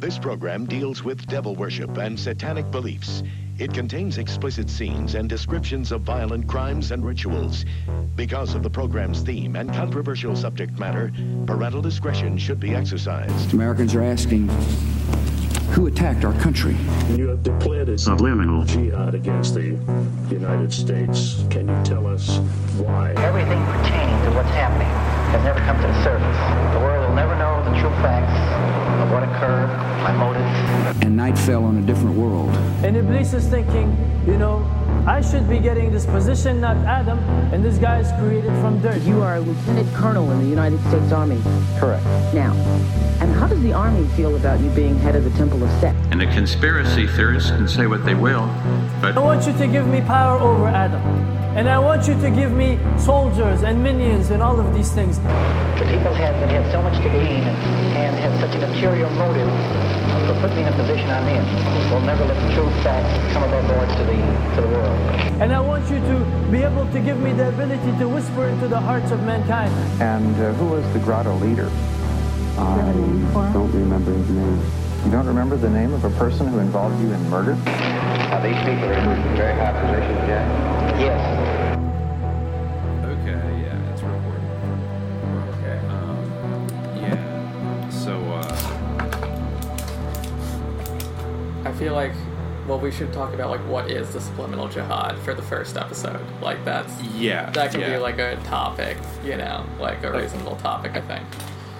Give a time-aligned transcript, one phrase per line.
[0.00, 3.22] This program deals with devil worship and satanic beliefs.
[3.58, 7.66] It contains explicit scenes and descriptions of violent crimes and rituals.
[8.16, 11.12] Because of the program's theme and controversial subject matter,
[11.44, 13.52] parental discretion should be exercised.
[13.52, 14.48] Americans are asking
[15.72, 16.76] who attacked our country?
[17.10, 18.64] You have declared a Subliminal.
[18.64, 19.78] jihad against the
[20.30, 21.44] United States.
[21.50, 22.38] Can you tell us
[22.78, 23.12] why?
[23.18, 24.88] Everything pertaining to what's happening
[25.30, 26.74] has never come to the surface.
[26.74, 28.32] The world will never know the true facts
[28.64, 28.79] of
[29.10, 29.68] what occurred,
[30.02, 31.04] my motives.
[31.04, 32.48] And night fell on a different world.
[32.84, 34.64] And Iblis is thinking, you know,
[35.06, 37.18] I should be getting this position, not Adam,
[37.52, 39.00] and this guy is created from dirt.
[39.02, 41.40] You are a lieutenant colonel in the United States Army.
[41.78, 42.04] Correct.
[42.34, 42.52] Now,
[43.20, 45.94] and how does the Army feel about you being head of the Temple of Set?
[46.12, 48.46] And the conspiracy theorists can say what they will,
[49.00, 51.39] but I want you to give me power over Adam.
[51.56, 55.18] And I want you to give me soldiers and minions and all of these things.
[55.18, 59.50] The people have, that have so much to gain and have such an imperial motive
[60.26, 63.42] for putting me in a position I'm in will never let the true facts come
[63.42, 64.14] above board to the,
[64.54, 64.98] to the world.
[65.42, 68.68] And I want you to be able to give me the ability to whisper into
[68.68, 69.72] the hearts of mankind.
[70.00, 71.68] And uh, who was the grotto leader?
[72.58, 72.92] I
[73.52, 74.60] don't remember his name.
[75.04, 77.52] You don't remember the name of a person who involved you in murder?
[78.30, 80.70] Are these people are in very high positions yet?
[81.00, 81.39] Yes.
[91.80, 92.12] Feel like,
[92.68, 96.20] well, we should talk about like what is the subliminal jihad for the first episode.
[96.40, 97.94] Like that's yeah, that can yeah.
[97.94, 100.92] be like a topic, you know, like a reasonable topic.
[100.94, 101.24] I think.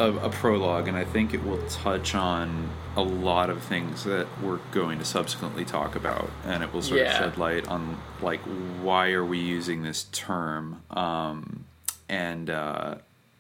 [0.01, 4.27] a, a prologue, and I think it will touch on a lot of things that
[4.43, 7.13] we're going to subsequently talk about, and it will sort Yeah.
[7.13, 8.41] of shed light on like
[8.83, 11.67] why are we using this term, um,
[12.09, 12.95] and uh,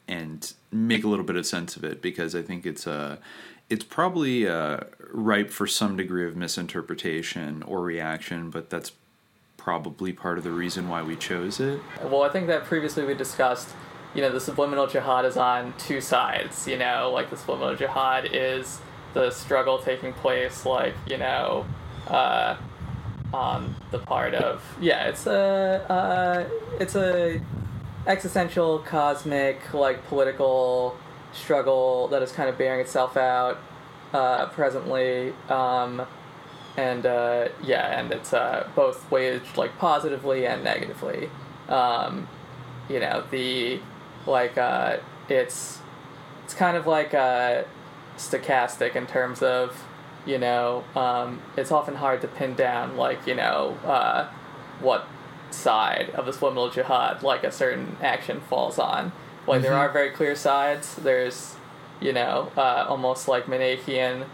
[0.06, 3.16] and make a little bit of sense of it because I think it's uh,
[3.70, 4.80] it's probably uh,
[5.12, 8.92] ripe for some degree of misinterpretation or reaction, but that's
[9.56, 11.80] probably part of the reason why we chose it.
[12.02, 13.69] Well, I think that previously we discussed,
[14.14, 16.66] you know, the subliminal jihad is on two sides.
[16.66, 18.80] You know, like the subliminal jihad is
[19.14, 21.64] the struggle taking place, like you know,
[22.09, 22.56] uh,
[23.32, 26.48] on the part of yeah, it's a uh,
[26.80, 27.41] it's a
[28.06, 30.97] existential, cosmic, like political
[31.32, 33.58] struggle that is kind of bearing itself out
[34.12, 35.32] uh, presently.
[35.48, 36.06] Um,
[36.76, 41.30] and uh, yeah, and it's uh, both waged like positively and negatively.
[41.68, 42.28] Um,
[42.88, 43.80] you know, the
[44.26, 44.98] like uh,
[45.28, 45.78] it's
[46.44, 47.64] it's kind of like uh,
[48.16, 49.84] stochastic in terms of
[50.26, 54.28] you know um, it's often hard to pin down like you know uh,
[54.80, 55.06] what
[55.50, 59.12] side of the subliminal jihad like a certain action falls on.
[59.50, 60.94] Like there are very clear sides.
[60.97, 61.56] There's
[62.00, 64.25] you know uh, almost like Manichaean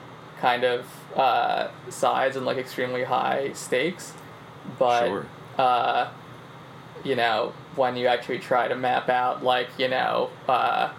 [0.41, 4.12] kind of uh, sides and like extremely high stakes,
[4.78, 5.26] but Sure.
[5.59, 6.10] uh,
[7.05, 10.93] you know when you actually try to map out like you know uh,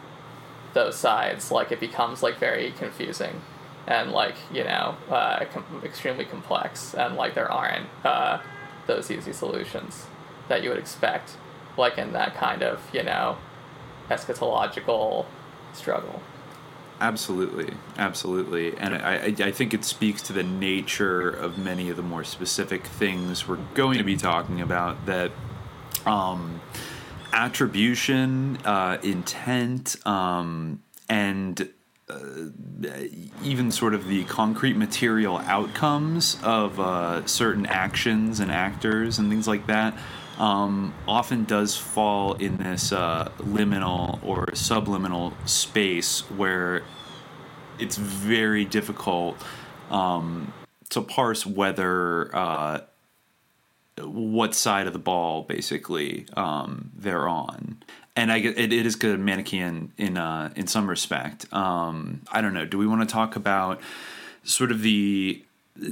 [0.74, 3.42] those sides, like it becomes like very confusing
[3.86, 8.40] and like you know uh, com- extremely complex and like there aren't uh,
[8.88, 10.08] those easy solutions
[10.50, 11.32] that you would expect
[11.78, 13.38] like in that kind of you know
[14.10, 15.26] eschatological
[15.74, 16.22] struggle.
[17.00, 22.02] Absolutely, absolutely, and I, I, think it speaks to the nature of many of the
[22.02, 25.06] more specific things we're going to be talking about.
[25.06, 25.32] That
[26.08, 26.60] um,
[27.32, 31.70] attribution, uh, intent, um, and
[32.10, 32.20] uh,
[33.44, 39.48] even sort of the concrete material outcomes of uh, certain actions and actors and things
[39.48, 39.94] like that
[40.38, 46.84] um, often does fall in this uh, liminal or subliminal space where
[47.80, 49.38] it's very difficult
[49.90, 50.54] um,
[50.90, 52.82] to parse whether uh,
[54.02, 57.82] what side of the ball basically um, they're on.
[58.16, 61.52] And I it, it is good Manichaean in uh, in some respect.
[61.54, 62.66] Um, I don't know.
[62.66, 63.80] Do we want to talk about
[64.44, 65.44] sort of the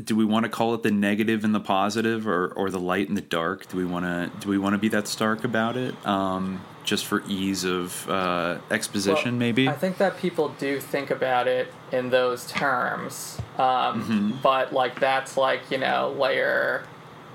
[0.03, 3.07] do we want to call it the negative and the positive or, or the light
[3.07, 5.77] and the dark do we want to do we want to be that stark about
[5.77, 10.79] it um, just for ease of uh, exposition Well, maybe I think that people do
[10.79, 14.41] think about it in those terms, um, Mhm.
[14.41, 16.83] but like that's like you know layer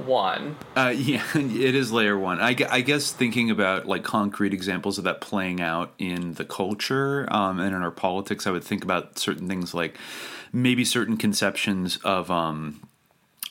[0.07, 0.57] one.
[0.77, 2.41] Uh, yeah, it is layer one.
[2.41, 7.27] I, I guess thinking about like concrete examples of that playing out in the culture
[7.33, 9.97] um, and in our politics, I would think about certain things like
[10.53, 12.83] maybe certain conceptions of um,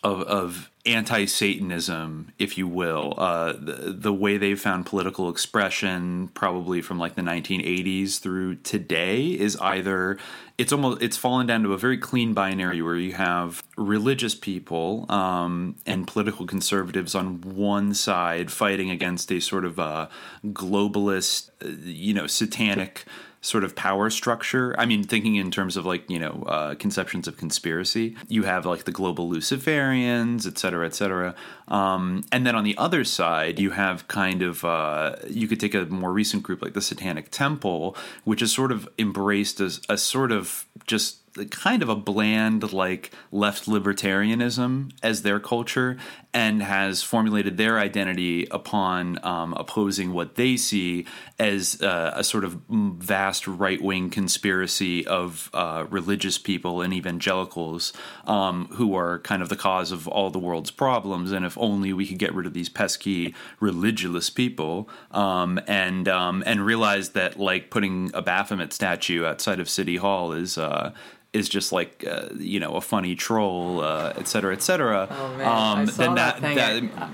[0.03, 6.81] of, of anti-Satanism, if you will, uh, the, the way they've found political expression, probably
[6.81, 10.17] from like the 1980s through today, is either
[10.57, 15.05] it's almost it's fallen down to a very clean binary where you have religious people
[15.09, 20.07] um, and political conservatives on one side fighting against a sort of uh,
[20.45, 23.05] globalist, uh, you know, satanic
[23.41, 24.75] sort of power structure.
[24.77, 28.65] I mean, thinking in terms of like, you know, uh, conceptions of conspiracy, you have
[28.65, 31.35] like the global Luciferians, et cetera, et cetera.
[31.67, 35.73] Um, and then on the other side, you have kind of, uh, you could take
[35.73, 37.95] a more recent group like the Satanic Temple,
[38.25, 41.17] which is sort of embraced as a sort of just
[41.51, 45.95] kind of a bland like left libertarianism as their culture
[46.33, 51.05] and has formulated their identity upon um, opposing what they see
[51.39, 57.93] as uh, a sort of vast right wing conspiracy of uh, religious people and evangelicals
[58.27, 61.31] um, who are kind of the cause of all the world's problems.
[61.31, 66.43] And if only we could get rid of these pesky religious people um, and um,
[66.45, 70.57] and realize that like putting a Baphomet statue outside of City Hall is.
[70.57, 70.93] Uh,
[71.33, 75.07] is just like uh, you know a funny troll, uh, et cetera, et cetera.
[75.09, 76.89] Oh man, um, I saw then that, that thing.
[76.89, 77.09] That, I,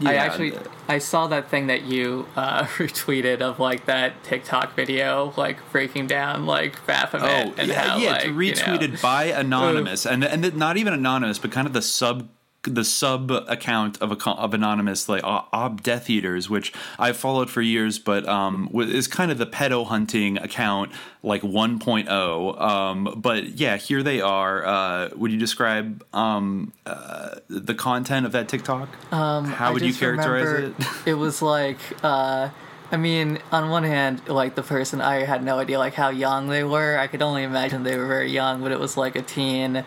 [0.00, 0.52] yeah, I actually
[0.88, 6.06] I saw that thing that you uh, retweeted of like that TikTok video, like breaking
[6.06, 10.24] down like Baphomet oh, and yeah, how yeah, like, retweeted you know, by anonymous, and
[10.24, 12.28] and not even anonymous, but kind of the sub
[12.64, 17.60] the sub account of a of anonymous like ob death eaters which i've followed for
[17.60, 20.92] years but um is kind of the pedo hunting account
[21.24, 24.64] like 1.0 um but yeah here they are.
[24.64, 28.88] Uh would you describe um uh, the content of that tiktok?
[29.12, 30.74] Um how I would you characterize it?
[31.06, 32.50] it was like uh
[32.90, 36.48] I mean, on one hand, like the person, I had no idea like how young
[36.48, 36.98] they were.
[36.98, 39.82] I could only imagine they were very young, but it was like a teen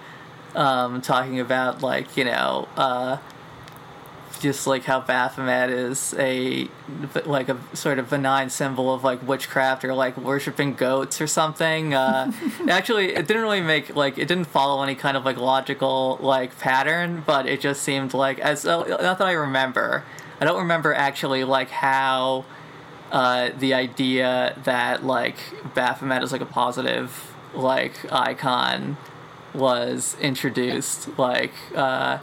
[0.56, 3.18] um, talking about like you know uh,
[4.40, 6.68] just like how Baphomet is a
[7.26, 11.94] like a sort of benign symbol of like witchcraft or like worshiping goats or something.
[11.94, 12.32] Uh,
[12.70, 16.58] actually, it didn't really make like it didn't follow any kind of like logical like
[16.60, 20.04] pattern, but it just seemed like as uh, not that I remember.
[20.40, 22.46] I don't remember actually like how
[23.12, 25.38] uh, the idea that like
[25.74, 28.98] Baphomet is like a positive like icon
[29.56, 32.20] was introduced like uh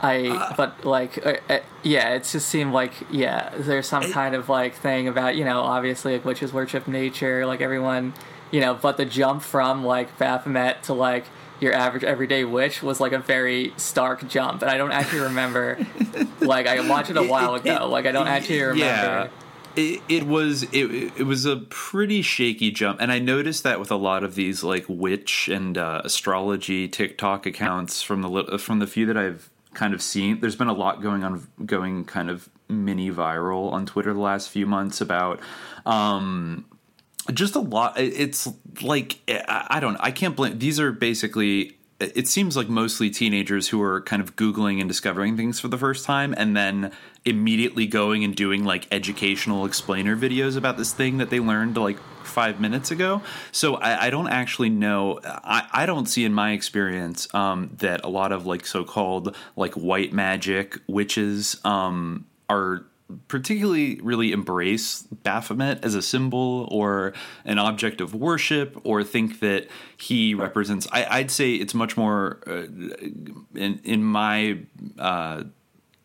[0.00, 4.12] I uh, but like uh, uh, yeah it just seemed like yeah there's some it,
[4.12, 8.12] kind of like thing about you know obviously like witches worship nature like everyone
[8.50, 11.24] you know but the jump from like Baphomet to like
[11.60, 15.78] your average everyday witch was like a very stark jump and I don't actually remember
[16.40, 18.84] like I watched it a while ago it, like I don't actually remember.
[18.84, 19.28] yeah
[19.76, 23.00] it, was it, it was a pretty shaky jump.
[23.00, 27.46] And i noticed that with a lot of these like witch and uh, astrology tiktok
[27.46, 31.00] accounts from the from the few that i've kind of seen there's been a lot
[31.00, 35.40] going on going kind of mini viral on twitter the last few months about
[35.86, 36.66] um
[37.32, 37.98] just a lot.
[37.98, 38.48] It's
[38.82, 41.78] like i don't i can't blame these are basically
[42.14, 45.78] it seems like mostly teenagers who are kind of googling and discovering things for the
[45.78, 46.92] first time and then
[47.24, 51.98] immediately going and doing like educational explainer videos about this thing that they learned like
[52.24, 53.22] five minutes ago.
[53.50, 58.04] So i, I don't actually know I, I don't see in my experience um, that
[58.04, 62.84] a lot of like so-called like white magic witches um, are
[63.28, 67.12] particularly really embrace Baphomet as a symbol or
[67.44, 70.86] an object of worship or think that he represents.
[70.92, 72.66] I, would say it's much more uh,
[73.54, 74.58] in in my.
[74.98, 75.44] Uh,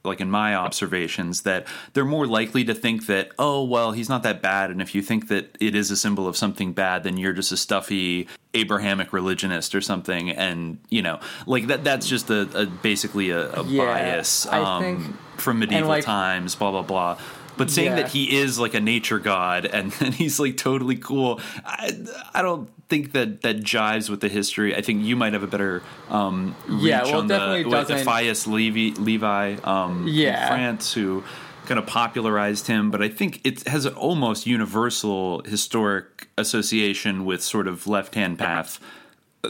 [0.08, 4.24] like in my observations that they're more likely to think that oh well he's not
[4.24, 7.18] that bad and if you think that it is a symbol of something bad then
[7.18, 12.30] you're just a stuffy abrahamic religionist or something and you know like that that's just
[12.30, 16.82] a, a basically a, a yeah, bias um, think, from medieval like, times blah blah
[16.82, 17.18] blah
[17.58, 17.96] but saying Yeah.
[18.04, 21.92] that he is like a nature god and, and he's like totally cool, I,
[22.34, 24.76] I don't think that that jives with the history.
[24.76, 28.48] I think you might have a better um, reach Yeah, well, on definitely the with
[28.48, 30.42] Levi, Levi um, Yeah.
[30.44, 31.24] in France who
[31.66, 32.90] kind of popularized him.
[32.92, 38.40] But I think it has an almost universal historic association with sort of left hand
[38.40, 38.80] path.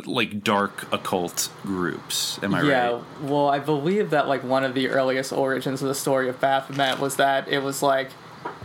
[0.06, 2.92] Like dark occult groups, am I yeah, right?
[2.92, 6.40] Yeah, well, I believe that like one of the earliest origins of the story of
[6.40, 8.10] Baphomet was that it was like,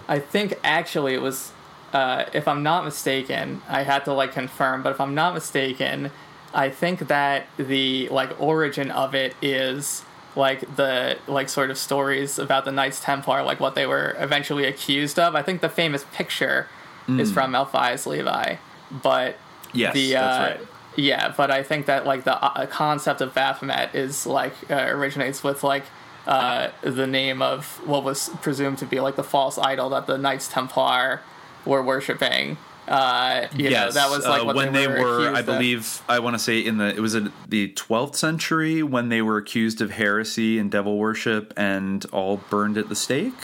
[0.08, 1.52] I think actually it was,
[1.92, 6.10] uh, if I'm not mistaken, I had to like confirm, but if I'm not mistaken,
[6.54, 12.38] I think that the like origin of it is like the like sort of stories
[12.38, 15.34] about the Knights Templar, like what they were eventually accused of.
[15.34, 16.68] I think the famous picture
[17.08, 17.34] is Mm.
[17.34, 18.56] from Eliphas Levi,
[18.90, 19.36] but
[19.72, 20.68] Yes, the that's uh, right.
[20.96, 25.42] yeah, but I think that like the uh, concept of Baphomet is like uh, originates
[25.42, 25.84] with like
[26.26, 30.16] uh, the name of what was presumed to be like the false idol that the
[30.16, 31.20] Knights Templar
[31.64, 32.56] were worshiping.
[32.88, 36.02] Uh, you yes, know, that was like uh, when they they were, were, I believe,
[36.08, 39.36] I want to say in the it was in the 12th century when they were
[39.36, 43.34] accused of heresy and devil worship and all burned at the stake.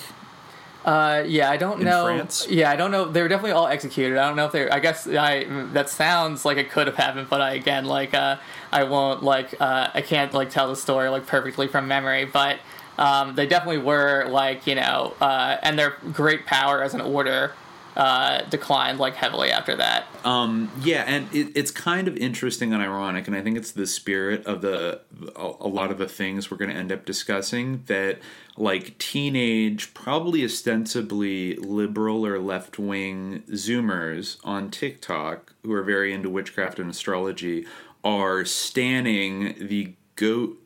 [0.84, 2.04] Uh, yeah, I don't In know.
[2.04, 2.46] France?
[2.48, 3.04] Yeah, I don't know.
[3.04, 4.18] They were definitely all executed.
[4.18, 4.68] I don't know if they.
[4.70, 5.44] I guess I.
[5.72, 8.38] That sounds like it could have happened, but I again like uh,
[8.72, 12.58] I won't like uh, I can't like tell the story like perfectly from memory, but
[12.96, 17.52] um, they definitely were like you know, uh, and their great power as an order
[17.98, 20.06] uh, declined like heavily after that.
[20.24, 23.88] Um, yeah, and it, it's kind of interesting and ironic, and I think it's the
[23.88, 25.00] spirit of the
[25.34, 28.20] a, lot of the things we're going to end up discussing that
[28.56, 36.30] like teenage, probably ostensibly liberal or left wing Zoomers on TikTok who are very into
[36.30, 37.66] witchcraft and astrology
[38.04, 40.56] are standing the goat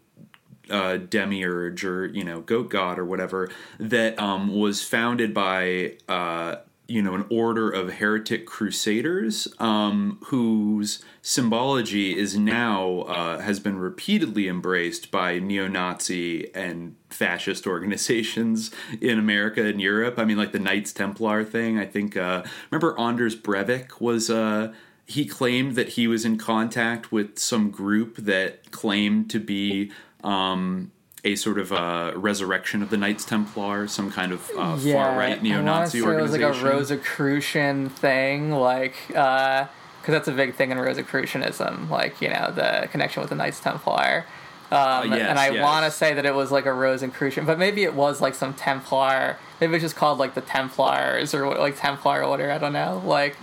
[0.69, 6.57] uh, demiurge or you know goat god or whatever that um, was founded by uh,
[6.89, 13.79] you know an order of heretic crusaders um, whose symbology is now uh, has been
[13.79, 18.71] repeatedly embraced by neo-Nazi and fascist organizations
[19.01, 20.19] in America and Europe.
[20.19, 21.79] I mean, like the Knights Templar thing.
[21.79, 24.31] I think uh, remember Anders Breivik was.
[24.31, 24.73] Uh,
[25.05, 29.91] he claimed that he was in contact with some group that claimed to be
[30.23, 30.93] um,
[31.25, 35.41] a sort of uh, resurrection of the Knights Templar, some kind of uh, far right
[35.43, 39.69] neo-Nazi I wanna say It was like a Rosicrucian thing, like because
[40.07, 44.25] that's a big thing in Rosicrucianism, like you know the connection with the Knights Templar.
[44.73, 45.63] Um, Uh, yes, and I yes.
[45.63, 48.55] want to say that it was like a Rosicrucian, but maybe it was like some
[48.55, 49.37] Templar.
[49.61, 52.51] Maybe it was just called like the Templars or like Templar order.
[52.51, 53.03] I don't know.
[53.05, 53.37] Like,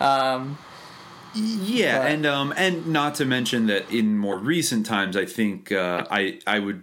[0.00, 0.56] um,
[1.38, 5.70] Yeah, But- and um, and not to mention that in more recent times, I think
[5.72, 6.82] uh, I I would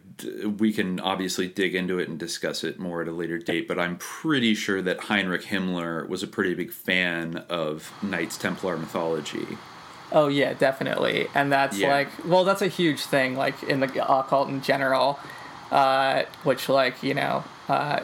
[0.60, 3.68] we can obviously dig into it and discuss it more at a later date.
[3.68, 8.78] But I'm pretty sure that Heinrich Himmler was a pretty big fan of Knights Templar
[8.78, 9.58] mythology.
[10.12, 11.92] Oh yeah, definitely, and that's Yeah.
[11.92, 15.20] like well, that's a huge thing, like in the occult in general,
[15.72, 18.00] uh, which like you know, uh,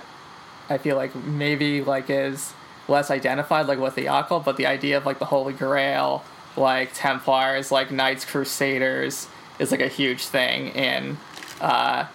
[0.70, 2.54] I feel like maybe like is
[2.88, 6.24] less identified like with the occult, but the idea of like the Holy Grail,
[6.56, 9.28] like Templars, like Knights Crusaders,
[9.60, 11.18] is like a huge thing in
[11.60, 12.08] uh,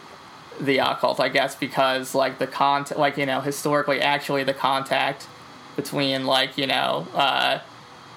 [0.61, 5.27] the occult, I guess, because like the con, like you know, historically, actually the contact
[5.77, 7.07] between like you know.
[7.15, 7.61] Uh,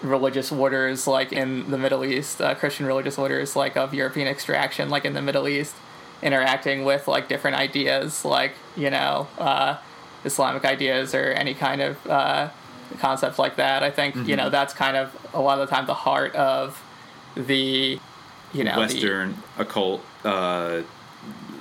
[0.02, 4.90] religious orders like in the Middle East, uh, Christian religious orders like of European extraction,
[4.90, 5.76] like in the Middle East,
[6.22, 9.78] interacting with like different ideas, like you know uh,
[10.24, 12.08] Islamic ideas or any kind of
[12.93, 13.84] uh, concept like that.
[13.84, 16.81] I think you know that's kind of a lot of the time the heart of
[17.36, 18.00] the
[18.53, 20.03] you know the- Western occult.
[20.24, 20.81] Uh,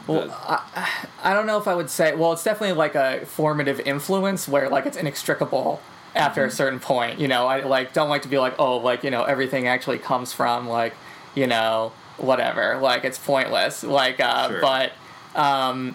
[0.06, 0.88] well, I,
[1.22, 2.14] I don't know if I would say.
[2.14, 5.80] Well, it's definitely like a formative influence where like it's inextricable
[6.14, 6.48] after Mm-hmm.
[6.48, 7.20] a certain point.
[7.20, 9.98] You know, I like don't like to be like, oh, like you know, everything actually
[9.98, 10.94] comes from like
[11.34, 12.78] you know whatever.
[12.80, 13.84] Like it's pointless.
[13.84, 14.60] Like, uh, Sure.
[14.62, 14.92] but
[15.36, 15.94] um,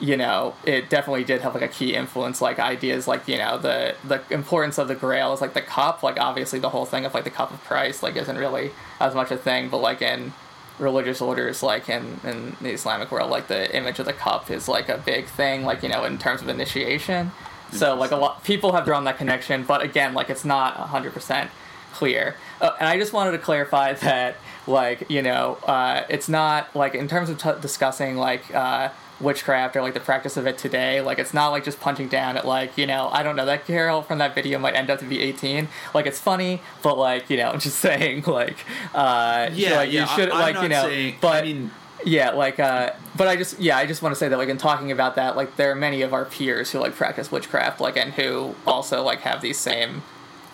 [0.00, 2.40] you know, it definitely did have like a key influence.
[2.40, 6.02] Like ideas, like you know, the the importance of the Grail is like the cup.
[6.02, 9.14] Like obviously, the whole thing of like the cup of Christ like isn't really as
[9.14, 10.32] much a thing, but like in
[10.80, 14.66] religious orders like in, in the islamic world like the image of the cup is
[14.66, 17.30] like a big thing like you know in terms of initiation
[17.70, 21.48] so like a lot people have drawn that connection but again like it's not 100%
[21.92, 26.74] clear uh, and i just wanted to clarify that like you know uh, it's not
[26.74, 28.88] like in terms of t- discussing like uh,
[29.20, 32.36] witchcraft or like the practice of it today like it's not like just punching down
[32.36, 34.98] at like you know i don't know that carol from that video might end up
[34.98, 38.56] to be 18 like it's funny but like you know i'm just saying like
[38.94, 41.46] uh Yeah, like, yeah, you should I- I'm like not you know saying- but I
[41.46, 41.70] mean-
[42.02, 44.56] yeah like uh but i just yeah i just want to say that like in
[44.56, 47.98] talking about that like there are many of our peers who like practice witchcraft like
[47.98, 50.02] and who also like have these same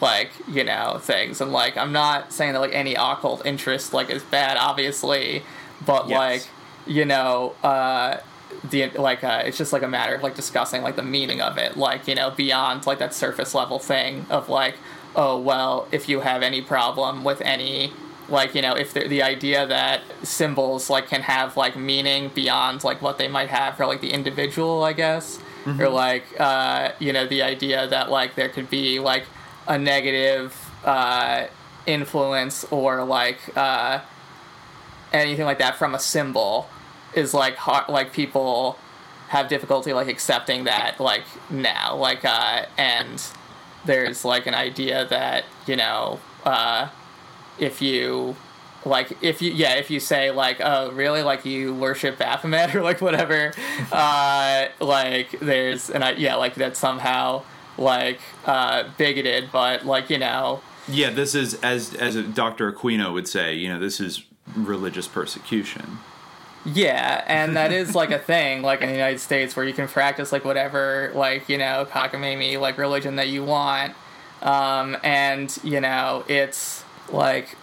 [0.00, 4.10] like you know things and like i'm not saying that like any occult interest like
[4.10, 5.44] is bad obviously
[5.86, 6.18] but Yes.
[6.18, 6.48] like
[6.96, 8.16] you know uh
[8.64, 11.58] the like uh it's just like a matter of like discussing like the meaning of
[11.58, 14.74] it like you know beyond like that surface level thing of like
[15.14, 17.92] oh well if you have any problem with any
[18.28, 22.82] like you know if the, the idea that symbols like can have like meaning beyond
[22.84, 25.38] like what they might have for like the individual i guess
[25.80, 29.24] or like uh you know the idea that like there could be like
[29.66, 31.46] a negative uh
[31.86, 34.00] influence or like uh
[35.12, 36.68] anything like that from a symbol
[37.16, 38.78] is like hard, like people
[39.28, 43.26] have difficulty like accepting that like now like uh and
[43.84, 46.88] there's like an idea that you know uh
[47.58, 48.36] if you
[48.84, 52.82] like if you yeah if you say like oh really like you worship Baphomet or
[52.82, 53.52] like whatever
[53.92, 57.42] uh like there's and I yeah like that's somehow
[57.76, 62.70] like uh bigoted but like you know yeah this is as as Dr.
[62.72, 64.22] Aquino would say you know this is
[64.54, 65.98] religious persecution
[66.66, 69.86] yeah, and that is like a thing, like in the United States, where you can
[69.86, 73.94] practice like whatever, like you know, cockamamie like religion that you want,
[74.42, 77.56] um, and you know, it's like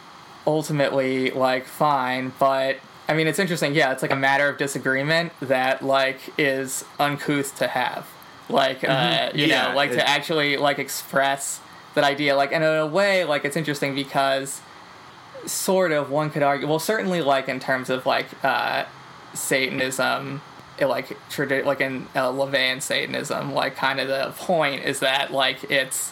[0.47, 3.75] ultimately like fine, but I mean, it's interesting.
[3.75, 8.07] Yeah, it's like a matter of disagreement that like is uncouth to have,
[8.47, 9.35] like mm-hmm.
[9.35, 11.59] uh, you yeah, know, like to actually like express
[11.95, 14.61] that idea, like and in a way, like it's interesting because
[15.45, 18.85] sort of one could argue well certainly like in terms of like uh
[19.33, 20.41] satanism
[20.81, 25.69] like tradi- like in uh, LaVeyan Satanism, like kind of the point is that like
[25.71, 26.11] it's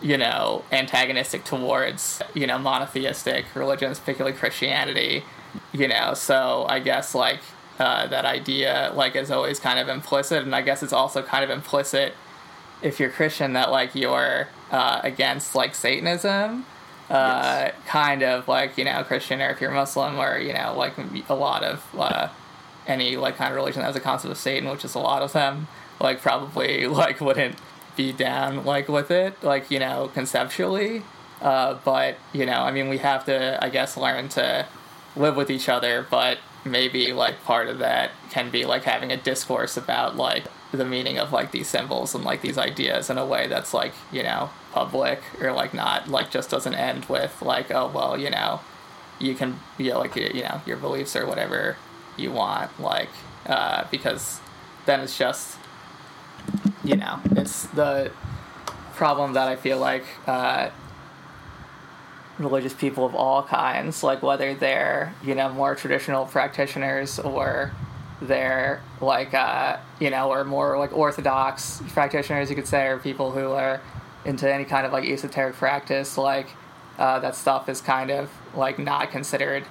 [0.00, 5.24] you know antagonistic towards you know monotheistic religions, particularly Christianity.
[5.72, 7.40] You know, so I guess like
[7.78, 11.44] uh, that idea like is always kind of implicit, and I guess it's also kind
[11.44, 12.14] of implicit
[12.82, 16.66] if you're Christian that like you're uh, against like Satanism
[17.10, 17.74] uh, yes.
[17.86, 20.94] kind of like you know Christian, or if you're Muslim, or you know like
[21.28, 22.28] a lot of uh,
[22.86, 25.22] any like kind of religion that has a concept of Satan, which is a lot
[25.22, 25.66] of them,
[26.00, 27.56] like probably like wouldn't
[27.96, 31.02] be down like with it, like you know conceptually.
[31.40, 34.66] Uh, but you know, I mean, we have to, I guess, learn to
[35.16, 36.06] live with each other.
[36.08, 40.84] But maybe like part of that can be like having a discourse about like the
[40.84, 44.22] meaning of like these symbols and like these ideas in a way that's like you
[44.22, 48.60] know public or like not like just doesn't end with like oh well you know
[49.20, 51.76] you can you know, like you know your beliefs or whatever
[52.16, 53.10] you want like
[53.46, 54.40] uh, because
[54.86, 55.58] then it's just
[56.82, 58.10] you know it's the
[58.94, 60.70] problem that I feel like uh,
[62.38, 67.70] religious people of all kinds like whether they're you know more traditional practitioners or
[68.20, 73.30] they're like uh, you know or more like orthodox practitioners you could say or people
[73.30, 73.80] who are
[74.24, 76.48] into any kind of like esoteric practice, like
[76.98, 79.64] uh, that stuff is kind of like not considered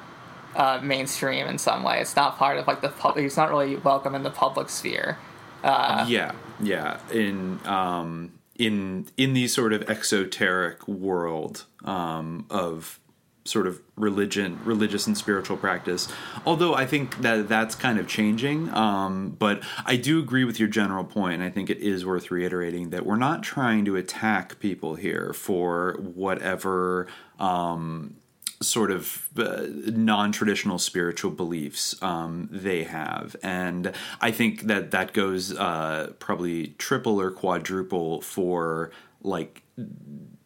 [0.55, 2.00] uh, mainstream in some way.
[2.00, 3.25] It's not part of like the public.
[3.25, 5.17] It's not really welcome in the public sphere.
[5.63, 6.99] Uh, yeah, yeah.
[7.12, 13.00] In um, in in the sort of exoteric world um, of
[13.46, 16.08] sort of religion, religious and spiritual practice.
[16.46, 18.74] Although I think that that's kind of changing.
[18.74, 21.42] Um, but I do agree with your general point.
[21.42, 25.98] I think it is worth reiterating that we're not trying to attack people here for
[26.00, 27.08] whatever.
[27.38, 28.16] Um,
[28.63, 35.54] sort of uh, non-traditional spiritual beliefs um, they have and i think that that goes
[35.58, 39.63] uh, probably triple or quadruple for like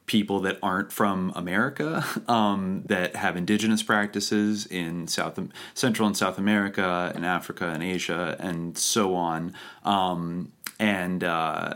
[0.08, 5.40] people that aren't from America um, that have indigenous practices in South
[5.76, 9.54] Central and South America and Africa and Asia and so on.
[9.84, 11.76] Um, and uh,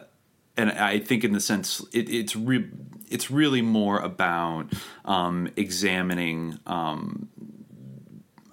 [0.58, 2.69] and I think in the sense it, it's re-
[3.12, 4.67] it's really more about
[5.06, 6.60] um, examining.
[6.65, 7.30] Um,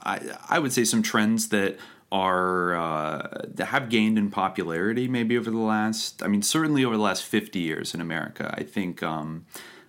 [0.02, 1.78] I I would say some trends that
[2.10, 6.96] are uh, that have gained in popularity maybe over the last i mean certainly over
[6.96, 9.44] the last 50 years in america i think um,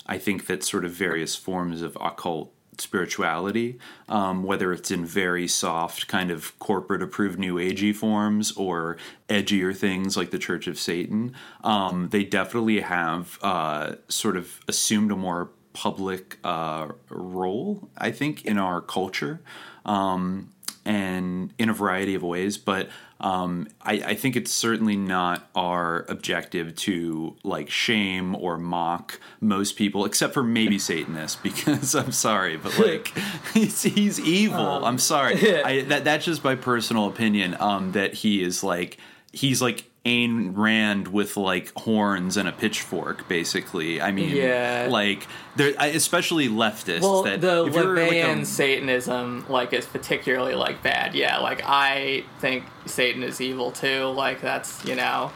[0.05, 5.47] i think that sort of various forms of occult spirituality um, whether it's in very
[5.47, 10.79] soft kind of corporate approved new agey forms or edgier things like the church of
[10.79, 18.11] satan um, they definitely have uh, sort of assumed a more public uh, role i
[18.11, 19.41] think in our culture.
[19.85, 20.49] Um,
[20.85, 22.57] and in a variety of ways.
[22.57, 22.89] But
[23.21, 29.75] um, I, I, think it's certainly not our objective to like shame or mock most
[29.75, 33.13] people, except for maybe Satanists, because I'm sorry, but like
[33.53, 34.59] he's, he's evil.
[34.59, 35.35] Um, I'm sorry.
[35.63, 37.57] I, that that's just my personal opinion.
[37.59, 38.97] Um, that he is like
[39.33, 44.01] he's like Ayn Rand with like horns and a pitchfork, basically.
[44.01, 44.88] I mean, yeah.
[44.89, 47.01] like there, especially leftists.
[47.01, 51.15] Well, that the LaVeyan like Satanism like is particularly like bad.
[51.15, 54.05] Yeah, like I think Satan is evil too.
[54.05, 55.31] Like that's you know,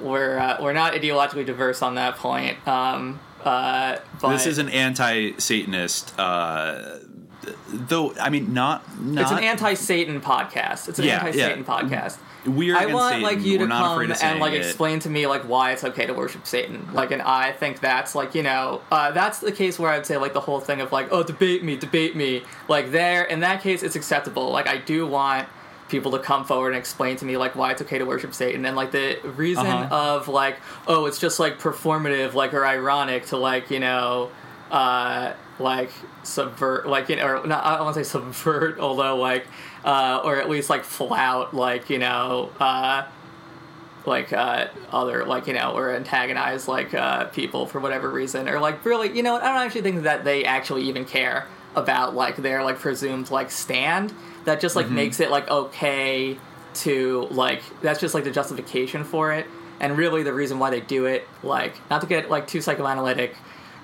[0.00, 2.66] we're uh, we're not ideologically diverse on that point.
[2.68, 6.18] Um, uh, but this is an anti-Satanist.
[6.18, 6.98] Uh,
[7.68, 10.88] though I mean, not, not it's an anti-Satan podcast.
[10.88, 11.64] It's an yeah, anti-Satan yeah.
[11.64, 13.22] podcast we're I want Satan.
[13.22, 14.58] like you We're to come and like it.
[14.58, 16.88] explain to me like why it's okay to worship Satan.
[16.92, 20.16] Like, and I think that's like you know uh, that's the case where I'd say
[20.16, 22.42] like the whole thing of like oh debate me, debate me.
[22.68, 24.50] Like there in that case it's acceptable.
[24.50, 25.48] Like I do want
[25.88, 28.64] people to come forward and explain to me like why it's okay to worship Satan
[28.64, 29.94] and like the reason uh-huh.
[29.94, 34.28] of like oh it's just like performative like or ironic to like you know
[34.72, 35.90] uh, like
[36.22, 39.46] subvert like you know or not I don't want to say subvert although like
[39.84, 43.04] uh, or at least like flout like you know uh,
[44.04, 48.60] like uh, other like you know or antagonize like uh, people for whatever reason or
[48.60, 52.36] like really you know I don't actually think that they actually even care about like
[52.36, 54.12] their like presumed like stand
[54.44, 54.92] that just like Mhm.
[54.92, 56.36] makes it like okay
[56.74, 59.46] to like that's just like the justification for it
[59.80, 63.34] and really the reason why they do it like not to get like too psychoanalytic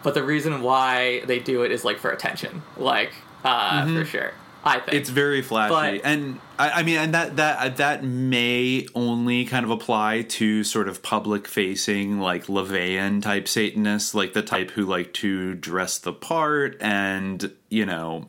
[0.02, 3.12] but the reason why they do it is like for attention like
[3.44, 3.98] uh Mhm.
[4.00, 4.32] for sure
[4.64, 8.86] i think It's very flashy, But- and I, I mean, and that that that may
[8.94, 14.42] only kind of apply to sort of public facing, like LaVeyan type Satanists, like the
[14.42, 18.28] type who like to dress the part, and you know,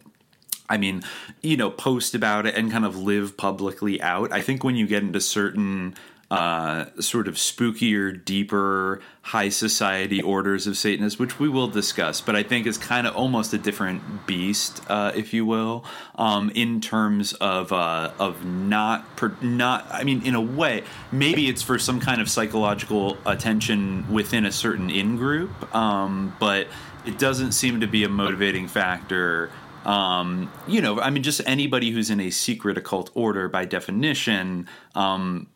[0.67, 1.03] I mean,
[1.43, 4.31] you know, post about it and kind of live publicly out.
[4.31, 5.93] I think when you get into certain
[6.33, 12.35] uh, sort of spookier, deeper, high society orders of Satanists, which we will discuss, but
[12.35, 16.81] I think is kind of almost a different beast, uh, if you will, um, in
[16.81, 19.85] terms of uh, of not per, not.
[19.91, 24.51] I mean, in a way, maybe it's for some kind of psychological attention within a
[24.51, 26.67] certain in group, um, but
[27.05, 29.51] it doesn't seem to be a motivating factor
[29.85, 34.69] um, you know, I mean, just anybody who's in a secret occult order, by definition,
[34.95, 35.47] um,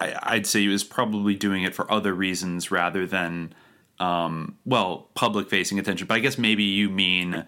[0.00, 3.52] I, I'd say he was probably doing it for other reasons rather than,
[3.98, 6.06] um, well, public facing attention.
[6.06, 7.44] But I guess maybe you mean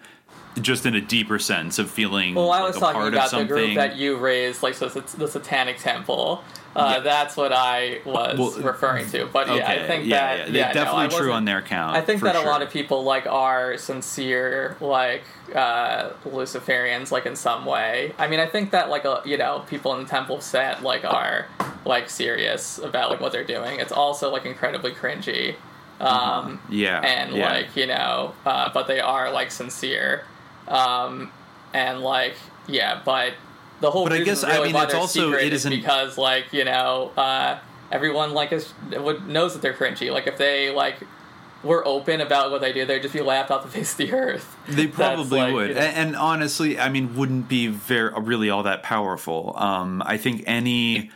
[0.59, 2.35] just in a deeper sense of feeling.
[2.35, 3.47] well i was a talking part of about the something.
[3.47, 6.43] group that you raised like so the satanic temple
[6.75, 6.99] uh, Yeah.
[6.99, 10.51] that's what I was Well, referring to, but yeah, I think yeah, that yeah, yeah,
[10.73, 11.95] they're no, definitely true on their account.
[11.97, 15.23] I think that a lot of people like are sincere, like
[15.55, 18.13] uh, Luciferians, like in some way.
[18.17, 20.81] I mean, I think that like a, you know people in the Temple of Set
[20.83, 21.47] like are
[21.85, 23.79] like serious about like what they're doing.
[23.79, 25.55] It's also like incredibly cringy.
[25.99, 27.49] Um, Yeah, and yeah.
[27.49, 30.25] like you know, uh, but they are like sincere,
[30.67, 31.31] um,
[31.73, 32.35] and like
[32.67, 33.33] yeah, but
[33.81, 36.65] the whole But I guess, I really mean, it's also- it is because like you
[36.65, 37.59] know uh,
[37.91, 40.11] everyone like is would knows that they're cringy.
[40.11, 40.97] Like if they like
[41.63, 44.13] were open about what they do, they'd just be laughed off the face of the
[44.13, 44.55] earth.
[44.67, 48.49] They probably like, would, you know- and, and honestly, I mean, wouldn't be very really
[48.49, 49.53] all that powerful.
[49.57, 51.11] Um, I think any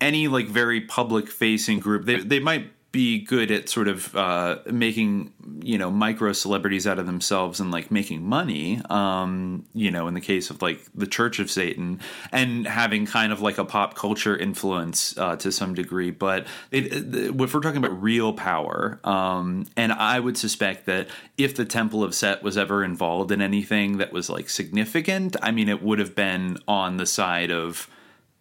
[0.00, 4.58] any like very public facing group, they they might be good at sort of uh,
[4.70, 8.80] making you know micro celebrities out of themselves and like making money.
[8.88, 11.98] Um, you know, in the case of like the Church of Satan,
[12.30, 16.12] and having kind of like a pop culture influence uh, to some degree.
[16.12, 21.08] But it, it- if we're talking about real power, um, and I would suspect that
[21.36, 25.50] if the Temple of Set was ever involved in anything that was like significant, I
[25.50, 27.88] mean, it would have been on the side of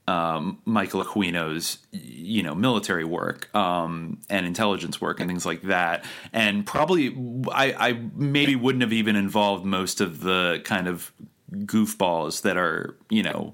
[0.07, 6.03] um, Michael Aquino's, you know, military work um, and intelligence work and things like that,
[6.33, 7.15] and probably
[7.51, 11.13] I, I maybe wouldn't have even involved most of the kind of
[11.51, 13.53] goofballs that are, you know,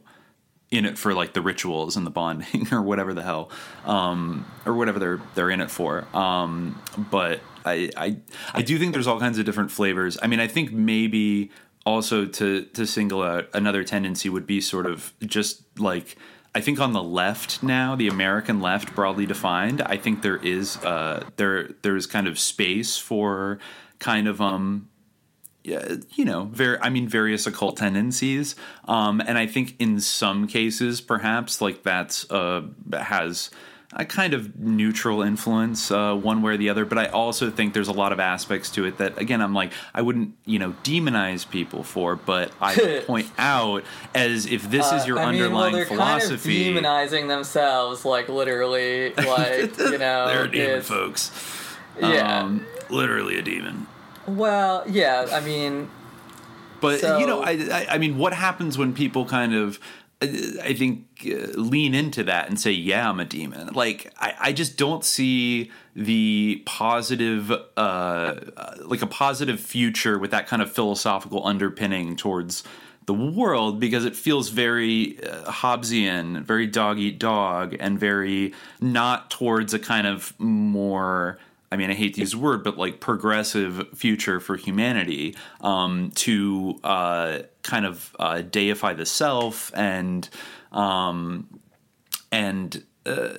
[0.72, 3.52] in it for like the rituals and the bonding or whatever the hell,
[3.86, 6.08] um, or whatever they're they're in it for.
[6.16, 6.82] Um,
[7.12, 8.18] but I, I
[8.54, 10.18] I do think there's all kinds of different flavors.
[10.22, 11.52] I mean, I think maybe
[11.86, 16.18] also to to single out another tendency would be sort of just like
[16.56, 20.78] I think on the left now, the American left broadly defined, I think there is
[20.78, 23.60] uh, there there's kind of space for
[24.00, 24.90] kind of um
[25.64, 28.56] you know, very, I mean, various occult tendencies.
[28.86, 33.52] Um, and I think in some cases, perhaps like that's, uh, has
[33.94, 36.86] a kind of neutral influence, uh, one way or the other.
[36.86, 39.74] But I also think there's a lot of aspects to it that, again, I'm like,
[39.96, 45.04] I wouldn't, you know, demonize people for, but I point out as if this is
[45.04, 46.66] Uh, your I mean, underlying well, they're philosophy.
[46.66, 51.32] kind of demonizing themselves, like literally, like you know, They're demon, folks.
[52.00, 52.42] Yeah.
[52.42, 53.88] Um, literally a demon.
[54.28, 55.90] Well, yeah, I mean,
[56.80, 59.80] But So- you know, I, I I mean, what happens when people kind of,
[60.22, 64.52] I think, uh, lean into that and say, "Yeah, I'm a demon." Like, I, I
[64.52, 70.70] just don't see the positive, uh, uh, like a positive future with that kind of
[70.72, 72.66] philosophical underpinning towards
[73.06, 79.32] the world because it feels very uh, Hobbesian, very dog eat dog, and very not
[79.32, 81.40] towards a kind of more.
[81.72, 86.12] I mean, I hate to use the word, but like progressive future for humanity um,
[86.16, 90.28] to uh, kind of uh, deify the self and
[90.72, 91.60] um,
[92.32, 93.30] and uh,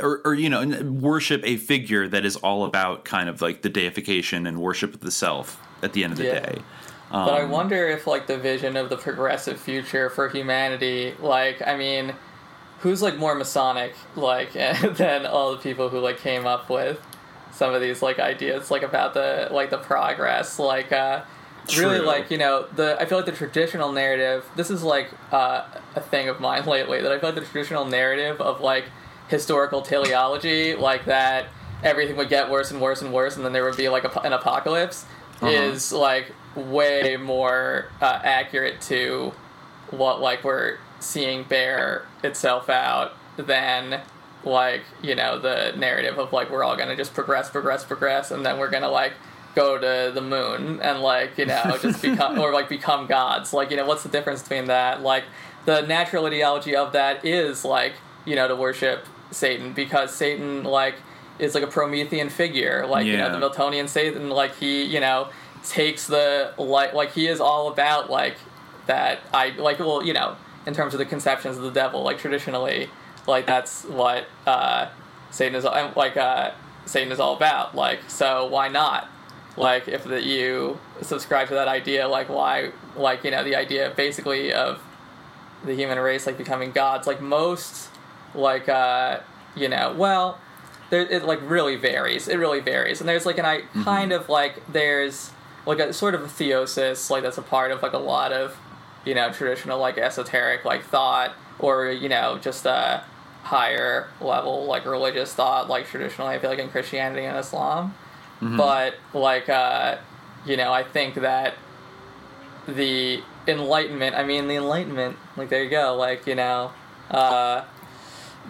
[0.00, 3.68] or, or you know worship a figure that is all about kind of like the
[3.68, 6.40] deification and worship of the self at the end of the Yeah.
[6.40, 6.64] day.
[7.24, 11.62] but I Um, wonder if like the vision of the progressive future for humanity, like,
[11.66, 12.14] I mean,
[12.78, 14.52] who's like more Masonic, like,
[14.82, 17.00] than all the people who like came up with
[17.52, 21.22] some of these like ideas, like about the like the progress, like, uh,
[21.78, 24.44] really like you know the I feel like the traditional narrative.
[24.56, 27.84] This is like uh, a thing of mine lately that I feel like the traditional
[27.84, 28.84] narrative of like
[29.28, 31.46] historical teleology, like that
[31.82, 34.20] everything would get worse and worse and worse, and then there would be like a,
[34.20, 35.04] an apocalypse,
[35.40, 35.48] Uh-huh.
[35.50, 39.32] is like way more uh, accurate to
[39.90, 44.00] what like we're seeing bear itself out than
[44.44, 48.44] like you know the narrative of like we're all gonna just progress progress progress and
[48.44, 49.12] then we're gonna like
[49.54, 53.52] go to the moon and like you know just become or like become gods.
[53.52, 55.02] Like you know what's the difference between that?
[55.02, 55.24] Like
[55.66, 60.94] the natural ideology of that is like you know to worship satan because satan like
[61.38, 62.86] is like a promethean figure.
[62.86, 65.28] Like you know the miltonian satan like he you know
[65.64, 68.36] takes the like like he is all about like
[68.86, 72.18] that I like well you know in terms of the conceptions of the devil like
[72.18, 72.88] traditionally
[73.30, 74.88] like that's what uh,
[75.30, 76.52] Satan is uh, like uh,
[76.84, 77.74] Satan is all about.
[77.74, 79.08] Like so why not?
[79.56, 83.92] Like if that you subscribe to that idea like why like you know the idea
[83.96, 84.80] basically of
[85.64, 87.90] the human race like becoming gods like most
[88.34, 89.20] like uh
[89.54, 90.38] you know well
[90.90, 92.28] there it like really varies.
[92.28, 93.00] It really varies.
[93.00, 95.30] And there's like an i kind of like there's
[95.66, 98.58] like a sort of a theosis like that's a part of like a lot of
[99.04, 103.04] you know traditional like esoteric like thought or you know just a
[103.42, 107.94] higher level like religious thought like traditionally i feel like in christianity and islam.
[108.40, 109.98] But like uh
[110.46, 111.54] you know i think that
[112.66, 116.72] the enlightenment i mean the enlightenment like there you go like you know
[117.10, 117.64] uh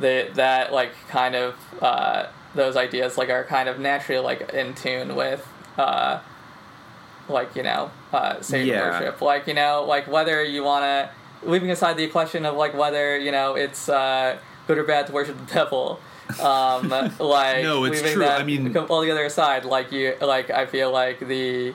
[0.00, 4.74] the that like kind of uh those ideas like are kind of naturally like in
[4.74, 5.46] tune with
[5.79, 6.20] uh
[7.29, 8.81] like you know uh satan Yeah.
[9.00, 9.20] worship.
[9.22, 13.16] Like you know like whether you want to leaving aside the question of like whether
[13.16, 14.37] you know it's uh
[14.70, 15.98] good or bad to worship the devil
[16.40, 18.22] um like No, it's leaving true.
[18.24, 21.74] that I mean- all the other aside like you like i feel like the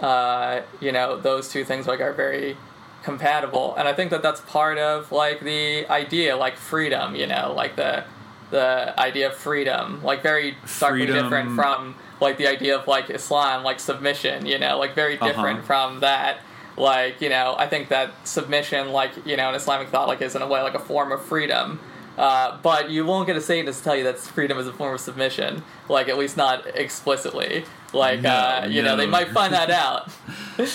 [0.00, 2.56] uh you know those two things like are very
[3.02, 7.52] compatible and i think that that's part of like the idea like freedom you know
[7.54, 8.04] like the
[8.50, 11.22] the idea of freedom like very starkly Freedom.
[11.22, 15.58] different from like the idea of like islam like submission you know like very different
[15.58, 15.66] Uh-huh.
[15.66, 16.38] from that
[16.78, 20.34] like you know i think that submission like you know in islamic thought like is
[20.34, 21.78] in a way like a form of freedom
[22.20, 24.94] uh, but you won't get a satanist to tell you that freedom is a form
[24.94, 29.52] of submission like at least not explicitly like No, uh, you know they might find
[29.52, 30.10] that out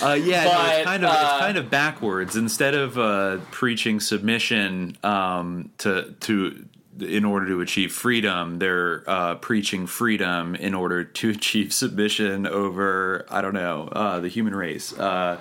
[0.01, 2.35] Uh, yeah, no, it's kind of uh, it's kind of backwards.
[2.35, 6.65] Instead of uh, preaching submission um, to to
[6.99, 13.25] in order to achieve freedom, they're uh, preaching freedom in order to achieve submission over
[13.29, 14.97] I don't know uh, the human race.
[14.97, 15.37] Uh,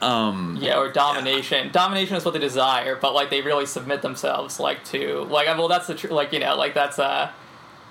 [0.00, 1.70] um, Yeah, or domination.
[1.72, 5.68] Domination is what they desire, but like they really submit themselves like to like well
[5.68, 7.30] that's the tr- like you know like that's uh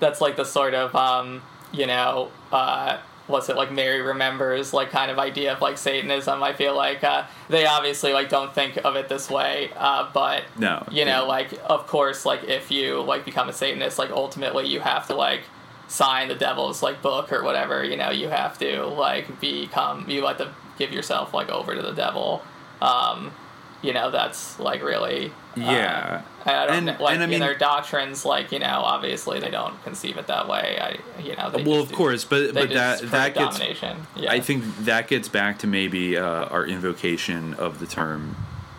[0.00, 1.42] that's like the sort of um
[1.72, 6.42] you know uh what's it like Mary remembers like kind of idea of like Satanism.
[6.42, 10.44] I feel like uh, they obviously like don't think of it this way, uh, but
[10.58, 11.36] No, you know yeah.
[11.36, 15.14] like of course like if you like become a Satanist, like ultimately you have to
[15.14, 15.42] like
[15.88, 17.84] sign the devil's like book or whatever.
[17.84, 21.82] You know you have to like become you have to give yourself like over to
[21.82, 22.42] the devil.
[22.80, 23.32] Um,
[23.80, 26.22] you know that's like really uh, Yeah.
[26.44, 29.50] I don't And- know, like and I mean- their doctrines like you know obviously they
[29.50, 30.78] don't conceive it that way.
[30.80, 33.98] I you know well, of do- course, but but that that gets domination.
[34.16, 34.32] Yeah.
[34.32, 38.34] I think that gets back to maybe uh, our invocation of the term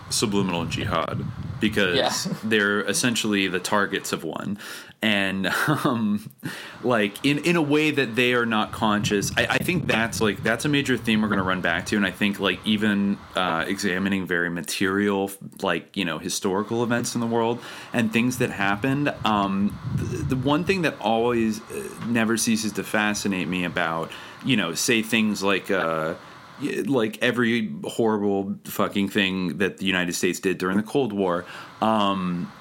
[0.09, 1.23] subliminal jihad
[1.61, 2.33] because Yeah.
[2.43, 4.57] they're essentially the targets of one
[5.01, 6.29] and um,
[6.83, 10.43] like in, in a way that they are not conscious I, I think that's like
[10.43, 13.17] that's a major theme we're going to run back to and i think like even
[13.35, 15.31] uh, examining very material
[15.61, 17.61] like you know historical events in the world
[17.93, 22.83] and things that happened um, the, the one thing that always uh, never ceases to
[22.83, 24.11] fascinate me about
[24.43, 26.15] you know say things like uh,
[26.85, 31.45] like every horrible fucking thing that the United States did during the Cold War.
[31.81, 32.51] Um,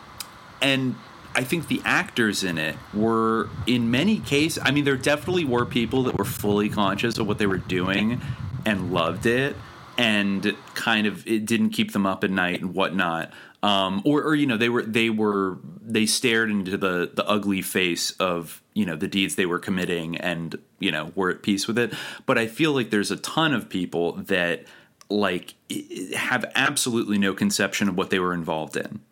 [0.60, 0.94] and
[1.38, 5.64] I think the actors in it were, in many cases, I mean, there definitely were
[5.64, 8.20] people that were fully conscious of what they were doing
[8.66, 9.54] and loved it,
[9.96, 13.32] and kind of it didn't keep them up at night and whatnot.
[13.62, 17.62] Um, or, or you know, they were they were they stared into the the ugly
[17.62, 21.68] face of you know the deeds they were committing and you know were at peace
[21.68, 21.94] with it.
[22.26, 24.64] But I feel like there's a ton of people that
[25.08, 25.54] like
[26.16, 29.02] have absolutely no conception of what they were involved in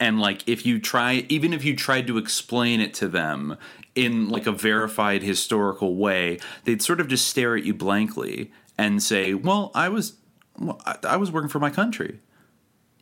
[0.00, 3.56] and like if you try even if you tried to explain it to them
[3.94, 9.02] in like a verified historical way they'd sort of just stare at you blankly and
[9.02, 10.14] say well i was
[10.58, 12.20] well, I, I was working for my country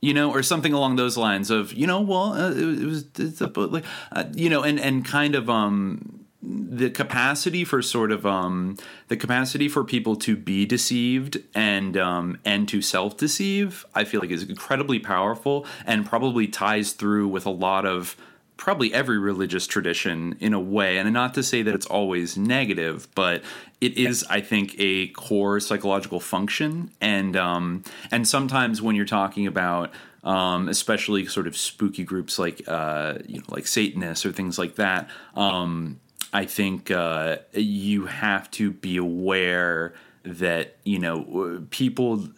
[0.00, 2.86] you know or something along those lines of you know well uh, it, was- it
[2.86, 7.82] was it's a, like uh, you know and and kind of um the capacity for
[7.82, 8.76] sort of um,
[9.08, 14.20] the capacity for people to be deceived and um, and to self deceive, I feel
[14.20, 18.16] like is incredibly powerful and probably ties through with a lot of
[18.56, 20.98] probably every religious tradition in a way.
[20.98, 23.42] And not to say that it's always negative, but
[23.80, 26.90] it is, I think, a core psychological function.
[27.00, 32.60] And um, and sometimes when you're talking about um, especially sort of spooky groups like
[32.66, 35.08] uh, you know like Satanists or things like that.
[35.34, 36.00] Um,
[36.36, 42.28] I think uh, you have to be aware that you know people,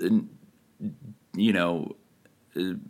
[1.34, 1.96] you know,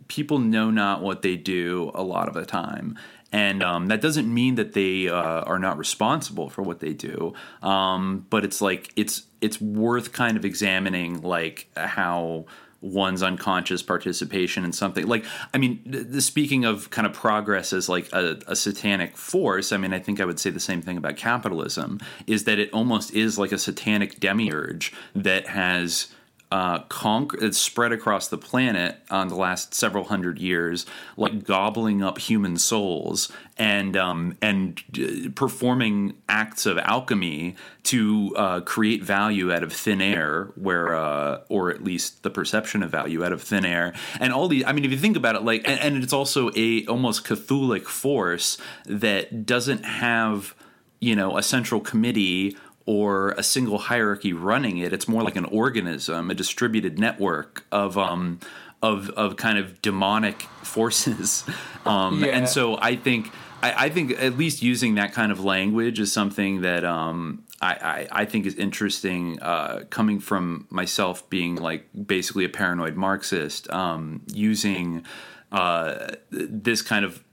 [0.07, 2.95] people know not what they do a lot of the time.
[3.31, 7.33] And um, that doesn't mean that they uh, are not responsible for what they do,
[7.63, 12.45] um, but it's like it's it's worth kind of examining like how
[12.81, 15.07] one's unconscious participation in something.
[15.07, 19.71] Like i mean the, speaking of kind of progress as like a, a, satanic force
[19.71, 22.71] i mean i think i would say the same thing about capitalism is that it
[22.71, 26.07] almost is like a satanic demiurge that has
[26.51, 30.85] uh, conquer spread across the planet on the last several hundred years,
[31.15, 38.61] like gobbling up human souls and um, and uh, performing acts of alchemy to uh,
[38.61, 43.23] create value out of thin air, where uh, or at least the perception of value
[43.23, 44.63] out of thin air, and all these.
[44.65, 47.85] I mean, if you think about it, like, and, and it's also a almost Cthulhic
[47.85, 50.55] force that doesn't have
[50.99, 52.57] you know a central committee
[52.89, 54.91] or a single hierarchy running it.
[54.91, 58.39] It's more like an organism, a distributed network of um,
[58.81, 61.43] of of kind of demonic forces.
[61.85, 62.31] Um, yeah.
[62.31, 63.29] And so I think
[63.61, 67.73] I, I, think at least using that kind of language is something that um, I,
[67.73, 69.39] I, I, think is interesting.
[69.39, 75.05] Uh, coming from myself being like basically a paranoid Marxist, um, using
[75.51, 77.23] uh, this kind of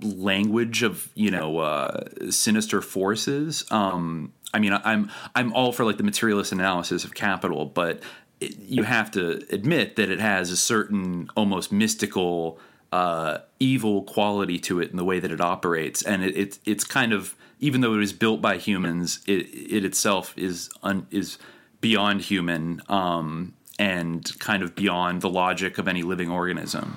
[0.00, 5.98] language of you know uh, sinister forces um, I mean, I'm I'm all for like
[5.98, 8.00] the materialist analysis of capital, but
[8.40, 12.58] it, you have to admit that it has a certain almost mystical
[12.92, 16.84] uh, evil quality to it in the way that it operates, and it, it it's
[16.84, 21.36] kind of even though it is built by humans, it it itself is un, is
[21.80, 26.96] beyond human um, and kind of beyond the logic of any living organism.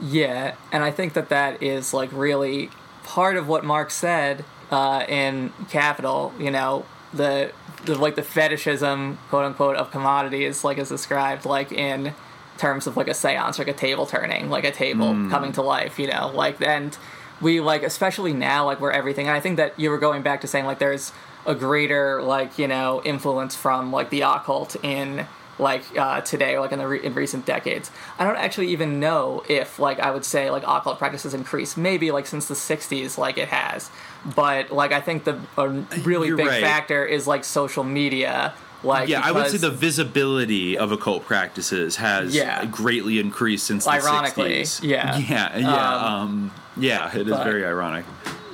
[0.00, 2.70] Yeah, and I think that that is like really
[3.02, 7.52] part of what Marx said uh, in Capital, you know, the,
[7.84, 12.14] the like the fetishism, quote unquote, of commodities, like is described like in
[12.58, 15.30] terms of like a seance, like a table turning, like a table mm.
[15.30, 16.96] coming to life, you know, like and
[17.40, 19.28] we like especially now like where everything.
[19.28, 21.12] And I think that you were going back to saying like there's
[21.44, 25.26] a greater like you know influence from like the occult in
[25.58, 27.90] like uh, today or like in the re- in recent decades.
[28.18, 31.76] I don't actually even know if like I would say like occult practices increased.
[31.76, 33.90] Maybe like since the '60s, like it has.
[34.34, 35.68] But like I think the a
[36.02, 36.62] really You're big right.
[36.62, 38.54] factor is like social media.
[38.84, 42.64] Like yeah, I would say the visibility of occult practices has yeah.
[42.64, 44.82] greatly increased since the ironically, 60s.
[44.82, 45.96] Yeah, yeah, yeah.
[45.96, 48.04] Um, um, yeah, it is but, very ironic.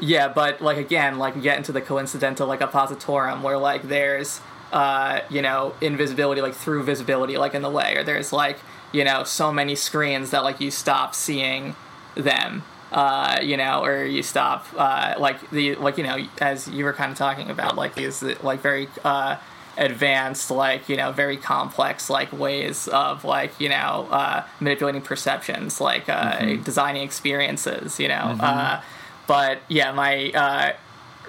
[0.01, 4.41] Yeah, but like again, like you get into the coincidentia like oppositorum where like there's
[4.73, 8.59] uh, you know, invisibility, like through visibility, like in the way, or there's like,
[8.93, 11.75] you know, so many screens that like you stop seeing
[12.15, 16.85] them, uh, you know, or you stop, uh, like the, like, you know, as you
[16.85, 19.37] were kind of talking about, like these, like very, uh,
[19.77, 25.81] advanced, like, you know, very complex, like ways of like, you know, uh, manipulating perceptions,
[25.81, 26.63] like, uh, mm-hmm.
[26.63, 28.41] designing experiences, you know, mm-hmm.
[28.41, 28.81] uh,
[29.27, 30.73] but yeah, my, uh,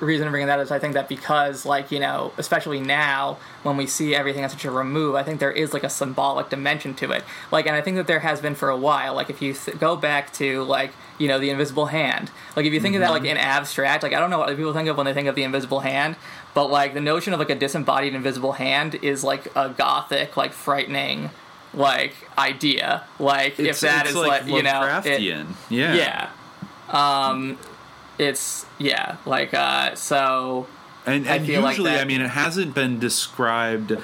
[0.01, 3.77] reason to bring that is I think that because like you know especially now when
[3.77, 6.93] we see everything as such a remove I think there is like a symbolic dimension
[6.95, 7.23] to it.
[7.51, 9.13] Like and I think that there has been for a while.
[9.13, 12.73] Like if you th- go back to like you know the invisible hand like if
[12.73, 13.03] you think mm-hmm.
[13.03, 13.31] of that like mm-hmm.
[13.31, 15.43] in abstract like I don't know what people think of when they think of the
[15.43, 16.15] invisible hand
[16.53, 20.53] but like the notion of like a disembodied invisible hand is like a gothic like
[20.53, 21.29] frightening
[21.73, 23.03] like idea.
[23.19, 25.45] Like it's, if that is like, like you know it, yeah.
[25.69, 26.29] Yeah.
[26.89, 27.57] Um
[28.19, 30.67] it's yeah, like uh, so.
[31.05, 33.97] And, and usually, like that, I mean, it hasn't been described.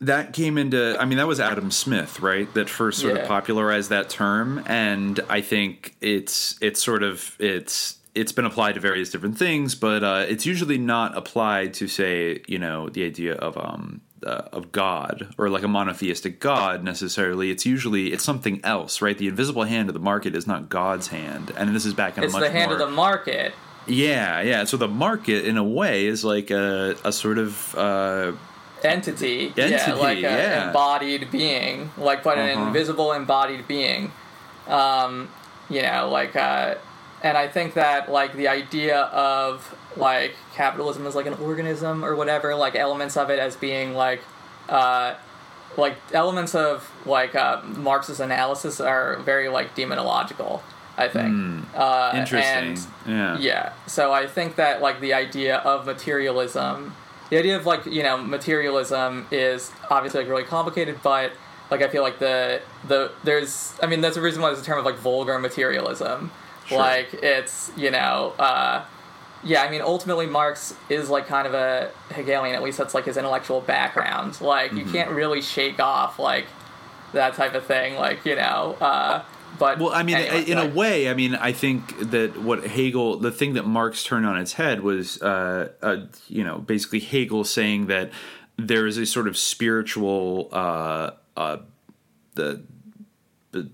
[0.00, 2.52] That came into, I mean, that was Adam Smith, right?
[2.54, 3.20] That first sort yeah.
[3.20, 8.74] of popularized that term, and I think it's it's sort of it's it's been applied
[8.74, 13.04] to various different things, but uh, it's usually not applied to say, you know, the
[13.04, 17.50] idea of um, uh, of God or like a monotheistic God necessarily.
[17.50, 19.16] It's usually it's something else, right?
[19.16, 22.24] The invisible hand of the market is not God's hand, and this is back in
[22.24, 23.54] it's the hand more, of the market.
[23.86, 24.64] Yeah, yeah.
[24.64, 27.74] So the market, in a way, is like a a sort of.
[27.74, 28.32] Uh,
[28.82, 30.66] entity, entity, yeah, like an yeah.
[30.68, 32.60] embodied being, like but uh-huh.
[32.60, 34.10] an invisible embodied being.
[34.66, 35.28] Um,
[35.68, 36.76] you know, like uh,
[37.22, 42.14] and I think that like the idea of like capitalism as like an organism or
[42.14, 44.20] whatever, like elements of it as being like,
[44.68, 45.14] uh,
[45.78, 50.60] like elements of like uh, Marx's analysis are very like demonological.
[50.98, 51.28] I think.
[51.28, 52.76] Mm, uh, interesting.
[52.76, 53.38] And, yeah.
[53.38, 53.72] Yeah.
[53.86, 56.94] So I think that like the idea of materialism,
[57.30, 61.32] the idea of like you know materialism is obviously like really complicated, but
[61.70, 64.64] like I feel like the the there's I mean that's the reason why there's a
[64.64, 66.30] term of like vulgar materialism.
[66.66, 66.76] Sure.
[66.76, 68.34] Like it's you know.
[68.38, 68.84] Uh,
[69.42, 72.54] yeah, I mean, ultimately, Marx is like kind of a Hegelian.
[72.54, 74.40] At least that's like his intellectual background.
[74.40, 74.92] Like, you Mhm.
[74.92, 76.46] can't really shake off like
[77.12, 77.96] that type of thing.
[77.96, 79.22] Like, you know, uh,
[79.58, 83.18] but Well, I mean, anyway, in a way, I mean, I think that what Hegel,
[83.18, 85.96] the thing that Marx turned on its head was, uh, uh,
[86.28, 88.10] you know, basically Hegel saying that
[88.56, 91.56] there is a sort of spiritual, uh, uh,
[92.36, 92.62] the,
[93.52, 93.68] the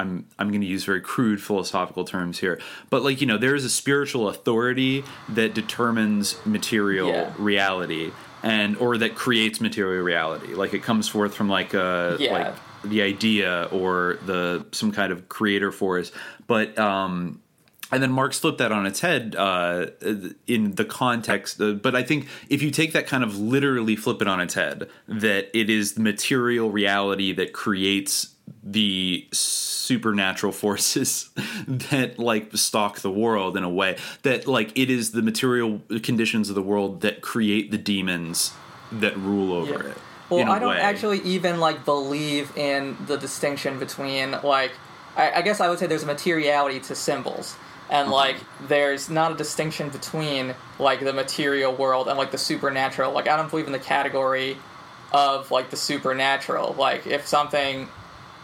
[0.00, 2.58] I'm I'm going to use very crude philosophical terms here,
[2.90, 7.32] but like you know, there is a spiritual authority that determines material Yeah.
[7.38, 10.54] reality and or that creates material reality.
[10.54, 12.32] Like it comes forth from like a Yeah.
[12.32, 16.10] like the idea or the some kind of creator force
[16.46, 17.42] but um
[17.92, 19.86] and then Marx flipped that on its head uh,
[20.46, 21.60] in the context.
[21.60, 24.54] uh, but I think if you take that kind of literally flip it on its
[24.54, 28.28] head, that it is the material reality that creates
[28.62, 31.30] the supernatural forces
[31.68, 36.48] that like stalk the world in a way that like it is the material conditions
[36.48, 38.52] of the world that create the demons
[38.92, 39.90] that rule over Yeah.
[39.90, 39.96] it.
[40.28, 40.80] Well, I don't way.
[40.80, 44.72] actually even like believe in the distinction between like
[45.16, 47.56] I, I guess I would say there's a materiality to symbols,
[47.90, 48.12] and Mm-hmm.
[48.12, 48.36] like
[48.68, 53.10] there's not a distinction between like the material world and like the supernatural.
[53.12, 54.56] Like I don't believe in the category
[55.12, 56.74] of like the supernatural.
[56.78, 57.88] Like if something,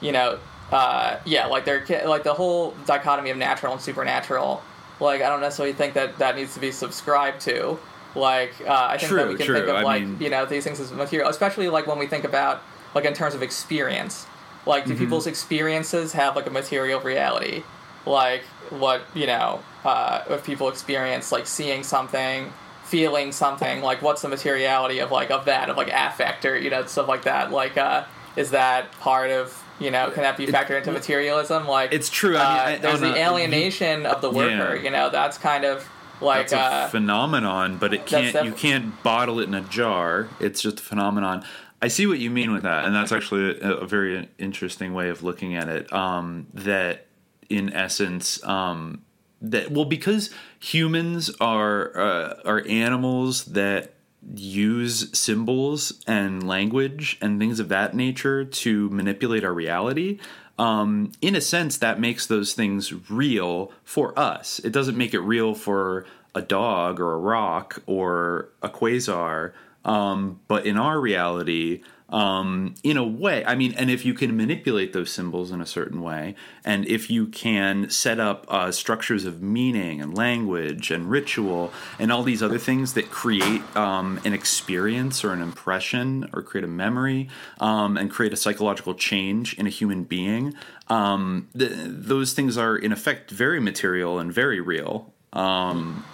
[0.01, 0.39] you know,
[0.73, 4.63] uh, yeah, like there like the whole dichotomy of natural and supernatural.
[5.01, 7.79] Like I don't necessarily think that that needs to be subscribed to.
[8.15, 9.55] Like uh, I think that we can true.
[9.57, 12.07] think of I like mean- you know these things as material, especially like when we
[12.07, 12.63] think about
[12.95, 14.27] like in terms of experience.
[14.65, 14.99] Like, do Mhm.
[14.99, 17.63] people's experiences have like a material reality?
[18.05, 22.53] Like, what you know, uh, if people experience like seeing something,
[22.85, 26.71] feeling something, like what's the materiality of like of that of like affect or you
[26.71, 27.53] know stuff like that?
[27.53, 31.67] Like, uh, is that part of you know can that be factored into materialism?
[31.67, 32.37] Like, It's true.
[32.37, 34.75] I mean, uh, I- there's on the alienation of the worker.
[34.77, 34.83] Yeah.
[34.83, 35.89] You know, that's kind of
[36.21, 38.33] like uh, phenomenon, but it can't.
[38.33, 40.29] def- you can't bottle it in a jar.
[40.41, 41.45] It's just a phenomenon.
[41.83, 45.11] I see what you mean with that, and that's actually a, a very interesting way
[45.11, 45.93] of looking at it.
[45.93, 47.07] Um, that,
[47.51, 49.03] in essence, um,
[49.43, 53.93] that well, because humans are uh, are animals that
[54.35, 60.19] use symbols and language and things of that nature to manipulate our reality.
[60.59, 64.59] Um, in a sense, that makes those things real for us.
[64.61, 69.53] It doesn't make it real for a dog or a rock or a quasar.
[69.85, 74.37] Um, but in our reality, um, in a way, I mean, and if you can
[74.37, 79.25] manipulate those symbols in a certain way, and if you can set up uh, structures
[79.25, 84.33] of meaning and language and ritual and all these other things that create um, an
[84.33, 87.29] experience or an impression or create a memory
[87.59, 90.55] um, and create a psychological change in a human being,
[90.89, 95.13] um, th- those things are in effect very material and very real.
[95.33, 96.05] Um,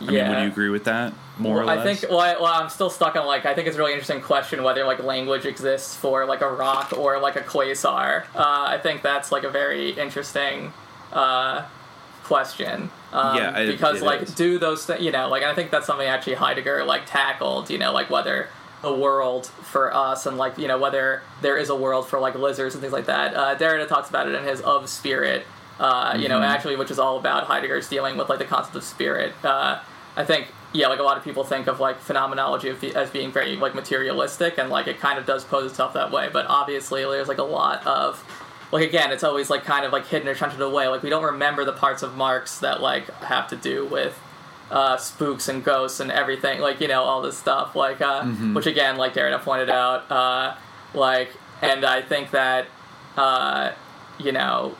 [0.00, 1.12] I mean, would you agree with that?
[1.38, 1.78] More Well, or less.
[1.86, 2.10] I think.
[2.10, 3.46] Well, I, well, I'm still stuck on like.
[3.46, 6.92] I think it's a really interesting question whether like language exists for like a rock
[6.96, 8.24] or like a quasar.
[8.34, 8.38] Uh,
[8.68, 10.72] I think that's like a very interesting
[11.12, 11.64] uh,
[12.24, 12.90] question.
[13.12, 14.34] Um, Yeah, it- because it like, is.
[14.34, 15.00] do those things?
[15.02, 17.70] You know, like I think that's something actually Heidegger like tackled.
[17.70, 18.48] You know, like whether
[18.84, 22.34] a world for us and like you know whether there is a world for like
[22.36, 23.34] lizards and things like that.
[23.34, 25.46] Uh, Derrida talks about it in his Of Spirit.
[25.80, 26.46] Uh, you know, Mhm.
[26.48, 29.32] actually, which is all about Heidegger's dealing with like the concept of spirit.
[29.44, 29.78] Uh,
[30.18, 33.30] I think, yeah, like a lot of people think of like phenomenology of, as being
[33.32, 36.28] very like materialistic, and like it kind of does pose itself that way.
[36.32, 38.22] But obviously, there's like a lot of
[38.72, 40.88] like again, it's always like kind of like hidden or shunted away.
[40.88, 44.18] Like we don't remember the parts of Marx that like have to do with
[44.70, 46.60] uh, spooks and ghosts and everything.
[46.60, 47.74] Like you know all this stuff.
[47.76, 48.54] Like uh, Mhm.
[48.54, 50.54] which again, like Derrida pointed out, uh,
[50.94, 51.30] like,
[51.62, 52.66] and I think that
[53.16, 53.70] uh,
[54.18, 54.76] you know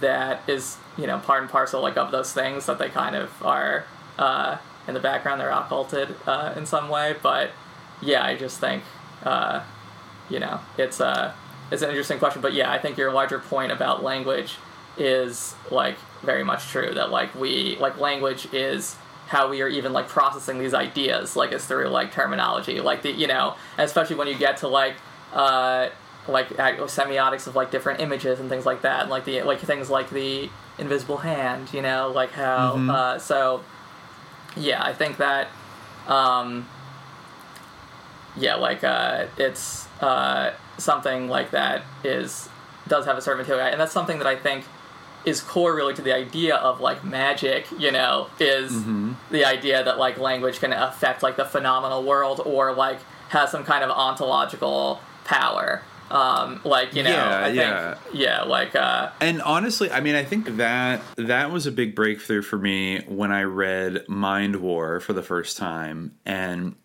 [0.00, 3.30] that is you know part and parcel like of those things that they kind of
[3.42, 3.84] are
[4.18, 4.56] uh,
[4.88, 7.50] in the background they're occulted uh, in some way but
[8.00, 8.82] yeah i just think
[9.24, 9.62] uh,
[10.28, 11.34] you know it's a
[11.70, 14.56] it's an interesting question but yeah i think your larger point about language
[14.98, 18.96] is like very much true that like we like language is
[19.28, 23.10] how we are even like processing these ideas like it's through like terminology like the
[23.10, 24.94] you know especially when you get to like
[25.32, 25.88] uh
[26.28, 29.90] like semiotics of like different images and things like that, and like the like things
[29.90, 32.90] like the invisible hand, you know, like how Mhm.
[32.94, 33.62] uh, so
[34.56, 35.48] yeah, I think that
[36.06, 36.66] um,
[38.36, 42.48] yeah, like uh, it's uh, something like that is
[42.88, 44.64] does have a certain material, and that's something that I think
[45.24, 47.66] is core really to the idea of like magic.
[47.78, 49.14] You know, is Mhm.
[49.30, 52.98] the idea that like language can affect like the phenomenal world or like
[53.28, 55.82] has some kind of ontological power.
[56.12, 57.94] Um, like you know, Yeah, I think, yeah.
[58.12, 62.42] yeah, like uh, And honestly, I mean, I think that that was a big breakthrough
[62.42, 66.76] for me when I read Mind War for the first time, and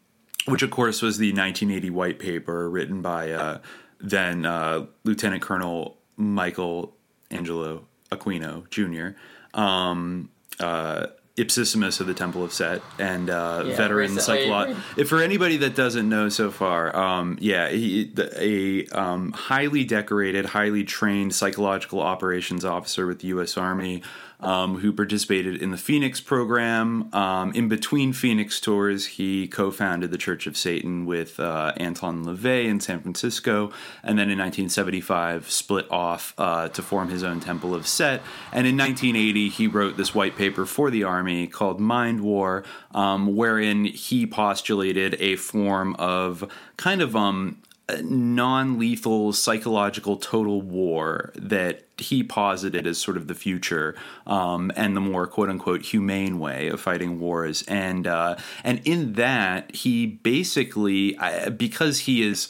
[0.45, 3.57] which, of course, was the 1980 white paper written by uh,
[3.99, 6.95] then uh, Lieutenant Colonel Michael
[7.29, 9.19] Angelo Aquino Jr.
[9.59, 11.07] Um, uh,
[11.37, 15.57] Ipsissimus of the Temple of Set and uh, Yeah, veteran recently- psycholo- If for anybody
[15.57, 21.35] that doesn't know so far, um, yeah, he, the, a um, highly decorated, highly trained
[21.35, 23.55] psychological operations officer with the U.S.
[23.55, 24.01] Army
[24.39, 27.13] um, who participated in the Phoenix program.
[27.13, 32.65] Um, in between Phoenix tours, he co-founded the Church of Satan with uh, Anton LaVey
[32.65, 33.71] in San Francisco,
[34.03, 38.21] and then in 1975 split off uh, to form his own Temple of Set.
[38.51, 42.63] And in 1980, he wrote this white paper for the Army called Mind War,
[42.93, 47.57] um, wherein he postulated a form of kind of um,
[48.03, 55.01] non-lethal psychological total war that he posited as sort of the future um, and the
[55.01, 57.63] more quote-unquote humane way of fighting wars.
[57.67, 61.17] And uh, and in that he basically
[61.55, 62.49] because he is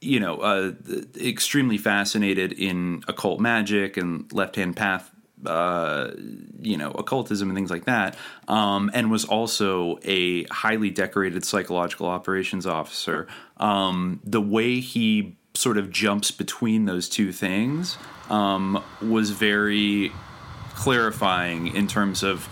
[0.00, 0.72] you know uh,
[1.20, 5.10] extremely fascinated in occult magic and left-hand path
[5.46, 6.10] uh,
[6.60, 8.16] you know, occultism and things like that,
[8.48, 13.26] um, and was also a highly decorated psychological operations officer.
[13.56, 20.12] Um, the way he sort of jumps between those two things um, was very
[20.74, 22.48] clarifying in terms of.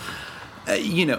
[0.68, 1.16] Uh, you know,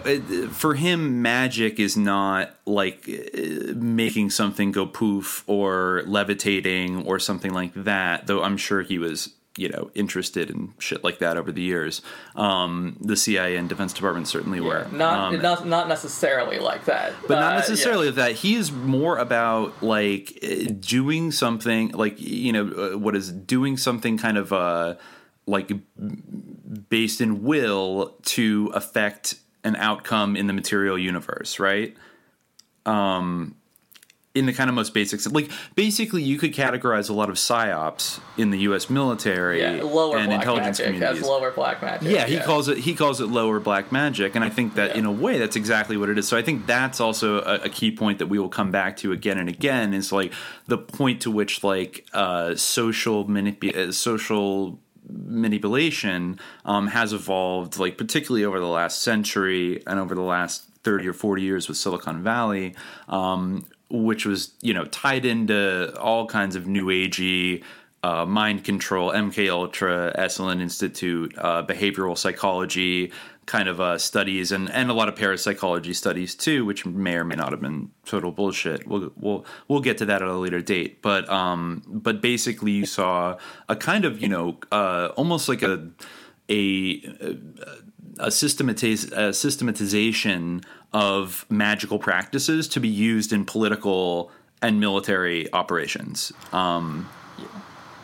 [0.52, 7.52] for him, magic is not like uh, making something go poof or levitating or something
[7.52, 8.28] like that.
[8.28, 12.02] Though I'm sure he was you know interested in shit like that over the years.
[12.36, 14.88] Um, the CIA and Defense Department certainly were.
[14.92, 18.32] Not Um, not not necessarily like that, but not Uh, necessarily that.
[18.34, 23.78] He is more about like uh, doing something like you know uh, what is doing
[23.78, 24.96] something kind of uh
[25.46, 25.72] like
[26.90, 31.96] based in will to affect an outcome in the material universe right?
[32.86, 33.56] Um
[34.40, 38.20] in the kind of most basics like basically you could categorize a lot of psyops
[38.38, 42.10] in the US military Yeah, lower and black intelligence magic communities as lower black magic.
[42.10, 45.06] yeah, he calls it he calls it lower black magic, and I think that in
[45.06, 46.28] a way that's exactly what it is.
[46.28, 49.12] So I think that's also a, a key point that we will come back to
[49.12, 50.32] again and again is like
[50.68, 54.80] the point to which like uh, social manipu- uh, social
[55.12, 61.08] manipulation um, has evolved, like particularly over the last century and over the last thirty
[61.08, 62.76] or forty years with Silicon Valley.
[63.08, 67.64] Um, which was you know tied into all kinds of new agey
[68.04, 73.12] uh, mind control, MK Ultra, Esalen Institute, uh, behavioral psychology
[73.46, 77.26] kind of uh, studies, and, and a lot of parapsychology studies too, which may or
[77.26, 78.88] may not have been total bullshit.
[78.88, 82.86] We'll we'll we'll get to that at a later date, but um, but basically you
[82.86, 83.38] saw
[83.68, 85.90] a kind of you know uh, almost like a
[86.50, 87.02] a
[88.20, 90.62] a, systematiz- a systematization
[90.94, 94.32] of magical practices to be used in political
[94.62, 97.10] and military operations, um,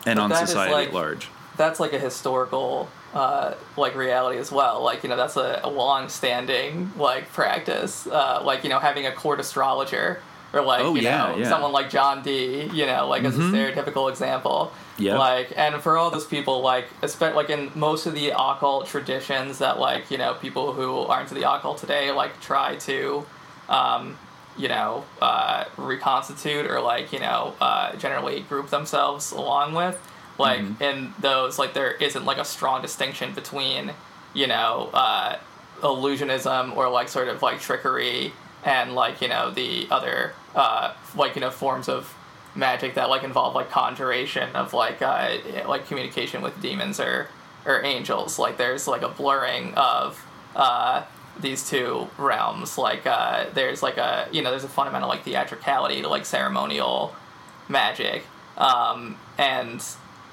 [0.06, 1.28] and But on society like- at large.
[1.58, 4.82] that's like a historical uh, like reality as well.
[4.84, 8.06] Like you know that's a, a long-standing like practice.
[8.08, 10.22] Uh, like you know having a court astrologer
[10.56, 11.50] or like Oh, you yeah, know yeah.
[11.50, 13.52] someone like John Dee You know like as a Mhm.
[13.52, 14.72] stereotypical example.
[14.98, 15.18] Yeah.
[15.18, 19.60] Like and for all those people like especially like in most of the occult traditions
[19.60, 23.26] that like you know people who are into the occult today like try to.
[23.70, 24.18] Um,
[24.58, 29.98] you know, uh, reconstitute or like you know, uh, generally group themselves along with.
[30.38, 30.82] Like Mm-hmm.
[30.84, 33.92] in those, like there isn't like a strong distinction between,
[34.34, 35.36] you know, uh,
[35.82, 38.32] illusionism or like sort of like trickery
[38.64, 42.16] and like you know the other uh, like you know forms of
[42.56, 45.38] magic that like involve like conjuration of like uh,
[45.68, 47.28] like communication with demons or
[47.66, 48.40] or angels.
[48.40, 50.26] Like there's like a blurring of
[50.56, 51.04] uh,
[51.40, 52.78] these two realms.
[52.78, 57.16] Like uh, there's like a you know there's a fundamental like theatricality to like ceremonial
[57.68, 58.24] magic.
[58.58, 59.84] Um, and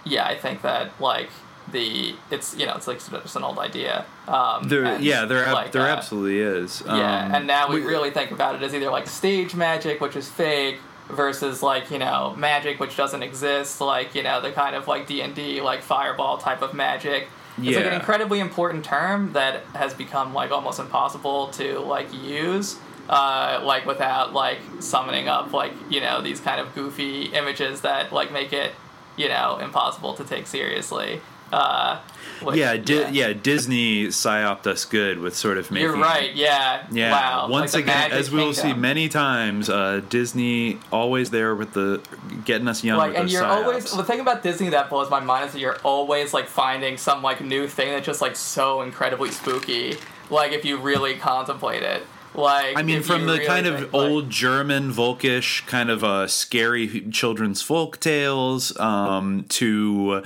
[0.05, 1.31] yeah, I think that like
[1.73, 4.05] the it's you know it's like just an old idea.
[4.29, 6.83] Um, There, yeah, there, ab- like, there uh, absolutely is.
[6.87, 10.17] yeah, Um, and now we really think about it as either like stage magic, which
[10.17, 14.75] is fake, versus like you know magic which doesn't exist like you know the kind
[14.75, 19.63] of like d&d like fireball type of magic it's like an incredibly important term that
[19.75, 22.77] has become like almost impossible to like use
[23.11, 28.11] uh, like without like summoning up like you know these kind of goofy images that
[28.13, 28.73] like make it
[29.17, 31.21] you know impossible to take seriously
[31.53, 31.99] uh,
[32.43, 35.89] which- yeah, Di- yeah, Disney psyoped us good with sort of making.
[35.91, 37.13] you're right yeah Yeah.
[37.13, 41.73] wow Once Like again, as we will see many times, uh, Disney always there with
[41.75, 42.01] the
[42.45, 42.99] getting us young.
[42.99, 43.65] like with and you're psyops.
[43.65, 46.97] always the thing about disney that blows my mind is that you're always like finding
[46.97, 49.97] some like new thing that's just like so incredibly spooky
[50.31, 52.03] like if you really contemplate it
[52.35, 56.27] like I mean, from the really kind of like- old German Volkish kind of uh,
[56.27, 60.23] scary children's folk tales um, to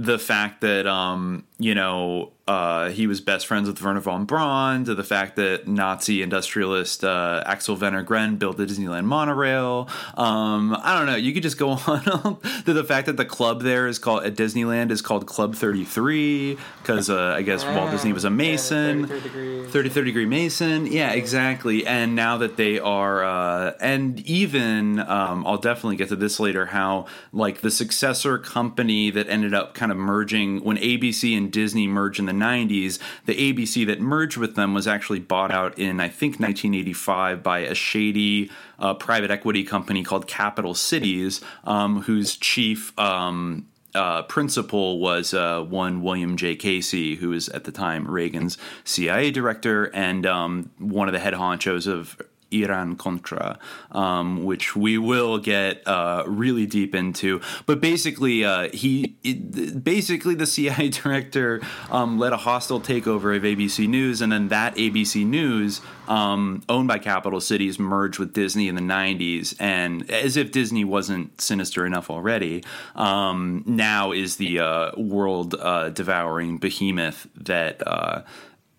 [0.00, 4.84] the fact that um, you know uh, he was best friends with Wernher von Braun,
[4.84, 9.88] to the fact that Nazi industrialist uh, Axel Wenner-Gren built the Disneyland monorail.
[10.16, 11.14] Um, I don't know.
[11.14, 14.34] You could just go on to the fact that the club there is called at
[14.34, 19.06] Disneyland is called Club Thirty Three because uh, I guess Walt Disney was a Mason.
[19.06, 19.60] 33 degrees.
[19.72, 25.58] 33rd degree mason yeah exactly and now that they are uh, and even um, i'll
[25.58, 29.98] definitely get to this later how like the successor company that ended up kind of
[29.98, 34.74] merging when abc and disney merged in the 90s the abc that merged with them
[34.74, 40.02] was actually bought out in i think 1985 by a shady uh, private equity company
[40.02, 46.54] called capital cities um, whose chief um, uh, principal was uh, one William J.
[46.54, 51.34] Casey, who was at the time Reagan's CIA director and um, one of the head
[51.34, 52.20] honchos of
[52.52, 53.58] Iran Contra,
[53.92, 57.40] um, which we will get uh, really deep into.
[57.66, 63.42] But basically, uh, he it, basically the CIA director um, led a hostile takeover of
[63.42, 68.68] ABC News, and then that ABC News, um, owned by Capital Cities, merged with Disney
[68.68, 74.60] in the '90s, and as if Disney wasn't sinister enough already, um, now is the
[74.60, 77.82] uh, world uh, devouring behemoth that.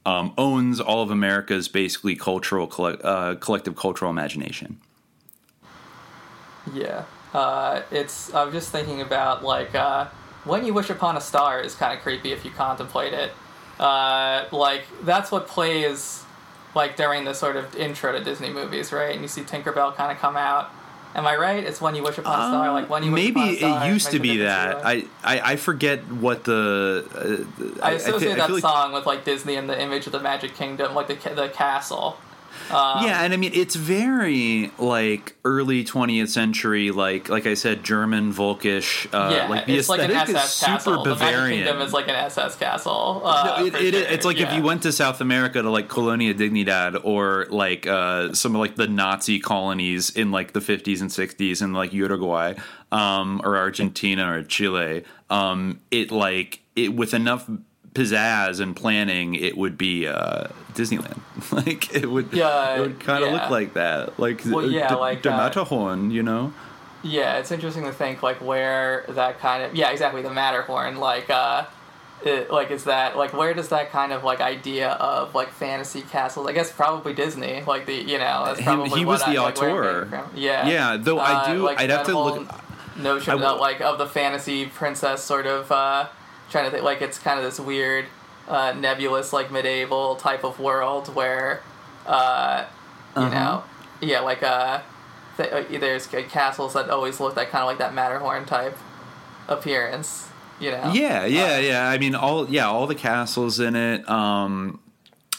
[0.03, 2.67] Um, owns all of America's basically cultural
[3.03, 4.79] uh, collective cultural imagination.
[6.73, 7.05] Yeah.
[7.33, 8.33] Uh, it's.
[8.33, 10.07] I'm just thinking about like uh,
[10.43, 13.31] when you wish upon a star is kind of creepy if you contemplate it.
[13.79, 16.23] Uh, like that's what plays
[16.75, 19.13] like during the sort of intro to Disney movies, right?
[19.13, 20.69] And you see Tinkerbell kind of come out.
[21.13, 21.63] Am I right?
[21.63, 22.71] It's when you wish upon a star.
[22.71, 23.85] Like when you wish Maybe upon a star.
[23.85, 24.85] it used to be that.
[24.85, 27.05] I, I, I forget what the.
[27.79, 30.05] Uh, I I associate I that feel like- song with like Disney and the image
[30.05, 32.17] of the Magic Kingdom, like the the castle.
[32.69, 37.83] Um, yeah, and I mean it's very like early 20th century, like like I said,
[37.83, 39.07] German Volkish.
[39.13, 41.03] Uh, yeah, like the it's like an aesthetic SS is super castle.
[41.03, 43.21] The Magic Kingdom is like an SS castle.
[43.23, 44.03] Uh, No, it, it, sure.
[44.03, 48.33] it's like if you went to South America to like Colonia Dignidad or like uh,
[48.33, 52.53] some of like the Nazi colonies in like the 50s and 60s in like Uruguay
[52.91, 55.03] um, or Argentina or Chile.
[55.29, 57.49] Um, it like it with enough
[57.93, 61.19] pizzazz and planning, it would be uh, Disneyland.
[61.51, 63.41] like it would, Yeah, it would kind of yeah.
[63.41, 64.19] look like that.
[64.19, 66.53] Like Well, yeah, the, like, the uh, Matterhorn, you know.
[67.03, 71.31] Yeah, it's interesting to think like where that kind of yeah exactly the Matterhorn like
[71.31, 71.65] uh
[72.23, 76.03] it, like is that like where does that kind of like idea of like fantasy
[76.03, 79.37] castles I guess probably Disney like the you know that's probably he what was the
[79.37, 80.05] I, like, auteur.
[80.05, 80.29] from.
[80.35, 83.37] yeah Yeah, though I Uh, do- like, I'd have that to whole look- notion I
[83.37, 86.05] about like of the fantasy princess sort of uh
[86.51, 88.05] trying to think like it's kind of this weird
[88.47, 91.61] uh nebulous like medieval type of world where
[92.05, 92.65] uh
[93.15, 93.29] you Uh-huh.
[93.33, 93.63] know
[94.01, 94.79] yeah like uh
[95.37, 98.77] th- uh, there's ca- castles that always look that kind of like that Matterhorn type
[99.47, 100.27] appearance.
[100.59, 100.91] You know.
[100.93, 101.89] Yeah, yeah, yeah.
[101.89, 104.79] I mean, all yeah, all the castles in it, um,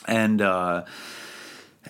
[0.08, 0.84] and uh,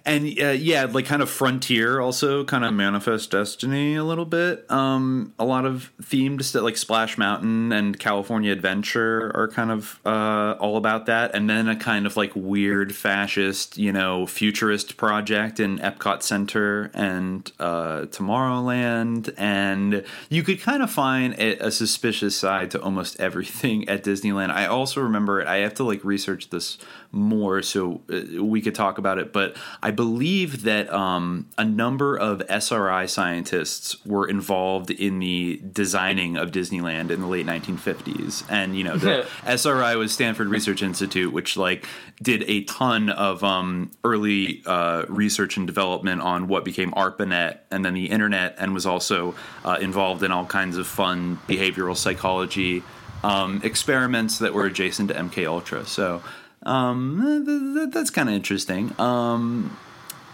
[0.05, 4.69] and uh, yeah, like kind of frontier, also kind of manifest destiny a little bit.
[4.71, 10.01] Um, a lot of themed stuff like Splash Mountain and California Adventure are kind of
[10.05, 14.97] uh, all about that, and then a kind of like weird fascist, you know, futurist
[14.97, 21.71] project in Epcot Center and uh, Tomorrowland, and you could kind of find a, a
[21.71, 24.51] suspicious side to almost everything at Disneyland.
[24.51, 26.79] I also remember I have to like research this
[27.13, 32.17] more so uh, we could talk about it, but I believe that um, a number
[32.17, 38.77] of SRI scientists were involved in the designing of Disneyland in the late 1950s, and
[38.77, 41.87] you know the SRI was Stanford Research Institute, which like
[42.21, 47.85] did a ton of um, early uh, research and development on what became ARPANET and
[47.85, 49.35] then the internet, and was also
[49.65, 52.83] uh, involved in all kinds of fun behavioral psychology
[53.23, 55.87] um, experiments that were adjacent to MK Ultra.
[55.87, 56.23] So
[56.65, 58.93] um, th- th- that's kind of interesting.
[59.01, 59.77] Um,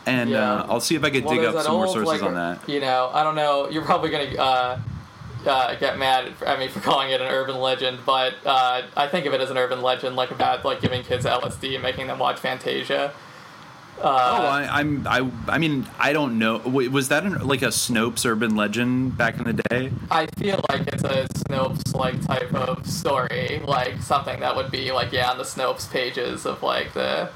[0.07, 0.55] and Yeah.
[0.55, 2.61] uh, I'll see if I can Well, dig up some more sources like, on that.
[2.69, 3.69] You know, I don't know.
[3.69, 4.79] You're probably gonna uh,
[5.47, 9.27] uh, get mad at me for calling it an urban legend, but uh, I think
[9.27, 12.19] of it as an urban legend, like about like giving kids LSD and making them
[12.19, 13.13] watch Fantasia.
[14.03, 16.59] Oh, I, I'm I I mean I don't know.
[16.65, 19.93] Wait, was that an, like a Snopes urban legend back in the day?
[20.11, 24.93] I feel like it's a Snopes like type of story, like something that would be
[24.93, 27.31] like yeah on the Snopes pages of like the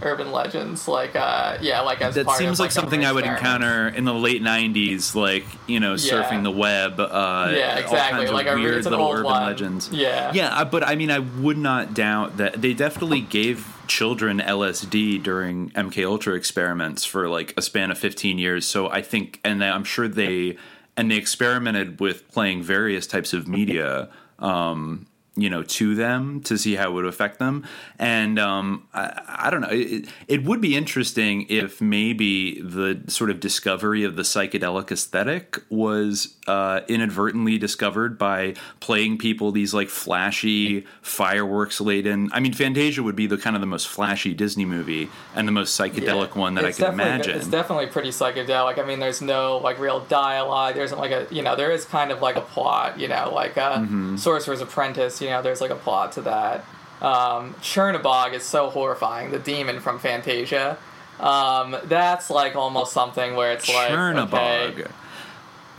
[0.00, 3.24] urban legends, like uh yeah, like as That seems of, like an something I would
[3.24, 6.22] encounter in the late '90s, like you know, Yeah.
[6.22, 7.00] surfing the web.
[7.00, 9.42] Uh, Yeah, exactly, like weird little urban one.
[9.42, 9.90] legends.
[9.92, 10.30] Yeah.
[10.32, 15.22] yeah, uh, but I mean, I would not doubt that they definitely gave children LSD
[15.22, 18.64] during MK Ultra experiments for like a span of 15 years.
[18.64, 20.56] So I think, and I'm sure they
[20.96, 24.08] and they experimented with playing various types of media.
[24.38, 25.06] Um,
[25.40, 27.64] you know, to them to see how it would affect them,
[27.98, 29.68] and um, I, I don't know.
[29.70, 35.58] It, it would be interesting if maybe the sort of discovery of the psychedelic aesthetic
[35.70, 42.30] was uh, inadvertently discovered by playing people these like flashy fireworks laden.
[42.32, 45.52] I mean, Fantasia would be the kind of the most flashy Disney movie and the
[45.52, 47.36] most psychedelic one that I could imagine.
[47.36, 48.78] It's definitely pretty psychedelic.
[48.78, 50.74] I mean, there's no like real dialogue.
[50.74, 52.98] There isn't like a you know there is kind of like a plot.
[52.98, 54.18] You know, like uh, Mhm.
[54.18, 55.20] Sorcerer's Apprentice.
[55.20, 56.64] You know, there's like a plot to that.
[57.00, 59.30] Um, Chernabog is so horrifying.
[59.30, 60.78] The demon from Fantasia.
[61.20, 64.80] Um, that's like almost something where it's like Chernabog.
[64.80, 64.90] okay,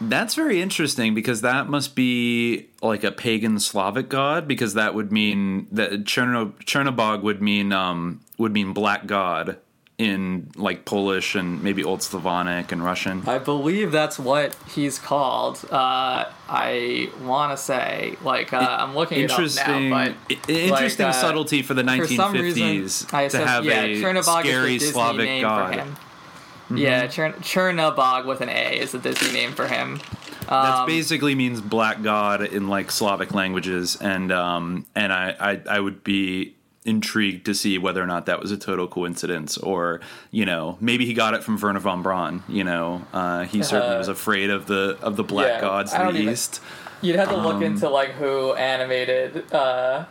[0.02, 5.12] That's very interesting because that must be like a pagan Slavic god because that would
[5.12, 9.58] mean that Cherno, Chernabog would mean um, would mean black god
[10.00, 13.22] in like Polish and maybe Old Slavonic and Russian.
[13.28, 15.64] I believe that's what he's called.
[15.70, 21.20] Uh, I want to say like uh, I'm looking Interesting, now, but interesting like, uh,
[21.20, 24.86] subtlety for the for some reason, 1950s I to have yeah, a scary is the
[24.88, 25.76] Disney Slavic name god.
[25.76, 26.74] For.
[26.74, 26.80] Mhm.
[26.80, 30.00] Yeah, Chern- Chernabog with an A is the Disney name for him.
[30.48, 35.62] That Um, basically means black god in like Slavic languages, and um, and I, I
[35.76, 36.56] I would be
[36.90, 41.06] intrigued to see whether or not that was a total coincidence, or you know maybe
[41.06, 42.44] he got it from Wernher von Braun.
[42.50, 45.94] You know, uh, he certainly Uh, was afraid of the of the black yeah, gods
[45.94, 46.62] I to don't the even- east.
[47.02, 50.04] You'd have to look Um, into like who animated uh,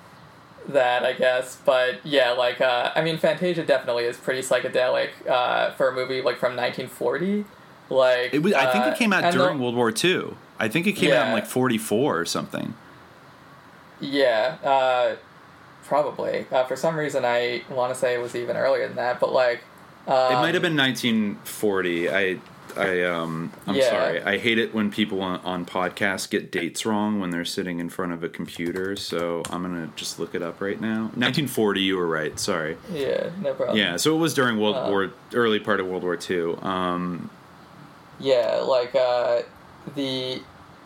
[0.68, 1.58] that, I guess.
[1.66, 6.22] But yeah, like uh, I mean, Fantasia definitely is pretty psychedelic uh, for a movie
[6.22, 7.44] like from 1940.
[7.90, 10.34] Like It was, I think uh, it came out and the- during World War II.
[10.58, 12.74] I think it came out in like '44 or something.
[14.00, 15.16] Yeah, uh,
[15.88, 16.46] probably.
[16.52, 19.32] Uh, for some reason, I want to say it was even earlier than that, but
[19.32, 19.62] like.
[20.06, 22.10] Um, it might have been 1940.
[22.10, 22.38] I,
[22.76, 23.90] I, um, I'm Yeah.
[23.90, 24.22] sorry.
[24.22, 27.90] I hate it when people on, on podcasts get dates wrong when they're sitting in
[27.90, 28.96] front of a computer.
[28.96, 31.10] So I'm gonna just look it up right now.
[31.14, 31.80] 1940.
[31.82, 32.38] You were right.
[32.38, 32.76] Sorry.
[32.92, 33.76] Yeah, no problem.
[33.76, 33.96] Yeah.
[33.98, 36.56] So it was during World Uh, War, early part of World War II.
[36.62, 37.28] Um,
[38.20, 39.42] Yeah, like uh,
[39.94, 40.40] the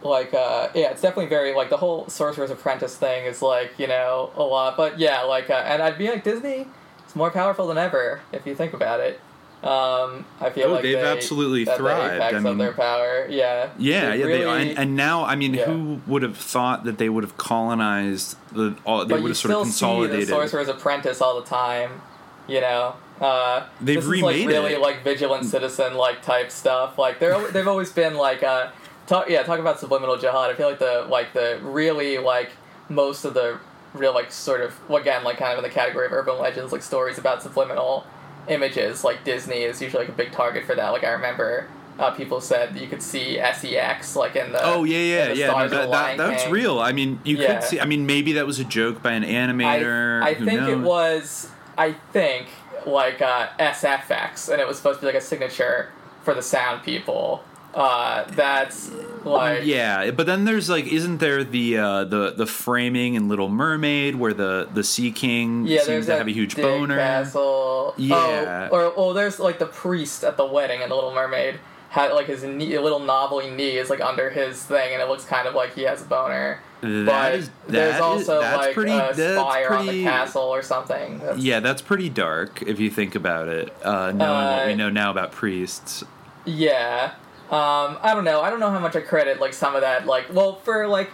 [0.04, 3.86] like uh, yeah, it's definitely very like the whole Sorcerer's Apprentice thing is like you
[3.86, 6.66] know a lot, but yeah, like uh, and I'd be like Disney,
[7.04, 9.20] it's more powerful than ever if you think about it.
[9.62, 12.20] Um, I feel Oh, like they've they, absolutely thrived.
[12.20, 13.28] I of mean- their power.
[13.30, 14.26] Yeah, yeah, They've yeah.
[14.26, 15.66] they, really- and, and now, I mean, Yeah.
[15.66, 18.74] who would have thought that they would have colonized the?
[18.84, 20.26] All, they but would have sort of still see the.
[20.26, 22.02] Sorcerer's Apprentice all the time.
[22.48, 24.80] You know, uh, They've this is like really it.
[24.80, 26.98] like vigilant citizen like type stuff.
[26.98, 28.70] Like they're they've always been like uh,
[29.12, 30.50] talk yeah talk about subliminal jihad.
[30.50, 32.50] I feel like the like the really like
[32.88, 33.58] most of the
[33.94, 36.82] real like sort of again like kind of in the category of urban legends like
[36.82, 38.06] stories about subliminal
[38.48, 39.04] images.
[39.04, 40.90] Like Disney is usually like a big target for that.
[40.90, 41.68] Like I remember.
[41.98, 45.46] Uh, people said you could see sex like in the Oh yeah, yeah, yeah.
[45.48, 46.52] No, that, that, that's King.
[46.52, 46.80] real.
[46.80, 47.58] I mean, you Yeah.
[47.58, 47.80] could see.
[47.80, 50.22] I mean, maybe that was a joke by an animator.
[50.22, 51.50] I, I think it was.
[51.76, 52.48] I think
[52.86, 55.90] like uh, SFX, and it was supposed to be like a signature
[56.22, 57.44] for the sound people.
[57.74, 58.90] Uh, that's
[59.24, 63.48] like yeah, but then there's like, isn't there the uh, the the framing in Little
[63.48, 65.80] Mermaid where the the Sea King yeah.
[65.82, 66.96] seems to have a huge Dick boner?
[66.96, 67.94] Castle.
[67.96, 68.68] Yeah.
[68.70, 72.12] Oh, or oh, there's like the priest at the wedding in the Little Mermaid had
[72.12, 75.46] like his knee, little knobbly knee is like under his thing, and it looks kind
[75.46, 76.60] of like he has a boner.
[76.80, 80.62] That but is- there's is- also that's like pretty- a spire on the castle or
[80.62, 81.18] something.
[81.20, 83.72] That's, Yeah, that's pretty dark if you think about it.
[83.84, 86.02] Uh, knowing what we Uh, know now about priests.
[86.44, 87.12] Yeah.
[87.52, 88.40] Um, I don't know.
[88.40, 91.10] I don't know how much I credit like some of that like well for like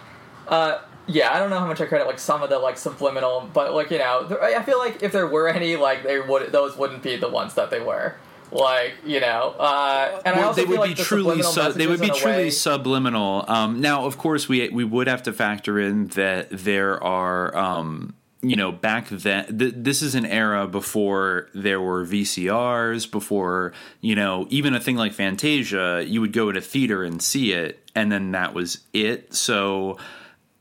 [0.47, 0.78] uh
[1.09, 3.74] yeah, I don't know how much I credit like some of the like subliminal, but
[3.74, 6.76] like you know, there, I feel like if there were any, like they would those
[6.76, 8.14] wouldn't be the ones that they were.
[8.53, 11.72] Like you know, uh, and I also they would feel like be the truly subliminal
[11.72, 13.45] su- they would be messages in a truly way- subliminal.
[13.49, 18.14] Um, now, of course, we we would have to factor in that there are um,
[18.41, 24.14] you know, back then, th- this is an era before there were VCRs, before, you
[24.14, 27.91] know, even a thing like Fantasia, you would go to a theater and see it,
[27.95, 29.34] and then that was it.
[29.34, 29.99] So,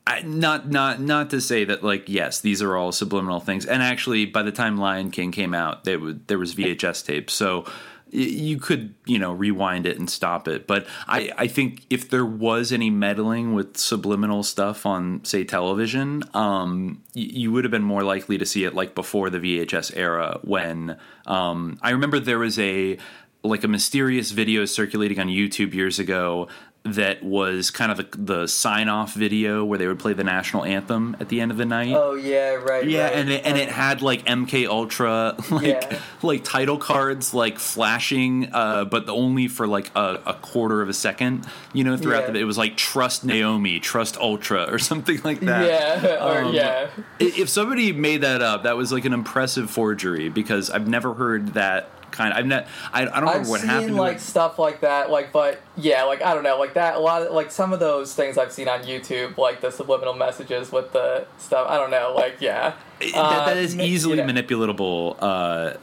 [0.08, 3.84] I, not not not to say that like yes these are all subliminal things and
[3.84, 7.66] actually by the time lion king came out there was there was vhs tapes so
[8.12, 10.68] you could you know rewind it and stop it.
[10.68, 16.24] But i i think if there was any meddling with subliminal stuff on say television
[16.34, 20.40] um you would have been more likely to see it like before the vhs era
[20.44, 22.98] when um i remember there was a
[23.44, 26.48] like a mysterious video circulating on youtube years ago
[26.96, 30.64] that was kind of the, the sign off video where they would play the national
[30.66, 31.94] anthem at the end of the night.
[31.96, 32.88] Oh yeah, right.
[32.88, 33.14] Yeah, right.
[33.14, 36.00] and it, and it had like MK Ultra like Yeah.
[36.22, 40.94] like title cards like flashing, uh, but only for like a, a quarter of a
[40.94, 41.46] second.
[41.74, 42.32] You know, throughout Yeah.
[42.32, 45.66] the it was like trust Naomi, trust Ultra, or something like that.
[45.66, 46.90] Yeah, or Um, yeah.
[47.20, 51.54] If somebody made that up, that was like an impressive forgery because I've never heard
[51.54, 52.34] that kind.
[52.34, 52.68] Of, I've not.
[52.92, 53.96] I, I don't remember I've what seen happened.
[53.96, 56.96] like stuff like that, like but yeah, like I don't know, like that.
[56.96, 60.14] A lot of like some of those things I've seen on YouTube, like the subliminal
[60.14, 61.68] messages with the stuff.
[61.70, 64.34] I don't know, like yeah, that, Uh, that is easily you know.
[64.34, 65.74] manipulatable uh,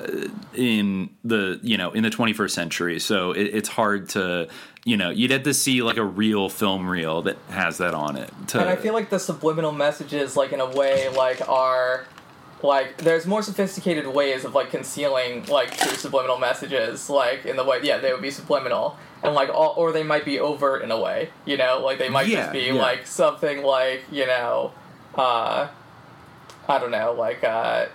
[0.55, 2.99] in the you know in the 21st century.
[2.99, 4.49] So it, it's hard to
[4.85, 8.17] you know you'd have to see like a real film reel that has that on
[8.17, 8.31] it.
[8.49, 12.07] To, and I feel like the subliminal messages, like in a way, like are
[12.65, 17.65] like there's more sophisticated ways of like concealing like true subliminal messages, like in the
[17.65, 20.91] way yeah they would be subliminal and like all, or they might be overt in
[20.91, 22.73] a way, you know, like they might Yeah, just be yeah.
[22.75, 24.73] like something like you know,
[25.15, 25.69] uh,
[26.69, 27.87] I don't know, like uh.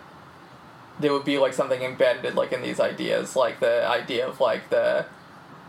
[1.01, 4.69] There would be like something embedded like in these ideas, like the idea of like
[4.69, 5.05] the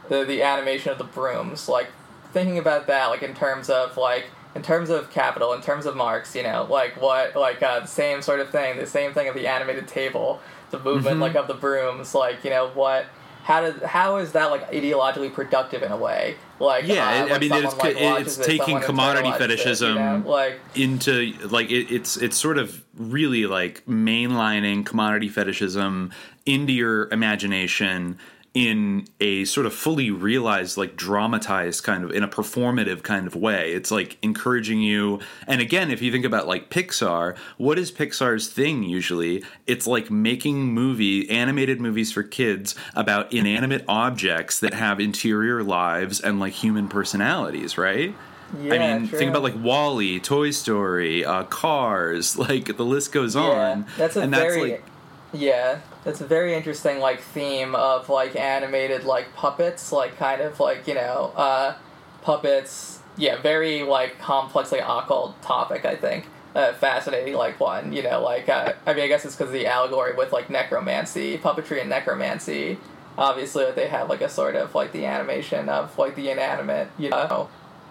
[0.08, 1.86] the the animation of the brooms, like
[2.32, 5.94] thinking about that, like in terms of like in terms of capital, in terms of
[5.96, 9.28] Marx, you know, like what like uh, the same sort of thing, the same thing
[9.28, 10.40] of the animated table,
[10.70, 11.20] the movement Mhm.
[11.20, 13.06] like of the brooms, like you know what.
[13.42, 16.36] How did how is that like ideologically productive in a way?
[16.58, 19.40] Like yeah, uh, I- I mean someone, like, it- it's it, taking commodity internalizes it,
[19.40, 20.22] you fetishism know?
[20.26, 26.10] like into like it, it's it's sort of really like mainlining commodity fetishism
[26.44, 28.18] into your imagination
[28.52, 33.36] in a sort of fully realized like dramatized kind of in a performative kind of
[33.36, 37.92] way it's like encouraging you and again if you think about like pixar what is
[37.92, 44.74] pixar's thing usually it's like making movie animated movies for kids about inanimate objects that
[44.74, 48.14] have interior lives and like human personalities right
[48.60, 49.16] Yeah, I mean, true.
[49.16, 53.86] think about like WALL-E, Toy Story, uh, Cars, like the list goes on.
[53.96, 54.89] That's a and very that's like
[55.32, 55.80] yeah.
[56.04, 60.86] That's a very interesting like theme of like animated like puppets, like kind of like
[60.86, 61.76] you know uh,
[62.22, 63.00] puppets.
[63.16, 65.84] Yeah, very like complex like occult topic.
[65.84, 67.92] I think uh, fascinating like one.
[67.92, 70.50] You know, like uh, I mean, I guess it's because of the allegory with like
[70.50, 72.78] necromancy, puppetry, and necromancy.
[73.18, 76.88] Obviously, they have like a sort of like the animation of like the inanimate.
[76.98, 77.48] You know,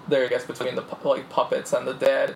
[0.07, 2.35] there I guess between the like puppets and the dead.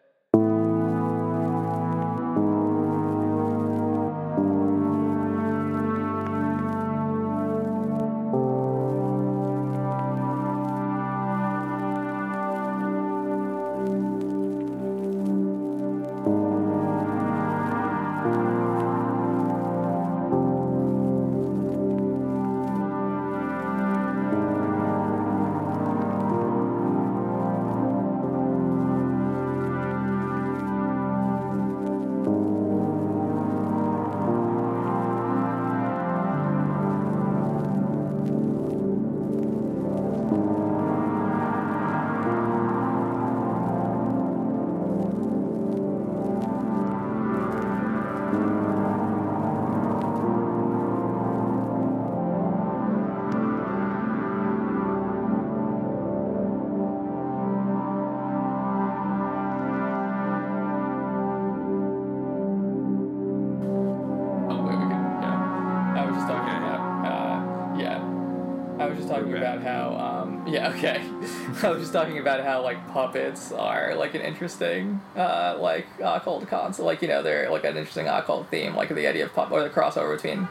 [71.94, 76.86] Talking about how like puppets are like an interesting, uh, like occult concept.
[76.86, 78.76] Like you know, they're like an interesting occult theme.
[78.76, 80.50] Like the idea of pup or the crossover between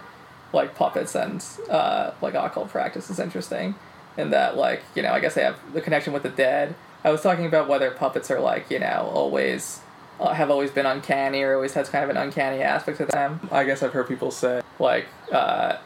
[0.52, 3.74] like puppets and uh, like occult practice is interesting.
[4.16, 6.74] In that, like you know, I guess they have the connection with the dead.
[7.04, 9.80] I was talking about whether puppets are like you know always
[10.20, 13.48] uh, have always been uncanny or always has kind of an uncanny aspect to them.
[13.50, 15.78] I guess I've heard people say like uh,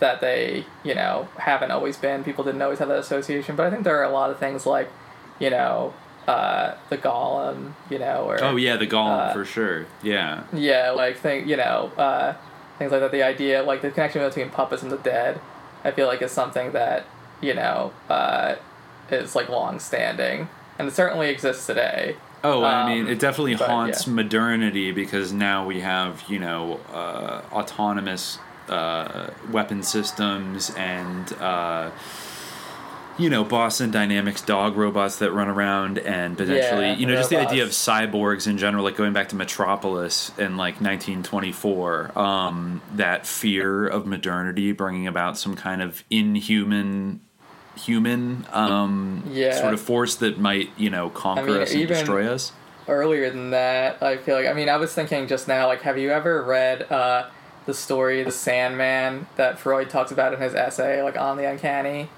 [0.00, 2.24] that they you know haven't always been.
[2.24, 4.66] People didn't always have that association, but I think there are a lot of things
[4.66, 4.90] like
[5.38, 5.94] you know
[6.28, 9.86] uh, the golem, you know, or oh yeah, the golem uh, for sure.
[10.02, 10.44] Yeah.
[10.52, 12.34] Yeah, like think you know uh,
[12.78, 13.12] things like that.
[13.12, 15.40] The idea, like the connection between puppets and the dead,
[15.84, 17.04] I feel like is something that
[17.40, 18.56] you know uh,
[19.10, 22.16] is like long standing, and it certainly exists today.
[22.44, 24.12] Oh, I Um, mean, it definitely but, haunts yeah.
[24.12, 28.38] modernity because now we have, you know, uh, autonomous
[28.68, 31.90] uh, weapon systems and, uh,
[33.18, 37.30] you know, Boston Dynamics dog robots that run around and potentially, Yeah, you know, just
[37.30, 42.82] the idea of cyborgs in general, like going back to Metropolis in like 1924, um,
[42.94, 47.20] that fear of modernity bringing about some kind of inhuman
[47.76, 49.60] human um, Yeah.
[49.60, 52.52] sort of force that might, you know, conquer mean, us and destroy us.
[52.88, 55.98] Earlier than that, I feel like I mean I was thinking just now, like, have
[55.98, 57.28] you ever read uh,
[57.66, 62.08] the story The Sandman that Freud talks about in his essay, like on the uncanny?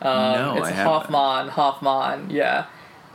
[0.00, 0.92] Um, No, it's I haven't.
[0.92, 1.48] Hoffmann.
[1.48, 2.66] Hoffmann, yeah.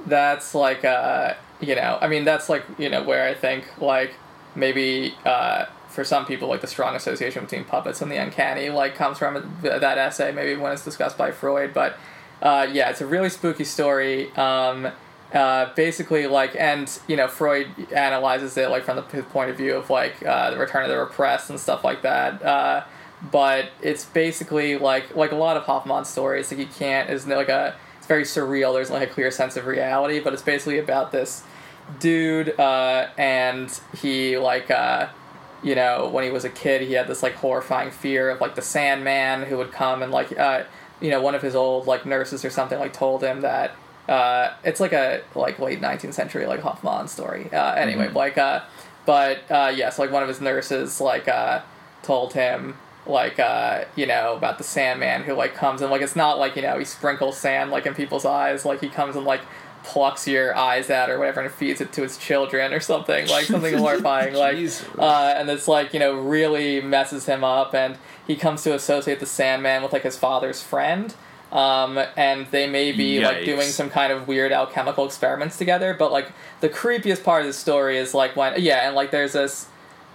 [0.05, 4.13] That's like uh, you know, I mean that's like you know where I think like
[4.55, 8.95] maybe uh, for some people like the strong association between puppets and the uncanny like
[8.95, 11.95] comes from that essay maybe when it's discussed by Freud, but
[12.41, 14.29] uh, yeah, it's a really spooky story.
[14.33, 14.91] Um,
[15.33, 19.75] uh, basically, like, and you know, Freud analyzes it like from the point of view
[19.75, 22.43] of like uh, the return of the repressed and stuff like that.
[22.43, 22.83] Uh,
[23.31, 26.51] but it's basically like like a lot of Hoffmann stories.
[26.51, 28.73] Like you can't is like a it's very surreal.
[28.73, 31.43] There's like a clear sense of reality, but it's basically about this
[31.99, 35.07] dude uh, and he like uh,
[35.63, 38.55] you know when he was a kid he had this like horrifying fear of like
[38.55, 40.31] the Sandman who would come and like
[41.01, 43.75] you know one of his old like nurses or something like told him that
[44.09, 47.49] uh, it's like a like late 19th century like Hoffmann story.
[47.53, 48.15] Uh, anyway, Mhm.
[48.15, 48.61] like uh,
[49.05, 51.61] but uh, yes, like one of his nurses like uh,
[52.01, 52.75] told him
[53.05, 56.55] like uh, you know about the Sandman who like comes and like it's not like
[56.55, 59.41] you know he sprinkles sand like in people's eyes like he comes and like
[59.83, 63.43] plucks your eyes out or whatever and feeds it to his children or something like
[63.43, 64.55] something horrifying like
[64.97, 69.19] uh, and it's like you know really messes him up and he comes to associate
[69.19, 71.13] the Sandman with like his father's friend
[71.53, 76.11] um, and they may be like doing some kind of weird alchemical experiments together but
[76.11, 79.67] like the creepiest part of the story is like when yeah and like there's this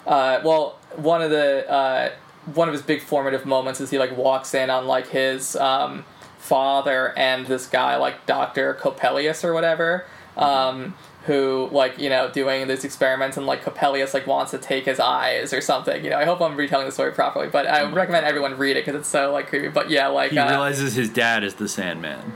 [0.07, 2.11] uh, well one of the uh,
[2.55, 6.05] one of his big formative moments is he like walks in on like his um,
[6.39, 10.95] father and this guy like Doctor Coppelius or whatever, um,
[11.27, 14.99] who like you know doing these experiments and like Coppelius like wants to take his
[15.01, 16.03] eyes or something.
[16.05, 18.85] You know, I hope I'm retelling the story properly, but I recommend everyone read it
[18.87, 19.69] because it's so like creepy.
[19.69, 22.35] But yeah, like He uh, realizes his dad is the Sandman.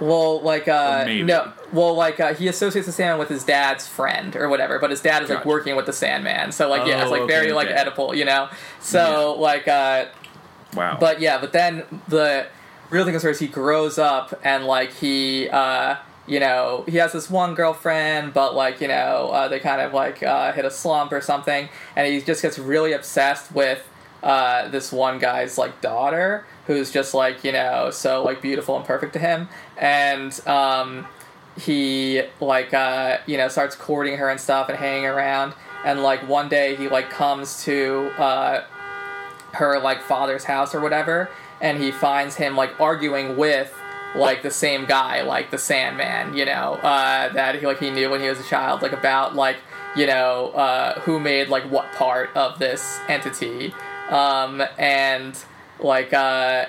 [0.00, 4.34] well, like uh, no, well, like uh, he associates the Sandman with his dad's friend
[4.36, 5.48] or whatever, but his dad is like Gotcha.
[5.48, 7.90] working with the Sandman, so like yeah, it's Oh, like very okay, like okay.
[7.90, 8.48] Oedipal, you know.
[8.80, 10.06] So like uh,
[10.74, 10.98] Wow.
[11.00, 12.46] but yeah, but then the
[12.90, 15.96] real thing is where he grows up and like he uh
[16.26, 19.92] you know, he has this one girlfriend, but like, you know, uh, they kind of
[19.92, 23.86] like uh, hit a slump or something, and he just gets really obsessed with
[24.22, 28.84] uh, this one guy's like daughter, who's just like, you know, so like beautiful and
[28.86, 31.06] perfect to him, and um,
[31.58, 35.52] he like uh, you know starts courting her and stuff and hanging around,
[35.84, 38.64] and like one day he like comes to uh,
[39.52, 41.28] her like father's house or whatever,
[41.60, 43.78] and he finds him like arguing with
[44.14, 48.10] like the same guy, like the Sandman, you know, uh, that he like he knew
[48.10, 49.56] when he was a child, like about like
[49.96, 53.74] you know uh, who made like what part of this entity,
[54.10, 55.36] um, and
[55.80, 56.66] like uh,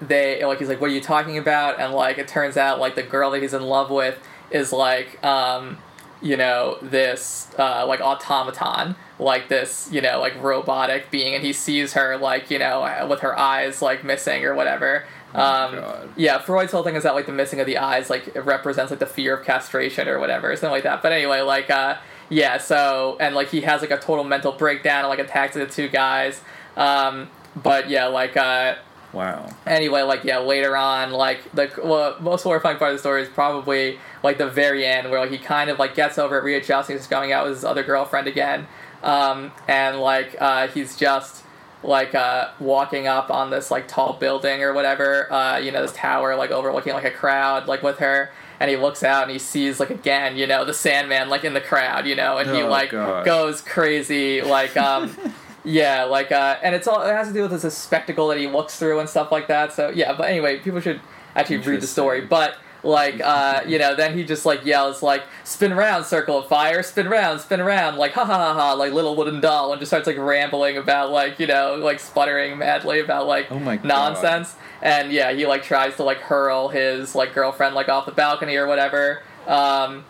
[0.00, 1.78] they like he's like, what are you talking about?
[1.78, 4.18] And like it turns out like the girl that he's in love with
[4.50, 5.78] is like um,
[6.22, 11.34] you know this uh, like automaton like this you know like robotic being.
[11.34, 15.04] And he sees her like you know with her eyes like missing or whatever
[15.34, 15.80] um,
[16.16, 18.90] yeah freud's whole thing is that like the missing of the eyes like it represents
[18.90, 21.02] like the fear of castration or whatever something like that.
[21.02, 25.00] But anyway like uh, yeah so and like he has like a total mental breakdown
[25.00, 26.40] and like attacks the two guys.
[26.76, 28.76] Um, but yeah like uh,
[29.12, 29.48] Wow.
[29.66, 33.28] anyway, like yeah, later on, like the well, most horrifying part of the story is
[33.28, 36.96] probably like the very end, where like he kind of like gets over it, readjusting,
[36.96, 38.68] he's going out with his other girlfriend again,
[39.02, 41.39] um, and like uh, he's just
[41.82, 45.92] like uh, walking up on this like tall building or whatever, uh, you know, this
[45.94, 48.30] tower like overlooking like a crowd, like with her.
[48.58, 51.54] And he looks out and he sees like again, you know, the Sandman like in
[51.54, 53.24] the crowd, you know, and he Oh, like gosh.
[53.24, 55.16] goes crazy, like um,
[55.64, 58.46] yeah, like uh, and it's all it has to do with this spectacle that he
[58.46, 59.72] looks through and stuff like that.
[59.72, 61.00] So yeah, but anyway, people should
[61.34, 62.20] actually read the story.
[62.20, 66.48] But like uh, you know, then he just like yells like "spin around, circle of
[66.48, 69.80] fire, spin around, spin around," like ha ha ha ha, like little wooden doll, and
[69.80, 73.76] just starts like rambling about like you know like sputtering madly about like Oh my
[73.76, 73.84] God.
[73.84, 74.54] nonsense.
[74.82, 78.56] And yeah, he like tries to like hurl his like girlfriend like off the balcony
[78.56, 79.22] or whatever.
[79.46, 80.04] Um,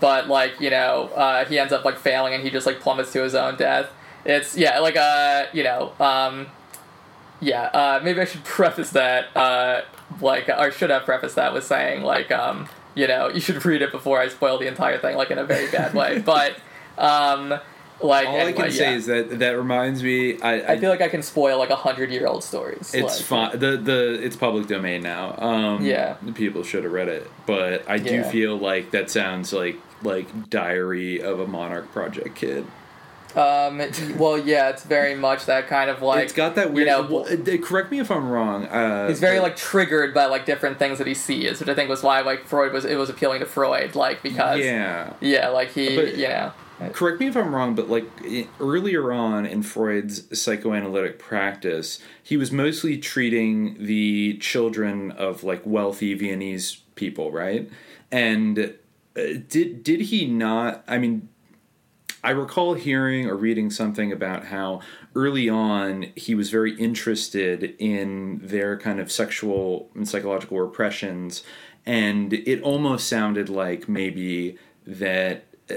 [0.00, 3.12] but like you know, uh, he ends up like failing and he just like plummets
[3.12, 3.90] to his own death.
[4.24, 6.46] It's yeah, like uh, you know, um,
[7.40, 7.64] yeah.
[7.64, 9.82] Uh, maybe I should preface that, uh,
[10.20, 13.82] like, or should have prefaced that with saying like, um, you know, you should read
[13.82, 16.20] it before I spoil the entire thing, like in a very bad way.
[16.24, 16.56] But
[16.98, 17.58] um,
[18.00, 20.40] like, all anyway, I can say is that that reminds me.
[20.40, 22.94] I, I, I feel like I can spoil like a hundred year old stories.
[22.94, 23.58] It's like, fine.
[23.58, 25.34] The the it's public domain now.
[25.38, 26.16] Um, Yeah.
[26.34, 28.30] people should have read it, but I do Yeah.
[28.30, 32.66] feel like that sounds like like Diary of a Monarch Project kid.
[33.36, 33.82] Um,
[34.16, 36.88] well, yeah, it's very much that kind of like it's got that weird.
[36.88, 38.64] You know, well, correct me if I'm wrong.
[38.64, 41.90] Uh, he's very like triggered by like different things that he sees, which I think
[41.90, 45.12] was why like Freud was it was appealing to Freud, like because yeah.
[45.20, 46.52] yeah, like he But- you know
[46.92, 48.04] Correct me if I'm wrong, but like
[48.60, 56.12] earlier on in Freud's psychoanalytic practice, he was mostly treating the children of like wealthy
[56.12, 57.70] Viennese people, right?
[58.12, 58.74] And
[59.16, 60.84] uh, did did he not?
[60.86, 61.30] I mean,
[62.24, 64.80] I recall hearing or reading something about how
[65.14, 71.42] early on he was very interested in their kind of sexual and psychological repressions,
[71.84, 75.74] and it almost sounded like maybe that uh,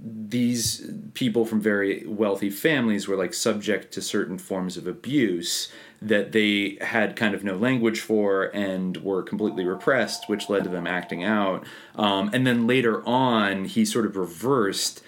[0.00, 5.70] these people from very wealthy families were like subject to certain forms of abuse
[6.00, 10.70] that they had kind of no language for and were completely repressed, which led to
[10.70, 11.64] them acting out.
[11.96, 15.02] Um, and then later on, he sort of reversed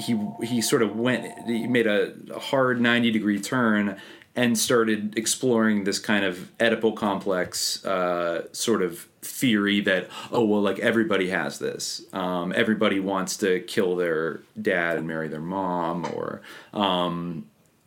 [0.00, 4.00] he he sort of went he made a, a hard 90 degree turn
[4.36, 10.62] and started exploring this kind of Oedipal complex uh, sort of theory that oh well
[10.62, 12.02] like everybody has this.
[12.12, 16.42] Um, everybody wants to kill their dad and marry their mom or
[16.72, 17.46] um,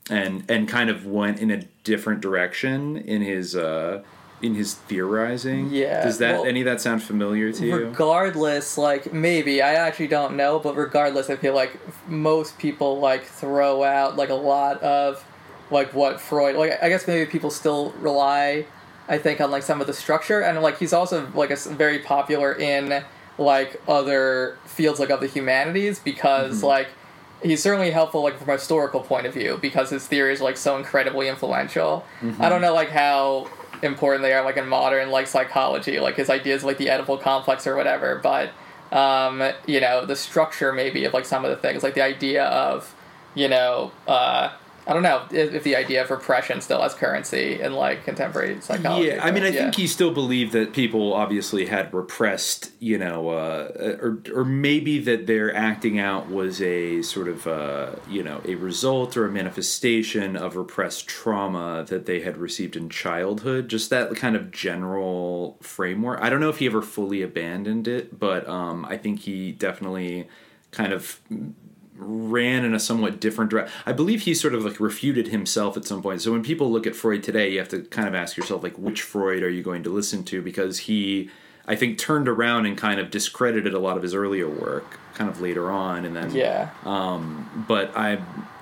[0.09, 4.03] and and kind of went in a different direction in his uh,
[4.43, 8.77] in his theorizing Yeah, does that well- any of that sound familiar to you regardless
[8.77, 11.79] like maybe I actually don't know, but regardless, I feel like
[12.09, 15.23] most people like throw out like a lot of
[15.71, 18.65] like what Freud like I guess maybe people still rely
[19.07, 21.99] I think on like some of the structure and like he's also like a, very
[21.99, 23.03] popular in
[23.37, 26.67] like other fields like of the humanities because Mhm.
[26.67, 26.87] like
[27.41, 30.57] he's certainly helpful like from a historical point of view because his theories are like
[30.57, 32.05] so incredibly influential.
[32.21, 32.41] Mhm.
[32.41, 33.47] I don't know like how
[33.83, 37.67] important they are like in modern like psychology, like his ideas like the Oedipal complex
[37.67, 38.51] or whatever, but
[38.91, 42.45] um, you know, the structure maybe of like some of the things, like the idea
[42.45, 42.95] of,
[43.35, 44.53] you know, uh
[44.85, 48.59] I don't know if, if the idea of repression still has currency in like contemporary
[48.61, 49.07] psychology.
[49.07, 49.63] Yeah, I mean, I yeah.
[49.63, 54.99] think he still believed that people obviously had repressed, you know, uh, or or maybe
[54.99, 59.31] that their acting out was a sort of, uh, you know, a result or a
[59.31, 63.69] manifestation of repressed trauma that they had received in childhood.
[63.69, 66.19] Just that kind of general framework.
[66.21, 70.27] I don't know if he ever fully abandoned it, but um, I think he definitely
[70.71, 71.21] kind of
[72.05, 73.73] ran in a somewhat different direction.
[73.85, 76.21] I believe he sort of like refuted himself at some point.
[76.21, 78.75] So when people look at Freud today, you have to kind of ask yourself like
[78.77, 81.29] which Freud are you going to listen to because he
[81.65, 85.29] I think turned around and kind of discredited a lot of his earlier work kind
[85.29, 86.69] of later on and then Yeah.
[86.85, 88.19] um but I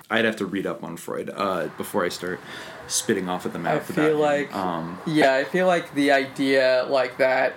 [0.10, 2.39] I'd have to read up on Freud uh, before I start
[2.88, 3.89] spitting off at the mouth.
[3.89, 7.54] I feel like um yeah, I feel like the idea like that,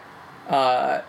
[0.49, 1.01] uh,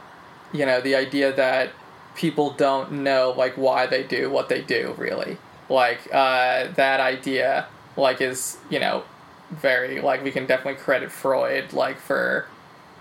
[0.52, 1.70] you know, the idea that
[2.16, 5.38] people don't know like why they do what they do really,
[5.70, 9.04] like uh, that idea like is you know
[9.52, 12.46] very like we can definitely credit Freud like for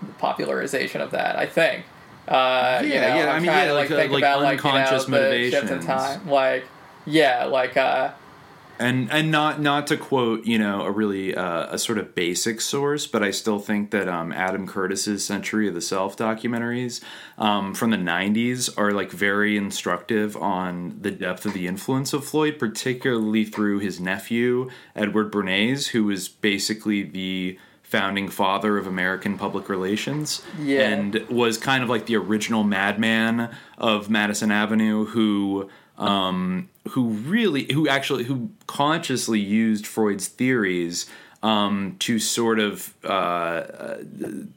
[0.01, 1.35] the popularization of that.
[1.37, 1.85] I think.
[2.27, 4.41] Uh, you Yeah, know, yeah, I I'm mean, yeah, to, like, uh, think like about
[4.41, 5.85] like you know unconscious the shift in motivations.
[5.85, 6.65] time, like
[7.05, 8.11] yeah, like uh,
[8.79, 12.61] and and not not to quote you know a really uh, a sort of basic
[12.61, 17.01] source, but I still think that um, Adam Curtis's Century of the Self documentaries
[17.37, 22.25] um, from the '90s are like very instructive on the depth of the influence of
[22.25, 29.37] Freud, particularly through his nephew Edward Bernays, who was basically the founding father of American
[29.37, 30.89] public relations Yeah.
[30.89, 37.71] and was kind of like the original madman of Madison Avenue who um, who really
[37.71, 41.05] who actually who consciously used Freud's theories
[41.43, 43.97] um, to sort of uh, uh,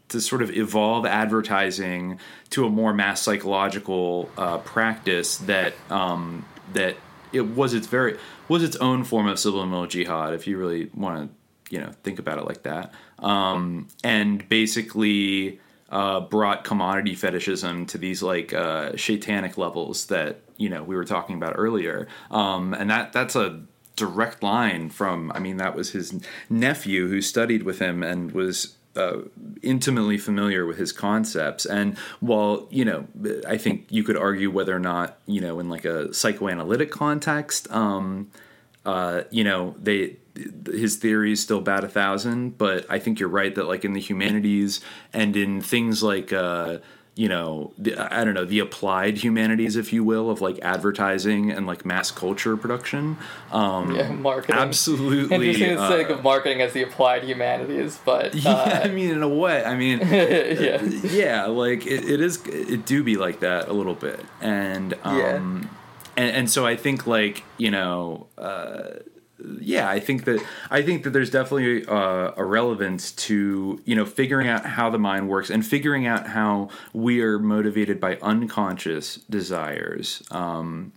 [0.09, 2.19] to sort of evolve advertising
[2.51, 6.97] to a more mass psychological uh, practice that um, that
[7.33, 11.31] it was its very was its own form of subliminal jihad if you really want
[11.31, 12.93] to you know think about it like that.
[13.19, 15.61] Um, and basically
[15.91, 21.05] uh, brought commodity fetishism to these like uh, satanic levels that you know we were
[21.05, 23.63] talking about earlier um, and that that's a
[23.97, 26.21] direct line from i mean that was his
[26.51, 29.21] nephew who studied with him and was uh,
[29.63, 31.65] intimately familiar with his concepts.
[31.65, 33.07] And while, you know,
[33.47, 37.71] I think you could argue whether or not, you know, in like a psychoanalytic context,
[37.71, 38.31] um,
[38.85, 40.17] uh, you know, they
[40.67, 44.01] his theories still bat a thousand, but I think you're right that like in the
[44.01, 44.81] humanities
[45.13, 46.79] and in things like uh,
[47.19, 51.51] you know, the, I don't know, the applied humanities, if you will, of like advertising
[51.51, 53.19] and like mass culture production.
[53.51, 54.55] Um, yeah, marketing.
[54.55, 55.35] Absolutely.
[55.35, 59.11] Interesting to uh, think of marketing as the applied humanities, but uh, yeah, I mean,
[59.11, 63.41] in a way, I mean, yeah, yeah, like it, it is, it do be like
[63.41, 65.35] that a little bit, and um, yeah.
[66.23, 68.29] and and so I think like you know.
[68.39, 69.01] Uh,
[69.61, 74.05] yeah, I think that I think that there's definitely uh, a relevance to you know
[74.05, 79.17] figuring out how the mind works and figuring out how we are motivated by unconscious
[79.31, 80.93] desires, um,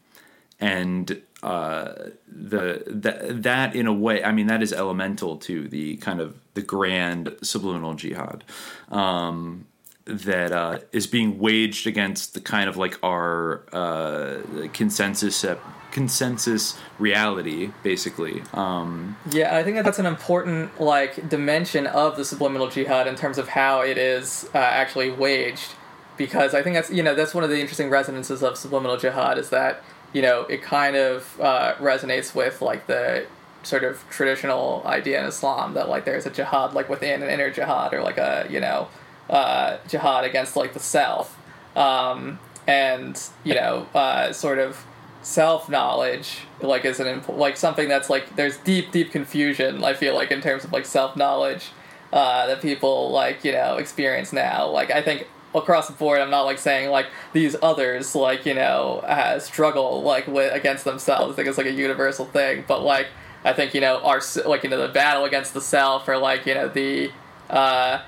[0.59, 1.93] and uh,
[2.27, 6.39] the that that in a way, I mean, that is elemental to the kind of
[6.53, 8.43] the grand subliminal jihad.
[8.89, 9.67] Um,
[10.05, 14.39] that uh, is being waged against the kind of like our uh,
[14.73, 15.45] consensus
[15.91, 18.43] consensus reality, basically.
[18.53, 23.15] Um, yeah, I think that that's an important like dimension of the subliminal jihad in
[23.15, 25.75] terms of how it is uh, actually waged,
[26.17, 29.37] because I think that's you know that's one of the interesting resonances of subliminal jihad
[29.37, 33.25] is that you know it kind of uh, resonates with like the
[33.63, 37.51] sort of traditional idea in Islam that like there's a jihad like within an inner
[37.51, 38.87] jihad or like a you know
[39.29, 41.37] uh, jihad against like the self.
[41.75, 44.85] Um, and you know, uh, sort of
[45.21, 49.93] self knowledge like is an imp- like something that's like there's deep deep confusion i
[49.93, 51.71] feel like in terms of like self knowledge
[52.13, 54.67] uh, that people like you know experience now.
[54.67, 58.53] Like i think across the board i'm not like saying like these others like you
[58.53, 61.33] know uh, struggle like with against themselves.
[61.33, 62.65] I think it's like a universal thing.
[62.67, 63.07] But like
[63.43, 66.45] i think you know our like you know the battle against the self or like
[66.45, 67.11] you know the
[67.49, 67.99] uh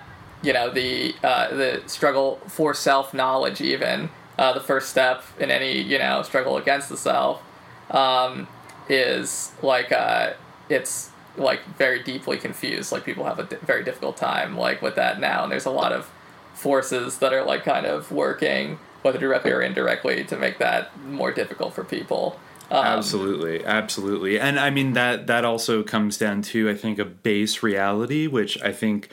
[0.43, 5.51] you know the uh the struggle for self knowledge even uh, the first step in
[5.51, 7.41] any you know struggle against the self
[7.91, 8.47] um,
[8.89, 10.33] is like uh,
[10.69, 12.91] it's like very deeply confused.
[12.91, 15.43] Like people have a di- very difficult time like with that now.
[15.43, 16.09] And there's a lot of
[16.53, 21.31] forces that are like kind of working whether directly or indirectly to make that more
[21.31, 22.39] difficult for people.
[22.71, 23.63] Um, absolutely.
[23.65, 24.39] Absolutely.
[24.39, 28.61] And i mean that that also comes down to i think a base reality which
[28.63, 29.09] i think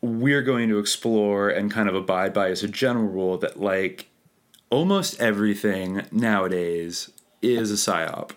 [0.00, 4.08] we're going to explore and kind of abide by as a general rule that like
[4.70, 7.10] almost everything nowadays
[7.42, 8.30] is a psyop.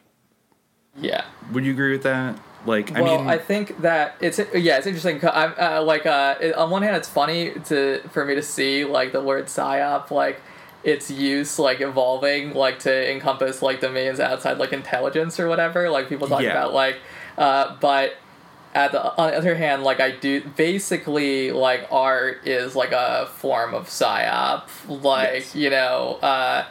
[0.99, 1.25] Yeah.
[1.51, 2.39] Would you agree with that?
[2.65, 5.19] Like, well, I mean, I think that it's yeah, it's interesting.
[5.27, 8.85] I'm uh, like, uh, it, on one hand, it's funny to for me to see
[8.85, 10.39] like the word psyop, like
[10.83, 15.89] its use, like evolving, like to encompass like domains outside like intelligence or whatever.
[15.89, 16.51] Like people talk yeah.
[16.51, 16.97] about like,
[17.35, 18.13] uh, but
[18.73, 23.27] at the on the other hand, like I do, basically, like art is like a
[23.35, 24.63] form of psyop.
[24.87, 25.55] Like yes.
[25.55, 26.65] you know, uh,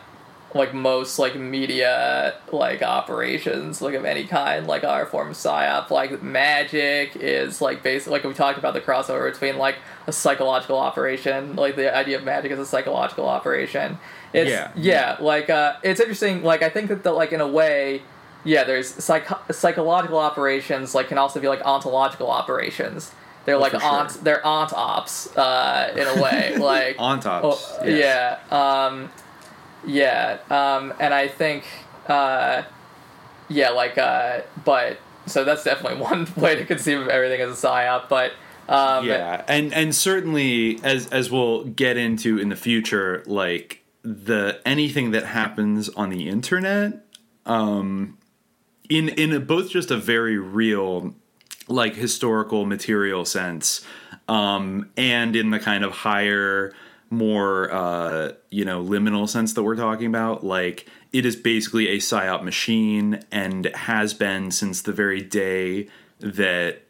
[0.54, 5.36] like most like media like operations like of any kind like are a form of
[5.36, 5.90] psyop.
[5.90, 10.78] Like magic is like basically like we talked about the crossover between like a psychological
[10.78, 11.54] operation.
[11.54, 13.98] Like the idea of magic is a psychological operation.
[14.32, 15.16] It's, yeah, yeah.
[15.20, 16.42] Like uh, it's interesting.
[16.42, 18.02] Like I think that the, like in a way
[18.44, 23.12] yeah, there's psych- psychological operations like can also be like ontological operations.
[23.44, 24.22] They're oh, like ont sure.
[24.22, 27.76] they're ont ops uh, in a way like ont ops.
[27.78, 28.38] Oh, yes.
[28.50, 29.10] Yeah, um,
[29.86, 31.64] yeah, um, and I think
[32.06, 32.62] uh,
[33.48, 37.66] yeah, like uh, but so that's definitely one way to conceive of everything as a
[37.66, 38.32] psyop, but.
[38.68, 44.60] Um, yeah, and and certainly as as we'll get into in the future, like the
[44.64, 47.04] anything that happens on the internet
[47.46, 48.16] um,
[48.90, 51.14] in in a, both just a very real
[51.68, 53.80] like historical material sense
[54.28, 56.74] um, and in the kind of higher
[57.08, 61.96] more uh, you know liminal sense that we're talking about like it is basically a
[61.96, 65.88] psyop machine and has been since the very day
[66.18, 66.82] that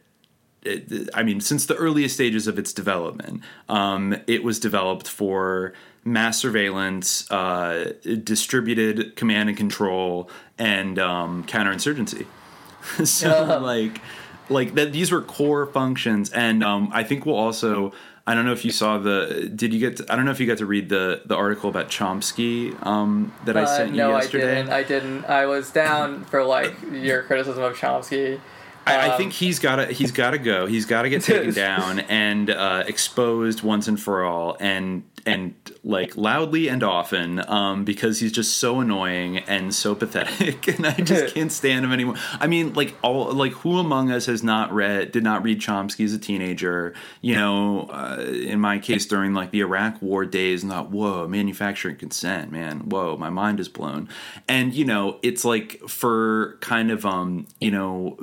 [0.63, 5.73] it, I mean, since the earliest stages of its development, um, it was developed for
[6.03, 12.25] mass surveillance, uh, distributed command and control, and um, counterinsurgency.
[13.05, 14.01] so like
[14.49, 17.91] like that these were core functions and um, i think we'll also
[18.27, 20.39] i don't know if you saw the did you get to, i don't know if
[20.39, 23.97] you got to read the the article about chomsky um, that i uh, sent you
[23.97, 24.51] no, yesterday?
[24.51, 24.71] i didn't.
[24.71, 25.25] I didn't.
[25.25, 28.39] I was down for like your criticism of chomsky.
[28.85, 30.65] I, Um, I think he's got to he's got to go.
[30.65, 35.53] He's got to get taken down and uh, exposed once and for all, and and
[35.83, 40.93] like loudly and often, um, because he's just so annoying and so pathetic, and I
[40.93, 42.15] just can't stand him anymore.
[42.39, 46.05] I mean, like all like who among us has not read did not read Chomsky
[46.05, 46.93] as a teenager?
[47.21, 51.27] You know, uh, in my case during like the Iraq War days, and thought, whoa,
[51.27, 54.07] manufacturing consent, man, whoa, my mind is blown.
[54.47, 58.17] And you know, it's like for kind of um, you know,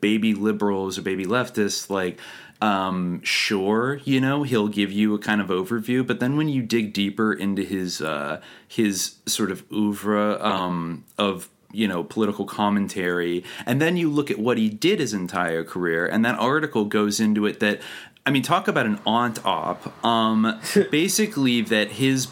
[0.00, 2.18] baby liberals or baby leftists, like
[2.62, 6.62] um, sure, you know, he'll give you a kind of overview, but then when you
[6.62, 13.42] dig deeper into his uh, his sort of oeuvre um, of you know political commentary,
[13.66, 17.18] and then you look at what he did his entire career, and that article goes
[17.18, 17.80] into it that.
[18.24, 20.04] I mean, talk about an ont op.
[20.04, 20.60] Um,
[20.92, 22.28] basically, that his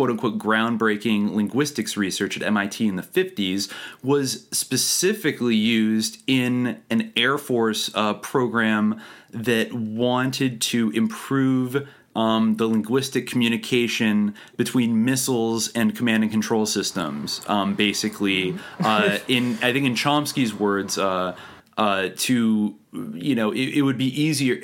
[0.00, 3.70] quote unquote groundbreaking linguistics research at MIT in the 50s
[4.02, 8.98] was specifically used in an Air Force uh, program
[9.30, 11.86] that wanted to improve
[12.16, 17.42] um, the linguistic communication between missiles and command and control systems.
[17.46, 21.36] Um, basically, uh, in I think in Chomsky's words, uh,
[21.76, 24.60] uh, to you know, it, it, would be easier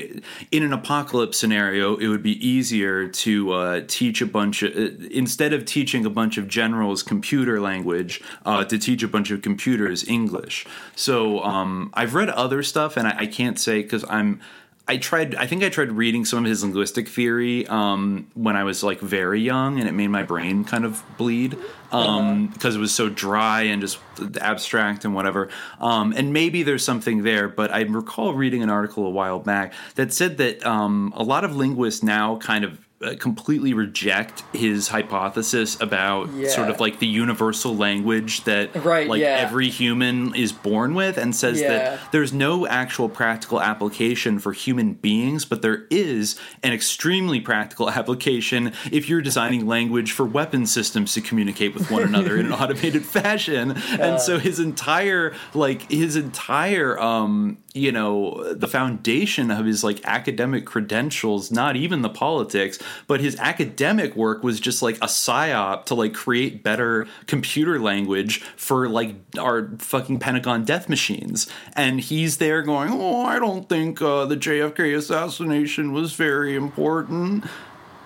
[0.50, 1.96] in an apocalypse scenario.
[1.96, 4.74] It would be easier to uh, teach a bunch of
[5.12, 9.42] instead of teaching a bunch of generals computer language uh, to teach a bunch of
[9.42, 10.66] computers English.
[10.96, 14.40] So um, I've read other stuff, and I, I can't say because I'm.
[14.88, 15.34] I tried.
[15.34, 19.00] I think I tried reading some of his linguistic theory um, when I was like
[19.00, 21.58] very young, and it made my brain kind of bleed
[21.90, 23.98] um, because it was so dry and just
[24.40, 25.48] abstract and whatever.
[25.80, 29.74] Um, and maybe there's something there, but I recall reading an article a while back
[29.96, 35.80] that said that um, a lot of linguists now kind of completely reject his hypothesis
[35.80, 36.48] about Yeah.
[36.48, 39.36] sort of like the universal language that Right, like yeah.
[39.38, 41.68] every human is born with and says Yeah.
[41.68, 47.88] that there's no actual practical application for human beings but there is an extremely practical
[48.00, 52.52] application if you're designing language for weapon systems to communicate with one another in an
[52.62, 59.66] automated fashion and so his entire like his entire um you know the foundation of
[59.66, 64.96] his like academic credentials not even the politics but his academic work was just like
[64.96, 71.48] a psyop to like create better computer language for like our fucking pentagon death machines.
[71.74, 77.44] And he's there going oh i don't think uh, the jfk assassination was very important.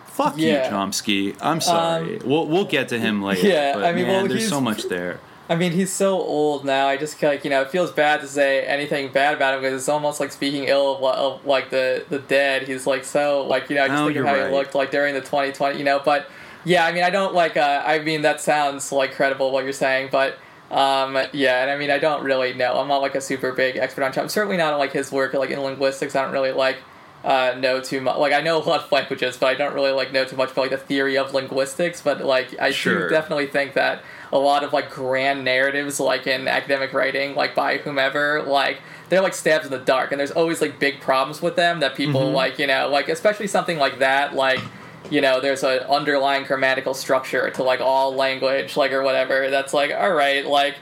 [0.07, 0.65] Fuck Yeah.
[0.67, 1.37] you chomsky.
[1.41, 2.19] I'm sorry.
[2.25, 4.85] We'll, we'll get to him later yeah, but I mean, man, well, there's so much
[4.89, 6.87] there I mean, he's so old now.
[6.87, 9.81] I just like you know, it feels bad to say anything bad about him because
[9.83, 12.69] it's almost like speaking ill of, of like the the dead.
[12.69, 14.49] He's like so like you know, I just Oh, think of how right.
[14.49, 16.01] he looked like during the 2020, you know.
[16.05, 16.29] But
[16.65, 17.57] yeah, I mean, I don't like.
[17.57, 20.39] Uh, I mean, that sounds like credible what you're saying, but
[20.71, 22.75] um, yeah, and I mean, I don't really know.
[22.75, 24.23] I'm not like a super big expert on Chomsky.
[24.23, 26.15] I'm certainly not like his work like in linguistics.
[26.15, 26.77] I don't really like
[27.25, 28.19] uh, know too much.
[28.19, 30.53] Like I know a lot of languages, but I don't really like know too much
[30.53, 32.01] about like the theory of linguistics.
[32.03, 33.09] But like I Sure.
[33.09, 37.55] do definitely think that a lot of like grand narratives, like in academic writing, like
[37.55, 38.79] by whomever, like
[39.09, 41.95] they're like stabs in the dark, and there's always like big problems with them that
[41.97, 42.35] people Mhm.
[42.35, 44.61] like, you know, like especially something like that, like.
[45.09, 49.51] You know, there's an underlying grammatical structure to like all language, like or whatever.
[49.51, 50.77] That's like, all right, like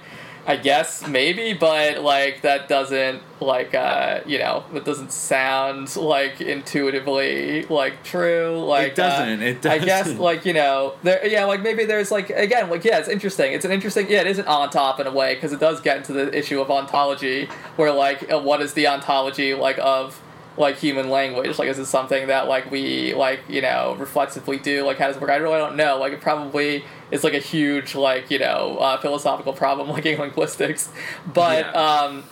[0.48, 6.40] I guess maybe, but like that doesn't like uh you know that doesn't sound like
[6.40, 8.58] intuitively like true.
[8.64, 12.10] Like It doesn't, uh, it I guess like you know there yeah like maybe there's
[12.10, 13.52] like again like yeah it's interesting.
[13.52, 15.98] It's an interesting yeah it isn't on top in a way because it does get
[15.98, 17.44] into the issue of ontology
[17.76, 20.18] where like uh, what is the ontology like of
[20.58, 24.84] like human language like is this something that like we like you know reflexively do?
[24.84, 25.30] Like how does it work?
[25.30, 25.98] I really don't know.
[25.98, 30.18] Like it probably is like a huge like you know uh, philosophical problem like in
[30.18, 30.90] linguistics.
[31.26, 32.02] But Yeah.
[32.04, 32.24] um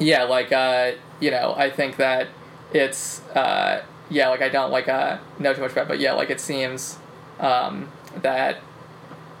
[0.00, 2.28] yeah like uh you know i think that
[2.72, 6.12] it's uh yeah like i don't like uh know too much about it, but yeah
[6.12, 6.98] like it seems
[7.40, 7.88] um
[8.22, 8.58] that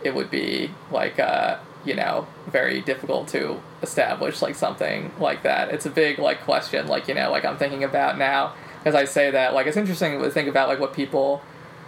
[0.02, 5.70] it would be like uh you know very difficult to establish like something like that.
[5.72, 9.04] It's a big like question like you know like i'm thinking about now as i
[9.04, 11.42] say that like it's interesting to think about like what people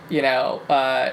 [0.08, 1.10] you know uh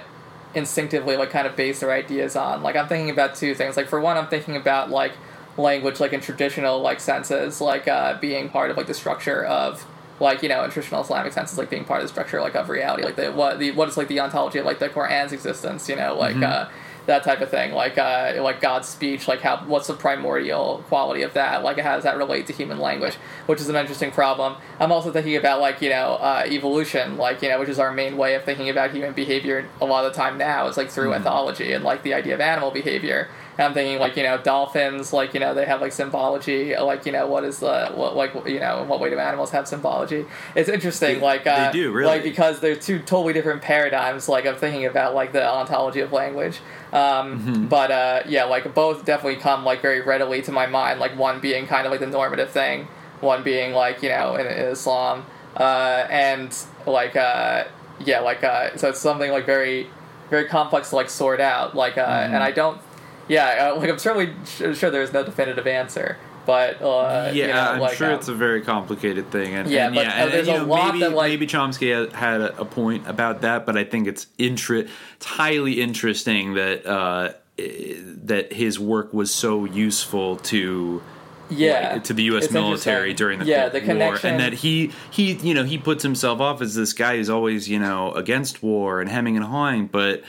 [0.55, 2.63] instinctively like kind of base their ideas on.
[2.63, 3.77] Like i'm thinking about two things.
[3.77, 5.13] Like for one i'm thinking about like
[5.57, 9.85] language like in traditional like senses like uh being part of like the structure of
[10.19, 12.69] like you know in traditional islamic senses like being part of the structure like of
[12.69, 13.03] reality.
[13.03, 15.95] Like the what the what is like the ontology of like the quran's existence you
[15.95, 16.43] know like Mhm.
[16.43, 16.69] uh
[17.07, 21.23] that type of thing like uh like god's speech like how what's the primordial quality
[21.23, 21.63] of that?
[21.63, 23.15] Like how does that relate to human language?
[23.47, 24.55] Which is an interesting problem.
[24.79, 27.91] I'm also thinking about like you know uh, evolution like you know which is our
[27.91, 30.89] main way of thinking about human behavior a lot of the time now is like
[30.91, 31.23] through Mhm.
[31.23, 33.29] ethology and like the idea of animal behavior
[33.59, 37.11] I'm thinking like you know dolphins, like you know they have like symbology, like you
[37.11, 40.25] know what is the what like you know in what way do animals have symbology?
[40.55, 42.07] It's interesting, They- like uh, they do, really.
[42.07, 44.29] like because they're two totally different paradigms.
[44.29, 46.59] Like I'm thinking about like the ontology of language.
[46.93, 47.65] Um, Mm-hmm.
[47.67, 50.99] But uh, yeah, like both definitely come like very readily to my mind.
[50.99, 52.87] Like one being kind of like the normative thing,
[53.21, 55.25] one being like you know in, in Islam,
[55.57, 56.55] uh, and
[56.85, 57.65] like uh,
[58.05, 59.89] yeah, like uh, so it's something like very
[60.29, 61.75] very complex to like sort out.
[61.75, 62.33] Like uh, Mm-hmm.
[62.35, 62.79] and I don't,
[63.27, 66.17] yeah, uh, like I'm certainly sure, sure there's no definitive answer.
[66.45, 69.69] But uh, yeah, you know, I'm like, sure um, it's a very complicated thing, and
[69.69, 71.45] Yeah, and, but, yeah, uh, and, there's you a know, lot maybe that, like- maybe
[71.47, 74.87] Chomsky had, had a, a point about that, but I think it's intre-
[75.17, 81.01] it's highly interesting that uh, that his work was so useful to
[81.49, 82.45] Yeah, like, to the U.S.
[82.45, 85.77] it's military during the Yeah, the War, connection- and that he he you know he
[85.77, 89.45] puts himself off as this guy who's always you know against war and hemming and
[89.45, 90.23] hawing, but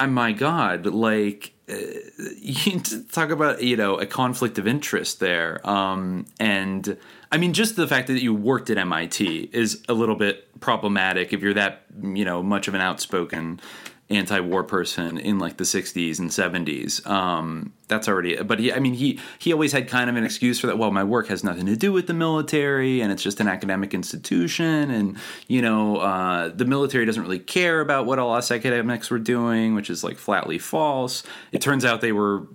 [0.00, 1.76] I my God, like uh,
[2.40, 2.80] you
[3.12, 6.96] talk about you know a conflict of interest there, um, and
[7.30, 11.32] I mean just the fact that you worked at MIT is a little bit problematic
[11.32, 13.60] if you're that you know much of an outspoken
[14.08, 18.94] anti-war person in like the 60s and 70s um that's already but he i mean
[18.94, 21.66] he he always had kind of an excuse for that well my work has nothing
[21.66, 25.16] to do with the military and it's just an academic institution and
[25.48, 29.74] you know uh the military doesn't really care about what all us academics were doing
[29.74, 31.22] which is like flatly false
[31.52, 32.46] it turns out they were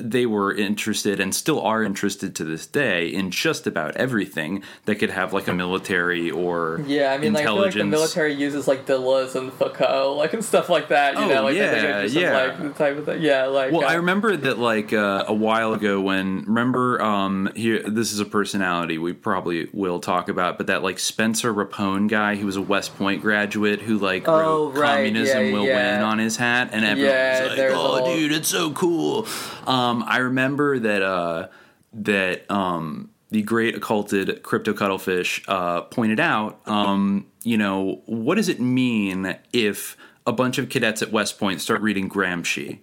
[0.00, 4.96] they were interested and still are interested to this day in just about everything that
[4.96, 8.32] could have like a military or Yeah, I mean, like, I feel like the military
[8.32, 11.14] uses like Deleuze and Foucault, like and stuff like that.
[11.14, 12.36] You Oh, know, like yeah, think are just some, yeah.
[12.36, 13.22] like the type of thing.
[13.22, 17.50] Yeah, like Well, uh, I remember that like uh, a while ago when remember um
[17.54, 22.08] here this is a personality we probably will talk about, but that like Spencer Rapone
[22.08, 24.38] guy who was a West Point graduate who like Oh,
[24.70, 25.96] wrote right, "Communism yeah, Will yeah.
[25.96, 29.26] Win" on his hat, and everyone Yeah, was like, "Oh, dude, it's so cool."
[29.66, 31.48] Um, I remember that uh,
[31.94, 36.60] that um, the great occulted crypto cuttlefish uh, pointed out.
[36.66, 39.96] Um, you know, what does it mean if
[40.26, 42.80] a bunch of cadets at West Point start reading Gramsci?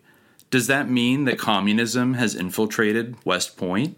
[0.49, 3.97] Does that mean that communism has infiltrated West Point?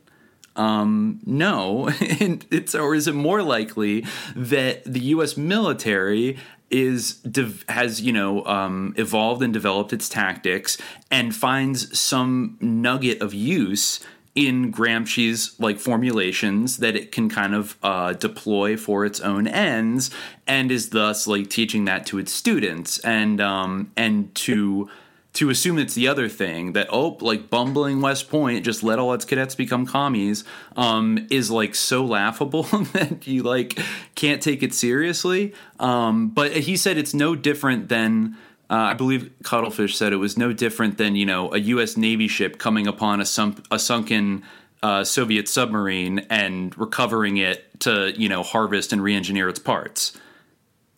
[0.55, 4.05] Um, no, it's or is it more likely
[4.35, 5.37] that the U.S.
[5.37, 6.37] military
[6.69, 7.21] is
[7.69, 10.77] has you know um, evolved and developed its tactics
[11.09, 13.99] and finds some nugget of use
[14.37, 20.11] in Gramsci's like formulations that it can kind of uh, deploy for its own ends,
[20.45, 24.89] and is thus like teaching that to its students and um, and to
[25.37, 29.13] to assume it's the other thing that oh like bumbling west point just let all
[29.13, 30.43] its cadets become commies
[30.75, 33.79] um, is like so laughable that you like
[34.15, 38.35] can't take it seriously um, but he said it's no different than
[38.69, 41.95] uh, I believe Cuttlefish said it was no different than you know a U.S.
[41.95, 44.43] Navy ship coming upon a, sump, a sunken
[44.83, 50.17] uh, Soviet submarine and recovering it to you know harvest and re-engineer its parts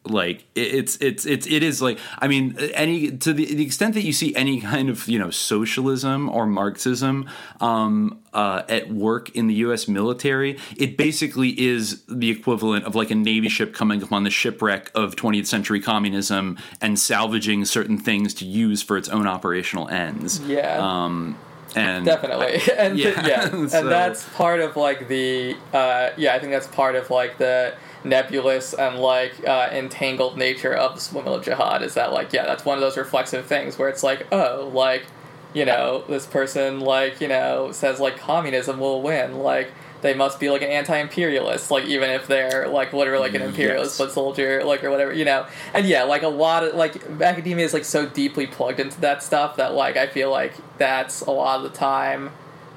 [0.06, 4.04] like it's it's it's it is like i mean any to the, the extent that
[4.04, 9.48] you see any kind of you know socialism or marxism um uh at work in
[9.48, 14.24] the us military it basically is the equivalent of like a navy ship coming upon
[14.24, 19.28] the shipwreck of 20th century communism and salvaging certain things to use for its own
[19.28, 20.40] operational ends.
[20.42, 20.78] Yeah.
[20.80, 21.38] um
[21.76, 22.60] and definitely.
[22.78, 26.68] And Yeah, yeah, and so- that's part of like the uh, yeah i think that's
[26.68, 27.74] part of like the
[28.04, 32.64] nebulous and like uh, entangled nature of the subliminal jihad is that like yeah that's
[32.66, 35.06] one of those reflexive things where it's like oh like
[35.54, 39.72] you know this person like you know says like communism will win like
[40.02, 43.92] they must be like an anti-imperialist like even if they're like literally like an imperialist
[43.92, 43.98] Yes.
[43.98, 47.66] foot soldier like or whatever you know and yeah like a lot of like academia
[47.66, 51.32] is like so deeply plugged into that stuff that like i feel like that's a
[51.32, 52.32] lot of the time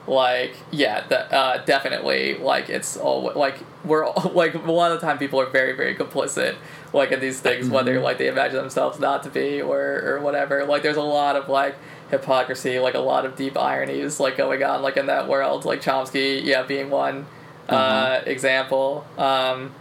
[0.07, 5.01] like yeah the, uh, definitely like it's all like we're all, like a lot of
[5.01, 6.57] the time people are very very complicit
[6.93, 10.65] like in these things whether like they imagine themselves not to be or or whatever.
[10.65, 11.77] Like there's a lot of like
[12.11, 15.65] hypocrisy like a lot of deep ironies like going on like in that world.
[15.65, 17.27] Like chomsky yeah being one
[17.69, 19.07] uh example.
[19.17, 19.73] Um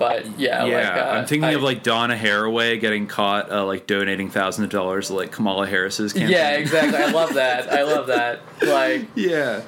[0.00, 3.64] but yeah yeah, like, uh, I'm thinking I- of like Donna Haraway getting caught, uh,
[3.64, 6.32] like donating thousands of dollars to like Kamala Harris's campaign.
[6.32, 9.62] yeah exactly i love that i love that like yeah.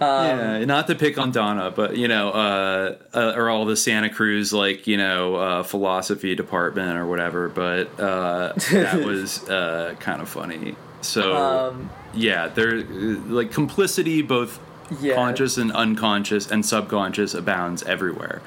[0.00, 3.74] um, yeah, not to pick on Donna, but you know, uh, uh, or all the
[3.76, 7.48] Santa Cruz like you know uh, philosophy department or whatever.
[7.48, 10.76] But uh, that was uh, kind of funny.
[11.00, 14.60] So um yeah, there like complicity, both
[15.00, 15.14] Yeah.
[15.16, 18.40] conscious and unconscious and subconscious, abounds everywhere.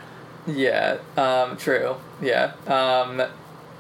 [0.56, 3.22] Yeah um true yeah um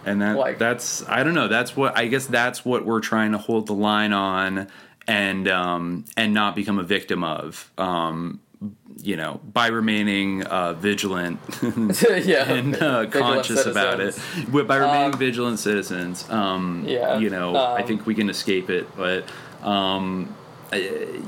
[0.05, 1.47] and that Like- that's I don't know.
[1.47, 4.67] That's what I guess that's what we're trying to hold the line on
[5.07, 7.71] and um, and not become a victim of.
[7.77, 8.39] Um,
[8.97, 11.39] you know, by remaining uh, vigilant
[12.23, 14.15] yeah, and uh, conscious about it.
[14.51, 18.69] By remaining Um, vigilant citizens, um, Yeah, you know, I um, think we can escape
[18.69, 18.87] it.
[18.95, 19.25] But
[19.63, 20.35] um,
[20.73, 20.77] uh,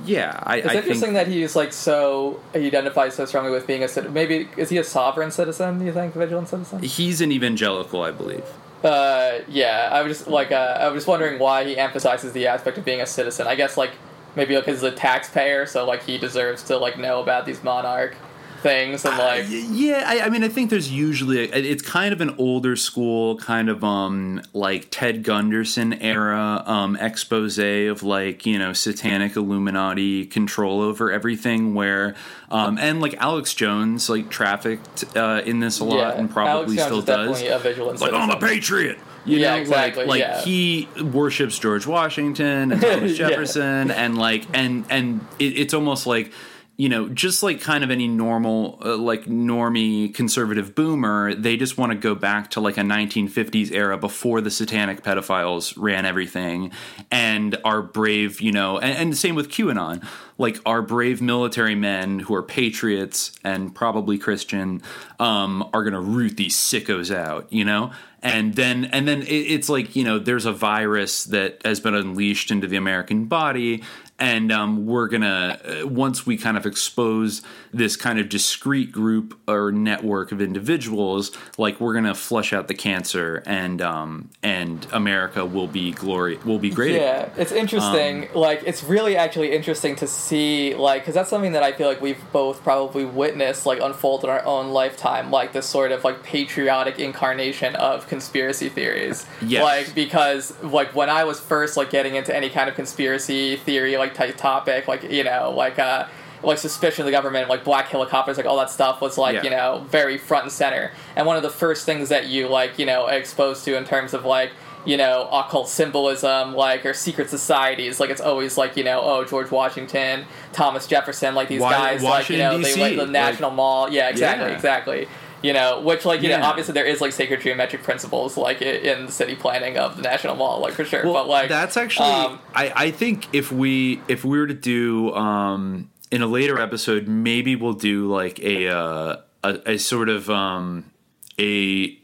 [0.05, 3.67] yeah, I, It's I interesting think that he's like so he identifies so strongly with
[3.67, 4.13] being a citizen.
[4.13, 5.79] Maybe is he a sovereign citizen?
[5.79, 6.81] Do you think vigilant citizen?
[6.81, 8.43] he's an evangelical, I believe.
[8.83, 9.89] Uh, yeah.
[9.91, 12.85] I was just like uh, I was just wondering why he emphasizes the aspect of
[12.85, 13.47] being a citizen.
[13.47, 13.91] I guess like
[14.35, 18.15] maybe because he's a taxpayer, so like he deserves to like know about these monarch
[18.63, 22.21] things and like Yeah, I, I mean, I think there's usually a, it's kind of
[22.21, 28.57] an older school, kind of um like Ted Gunderson era um expose of like you
[28.57, 32.15] know satanic Illuminati control over everything, where
[32.49, 36.77] um and like Alex Jones like trafficked uh, in this a lot Yeah, and probably
[36.77, 37.41] still does.
[37.43, 38.97] a vigilant like I'm a patriot.
[39.25, 40.41] You Yeah, know, exactly, Like, like yeah.
[40.41, 43.29] he worships George Washington and Thomas Yeah.
[43.29, 46.33] Jefferson, and like, and and it, it's almost like
[46.75, 51.77] you know, just like kind of any normal, uh, like normie conservative boomer, they just
[51.77, 56.71] want to go back to like a 1950s era before the satanic pedophiles ran everything,
[57.11, 60.03] and our brave, you know, and, and the same with QAnon,
[60.39, 64.81] like our brave military men who are patriots and probably Christian,
[65.19, 67.91] um, are gonna root these sickos out, you know?
[68.23, 71.93] And then and then it, it's like you know there's a virus that has been
[71.93, 73.83] unleashed into the American body,
[74.19, 77.41] and um, we're gonna uh, once we kind of expose
[77.73, 82.73] this kind of discrete group or network of individuals, like we're gonna flush out the
[82.73, 86.95] cancer, and um, and America will be glory will be great.
[86.95, 88.29] Yeah, it's interesting.
[88.29, 91.87] Um, like, it's really actually interesting to see, like, because that's something that I feel
[91.87, 96.03] like we've both probably witnessed, like, unfold in our own lifetime, like this sort of
[96.03, 99.25] like patriotic incarnation of conspiracy theories.
[99.41, 99.63] Yes.
[99.63, 103.97] Like, because like when I was first like getting into any kind of conspiracy theory
[103.97, 106.05] like type topic, like you know, like uh.
[106.43, 109.43] Like suspicion of the government, like black helicopters, like all that stuff was like Yeah.
[109.43, 110.91] you know very front and center.
[111.15, 114.13] And one of the first things that you like you know exposed to in terms
[114.13, 114.51] of like
[114.85, 118.01] you know, occult symbolism, like, or secret societies.
[118.01, 122.03] Like, it's always like, you know, oh, George Washington, Thomas Jefferson, like these Wa- guys,
[122.03, 123.89] like, you know, Washington, they like the National Mall.
[123.89, 124.55] Yeah, exactly, Yeah.
[124.55, 125.07] exactly.
[125.41, 129.05] You know, which, like, you know, obviously there is, like, sacred geometric principles, like, in
[129.05, 131.05] the city planning of the National Mall, like, for sure.
[131.05, 134.53] Well, but, like, that's actually um, I, I think if we if we were to
[134.53, 140.09] do um in a later episode maybe we'll do like a uh, a, a sort
[140.09, 140.91] of um
[141.39, 141.97] a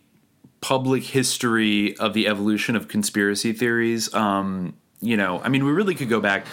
[0.61, 4.11] public history of the evolution of conspiracy theories.
[4.13, 6.45] Um you know i mean we really could go back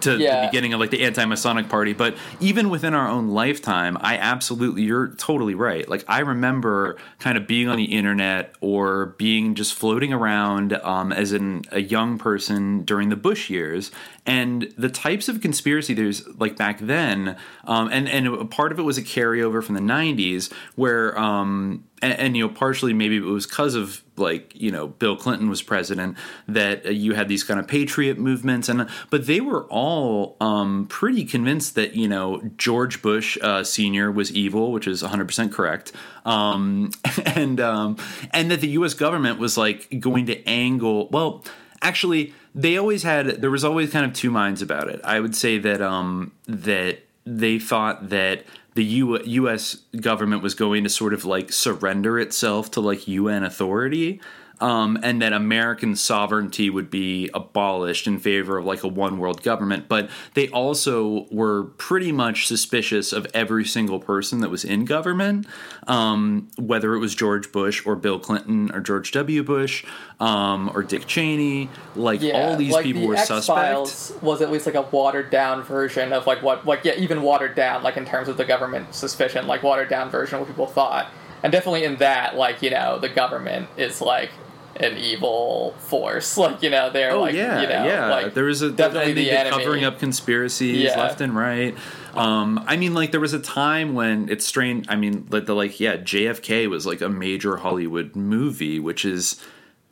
[0.00, 0.42] to Yeah.
[0.42, 4.82] the beginning of like the anti-masonic party but even within our own lifetime i absolutely
[4.82, 9.74] you're totally right like i remember kind of being on the internet or being just
[9.74, 13.90] floating around um, as an, a young person during the bush years
[14.26, 18.78] and the types of conspiracy there's like back then um, and and a part of
[18.78, 23.16] it was a carryover from the 90s where um, and, and you know partially maybe
[23.16, 26.16] it was because of like you know Bill Clinton was president
[26.46, 30.86] that uh, you had these kind of patriot movements and but they were all um,
[30.88, 35.92] pretty convinced that you know George Bush uh, senior was evil which is 100% correct
[36.24, 36.90] um,
[37.24, 37.96] and um,
[38.32, 41.44] and that the US government was like going to angle well
[41.82, 45.00] actually they always had there was always kind of two minds about it.
[45.02, 48.44] I would say that um that they thought that
[48.74, 49.76] the U- U.S.
[50.00, 54.20] government was going to sort of like surrender itself to like UN authority,
[54.60, 59.42] um, and that American sovereignty would be abolished in favor of like a one world
[59.42, 59.88] government.
[59.88, 65.46] But they also were pretty much suspicious of every single person that was in government,
[65.86, 69.42] um, whether it was George Bush or Bill Clinton or George W.
[69.42, 69.84] Bush
[70.20, 71.68] um, or Dick Cheney.
[71.96, 73.58] Like yeah, all these like people the were suspect.
[73.58, 77.22] X-Files was at least like a watered down version of like what, like yeah, even
[77.22, 80.48] watered down, like in terms of the government suspicion, like watered down version of what
[80.48, 81.10] people thought.
[81.44, 84.30] And definitely in that, like you know, the government is like
[84.76, 86.36] an evil force.
[86.44, 88.08] Like you know, they're Oh like yeah, you know, yeah.
[88.10, 89.50] like there was a definitely the enemy.
[89.56, 90.98] covering up conspiracies Yeah.
[90.98, 91.76] left and right.
[92.14, 94.86] Um, I mean, like there was a time when it's strange.
[94.88, 99.40] I mean, like the like yeah, JFK was like a major Hollywood movie, which is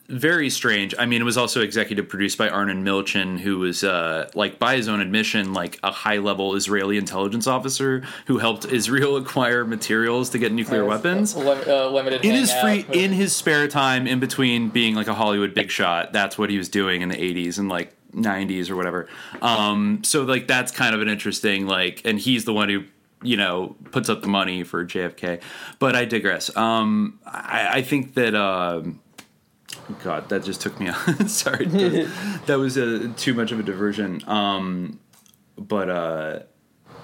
[0.08, 0.94] very strange.
[0.98, 4.76] I mean, it was also executive produced by Arnon Milchan, who was uh, like by
[4.76, 10.30] his own admission, like a high level Israeli intelligence officer who helped Israel acquire materials
[10.30, 11.36] to get nuclear weapons.
[11.36, 15.54] Uh, limited in his free in his spare time in between being like a hollywood
[15.54, 19.08] big shot that's what he was doing in the 80s and like 90s or whatever.
[19.40, 22.84] Um so like that's kind of an interesting like and he's the one who
[23.22, 25.40] you know puts up the money for jfk
[25.78, 26.54] but i digress.
[26.56, 29.00] Um i, I think that um
[30.02, 31.28] God, that just took me out.
[31.28, 34.22] Sorry, that was a, too much of a diversion.
[34.26, 35.00] Um,
[35.56, 36.38] but uh,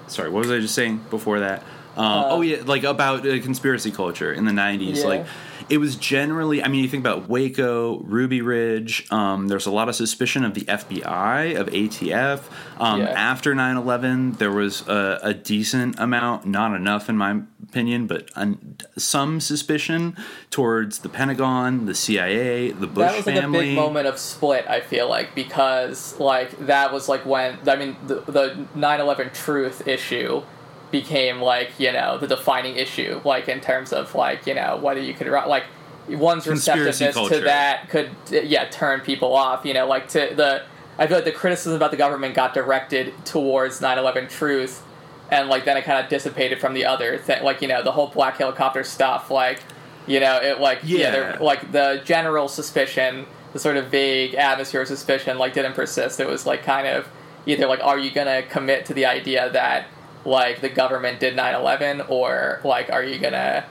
[0.07, 1.63] sorry, what was I just saying before that?
[1.97, 4.97] Um, uh, oh yeah, like about uh, conspiracy culture in the '90s.
[4.97, 5.05] Yeah.
[5.07, 5.27] Like
[5.71, 6.63] it was generally.
[6.63, 9.07] I mean, you think about Waco, Ruby Ridge.
[9.11, 12.43] Um, there's a lot of suspicion of the FBI, of ATF.
[12.79, 13.09] Um, yeah.
[13.09, 18.77] After 9/11, there was a, a, decent amount, not enough in my opinion, but un,
[18.97, 20.17] some suspicion
[20.51, 23.59] towards the Pentagon, the CIA, the Bush That was like family.
[23.59, 24.67] a big moment of split.
[24.69, 29.87] I feel like because like that was like when I mean the the 9/11 truth
[29.87, 30.43] issue
[30.91, 35.01] became like you know the defining issue like in terms of like you know whether
[35.01, 35.65] you could like
[36.09, 40.63] one's receptiveness to that could yeah turn people off you know like to the
[40.99, 44.83] i feel like the criticism about the government got directed towards 9-11 truth
[45.31, 47.93] and like then it kind of dissipated from the other thing like you know the
[47.93, 49.61] whole black helicopter stuff like
[50.07, 51.39] you know it like yeah, yeah.
[51.39, 56.21] like the general suspicion the sort of vague atmosphere of suspicion like didn't persist.
[56.21, 57.09] It was like kind of
[57.47, 59.87] either like are you gonna commit to the idea that
[60.25, 63.65] like the government did 9-11 or like are you gonna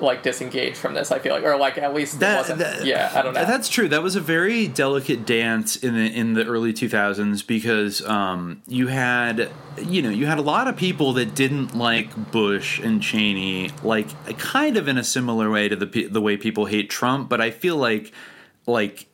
[0.00, 3.22] like disengage from this i feel like or like at least that, that, yeah i
[3.22, 3.44] don't know.
[3.44, 3.88] that's true.
[3.88, 8.88] That was a very delicate dance in the in the early 2000s because um, you
[8.88, 13.70] had you know you had a lot of people that didn't like bush and cheney
[13.82, 14.08] like
[14.38, 17.50] kind of in a similar way to the the way people hate trump but i
[17.50, 18.12] feel like
[18.66, 19.06] like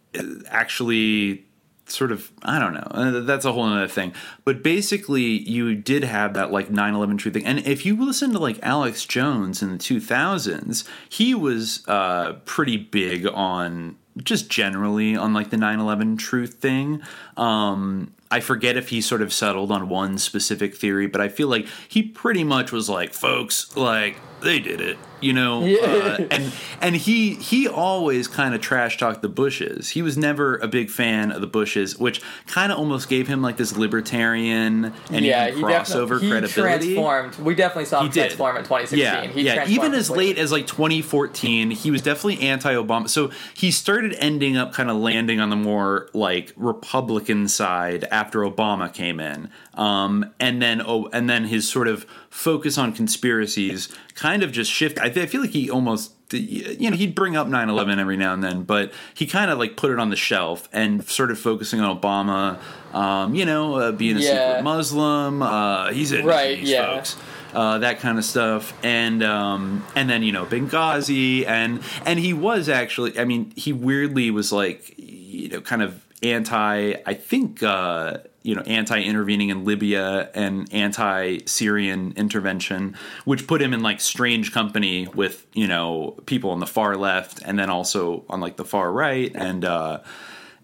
[0.49, 1.45] actually
[1.89, 2.89] sort of I don't know.
[2.91, 4.13] Uh, that's a whole other thing.
[4.45, 7.47] But basically, you did have that like 9/11 truth thing.
[7.47, 12.77] And if you listen to like Alex Jones in the 2000s, he was uh, pretty
[12.77, 17.03] big on just generally on like the 9/11 truth thing.
[17.37, 21.49] Um, I forget if he sort of settled on one specific theory, but I feel
[21.49, 25.79] like he pretty much was like, folks, like they did it you know yeah.
[25.79, 29.91] uh, and and he he always kind of trash talked the bushes.
[29.91, 33.43] He was never a big fan of the bushes which kind of almost gave him
[33.43, 36.95] like this libertarian and yeah, even crossover he credibility.
[36.95, 37.37] transformed.
[37.39, 40.67] We definitely saw him transform in 2016 yeah, he yeah even as late as like
[40.67, 43.09] 2014 he was definitely anti-obama.
[43.09, 48.41] So he started ending up kind of landing on the more like republican side after
[48.41, 53.89] obama came in um, and then oh and then his sort of focus on conspiracies
[54.15, 54.99] kind of just shift.
[54.99, 58.45] I, I feel like he almost you know he'd bring up 9-11 every now and
[58.45, 61.99] then but he kind of like put it on the shelf and started focusing on
[61.99, 62.59] obama
[62.93, 64.49] um, you know uh, being a yeah.
[64.49, 66.97] secret muslim uh, he's in right these yeah.
[66.97, 67.17] folks
[67.55, 72.33] uh, that kind of stuff, and um, and then you know Benghazi, and and he
[72.33, 76.95] was actually, I mean, he weirdly was like, you know, kind of anti.
[77.07, 83.83] I think uh, you know anti-intervening in Libya and anti-Syrian intervention, which put him in
[83.83, 88.41] like strange company with you know people on the far left and then also on
[88.41, 89.65] like the far right and.
[89.65, 90.01] uh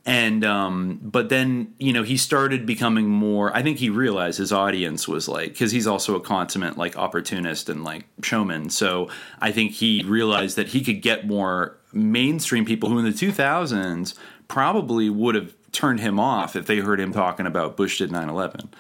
[0.07, 4.53] and um but then you know he started becoming more i think he realized his
[4.53, 9.09] audience was like because he's also a consummate like opportunist and like showman so
[9.41, 14.15] i think he realized that he could get more mainstream people who in the 2000s
[14.47, 18.29] probably would have turned him off if they heard him talking about Bush did 9
[18.29, 18.71] 11.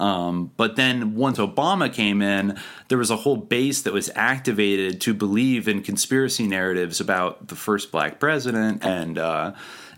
[0.00, 2.58] Um, but then once Obama came in,
[2.88, 7.54] there was a whole base that was activated to believe in conspiracy narratives about the
[7.54, 9.52] first black president and uh,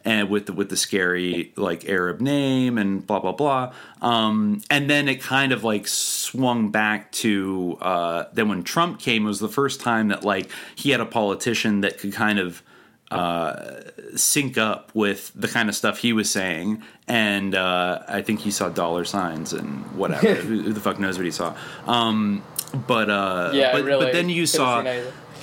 [0.04, 3.72] and with the, with the scary like Arab name and blah blah blah.
[4.02, 9.24] Um, and then it kind of like swung back to uh, then when Trump came,
[9.24, 12.62] it was the first time that like he had a politician that could kind of
[13.10, 13.80] uh,
[14.14, 16.82] sync up with the kind of stuff he was saying.
[17.06, 20.34] And uh, I think he saw dollar signs and whatever.
[20.34, 21.56] who, who, the fuck knows what he saw?
[21.86, 22.42] Um,
[22.86, 24.84] but uh, yeah, but, really but then you saw.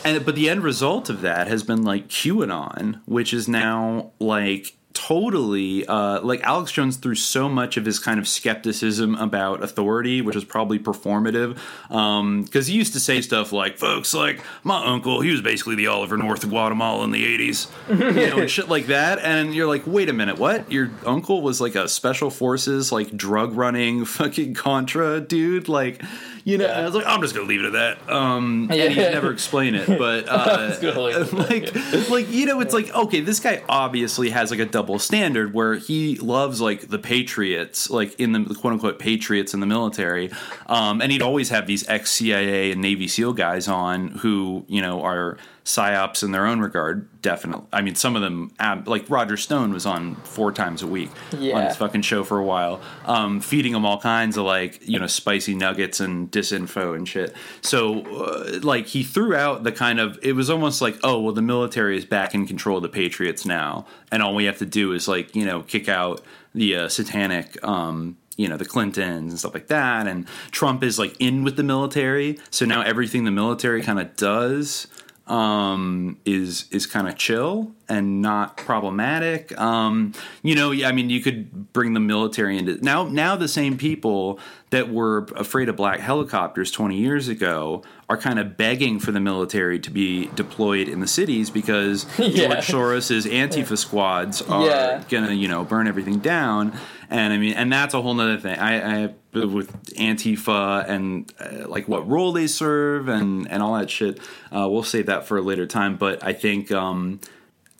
[0.05, 4.75] And but the end result of that has been like QAnon, which is now like
[4.93, 10.21] totally uh, like Alex Jones threw so much of his kind of skepticism about authority,
[10.21, 11.55] which was probably performative,
[11.87, 15.75] because um, he used to say stuff like, "Folks, like my uncle, he was basically
[15.75, 19.19] the Oliver North of Guatemala in the '80s," you know, and shit like that.
[19.19, 20.71] And you're like, "Wait a minute, what?
[20.71, 26.01] Your uncle was like a special forces, like drug running fucking Contra dude, like."
[26.43, 26.79] You know, yeah.
[26.79, 28.11] I was like, I'm just gonna leave it at that.
[28.11, 28.83] Um, yeah.
[28.83, 30.75] and he'd never explain it, but uh,
[31.33, 35.53] like, like you know, it's like okay, this guy obviously has like a double standard
[35.53, 40.31] where he loves like the Patriots, like in the quote unquote Patriots in the military,
[40.67, 44.81] um, and he'd always have these ex CIA and Navy SEAL guys on who you
[44.81, 47.09] know are psyops in their own regard.
[47.21, 48.51] Definitely, I mean, some of them,
[48.85, 51.55] like Roger Stone, was on four times a week yeah.
[51.55, 54.99] on his fucking show for a while, um, feeding them all kinds of like you
[54.99, 57.33] know spicy nuggets and disinfo and shit.
[57.61, 61.33] So, uh, like, he threw out the kind of it was almost like, oh, well,
[61.33, 64.65] the military is back in control of the Patriots now, and all we have to
[64.65, 66.21] do is like, you know, kick out
[66.53, 67.63] the uh, satanic.
[67.63, 71.55] Um, you know the Clintons and stuff like that, and Trump is like in with
[71.55, 74.87] the military, so now everything the military kind of does
[75.27, 79.57] um, is is kind of chill and not problematic.
[79.59, 83.03] Um, you know, I mean, you could bring the military into now.
[83.03, 84.39] Now the same people
[84.69, 89.19] that were afraid of black helicopters 20 years ago are kind of begging for the
[89.19, 92.59] military to be deployed in the cities because yeah.
[92.61, 95.03] George Soros's Antifa squads are yeah.
[95.09, 96.77] gonna, you know, burn everything down.
[97.09, 98.57] And I mean, and that's a whole nother thing.
[98.57, 103.89] I, I with Antifa and uh, like what role they serve and and all that
[103.89, 104.19] shit.
[104.51, 105.97] Uh, we'll save that for a later time.
[105.97, 107.19] But I think um,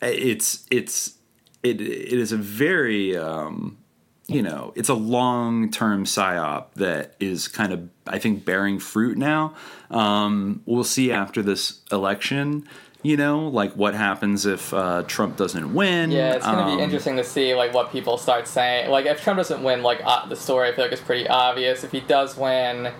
[0.06, 1.14] it's it's
[1.62, 3.78] it it is a very um,
[4.26, 9.18] you know it's a long term psyop that is kind of I think bearing fruit
[9.18, 9.54] now.
[9.90, 12.66] Um, we'll see after this election
[13.04, 16.10] you know like what happens if uh, trump doesn't win.
[16.10, 18.90] Yeah it's going to um, be interesting to see like what people start saying.
[18.90, 21.84] Like if trump doesn't win like uh, the story i feel like is pretty obvious.
[21.84, 22.90] If he does win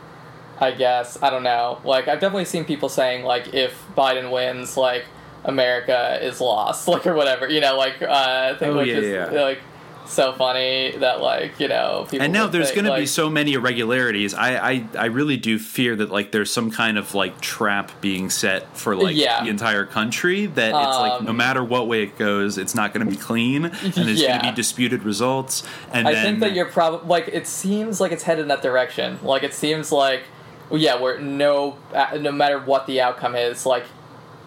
[0.60, 1.80] i guess i don't know.
[1.84, 5.06] Like i've definitely seen people saying like if biden wins like
[5.44, 9.00] america is lost like or whatever you know like uh, i think oh, like, yeah,
[9.00, 9.40] just, yeah.
[9.40, 9.60] like
[10.06, 13.30] so funny that like you know people and now there's going like, to be so
[13.30, 17.40] many irregularities I, I i really do fear that like there's some kind of like
[17.40, 19.42] trap being set for like yeah.
[19.42, 22.92] the entire country that it's like no um, matter what way it goes it's not
[22.92, 24.32] going to be clean and there's yeah.
[24.32, 25.62] going to be disputed results
[25.92, 28.62] and i then, think that you're probably like it seems like it's headed in that
[28.62, 30.24] direction like it seems like
[30.70, 33.84] yeah where no uh, no matter what the outcome is like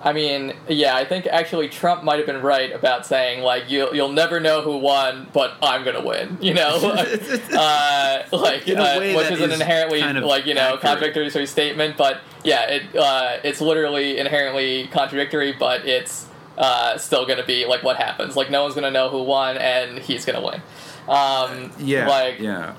[0.01, 3.91] I mean, yeah, I think actually Trump might have been right about saying like you
[3.93, 6.37] you'll never know who won, but I'm gonna win.
[6.39, 6.77] You know,
[7.53, 10.81] uh, like uh, which is an inherently kind of like you know accurate.
[10.81, 17.45] contradictory statement, but yeah, it uh, it's literally inherently contradictory, but it's uh, still gonna
[17.45, 18.35] be like what happens.
[18.35, 20.61] Like no one's gonna know who won, and he's gonna win.
[21.07, 22.75] Um, yeah, like yeah,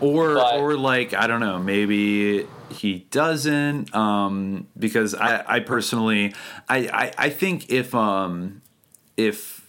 [0.00, 6.34] or but, or like I don't know, maybe he doesn't um, because I, I personally
[6.68, 8.62] I, I, I think if um,
[9.16, 9.60] if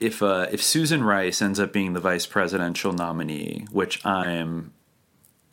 [0.00, 4.72] if uh, if Susan Rice ends up being the vice presidential nominee, which I'm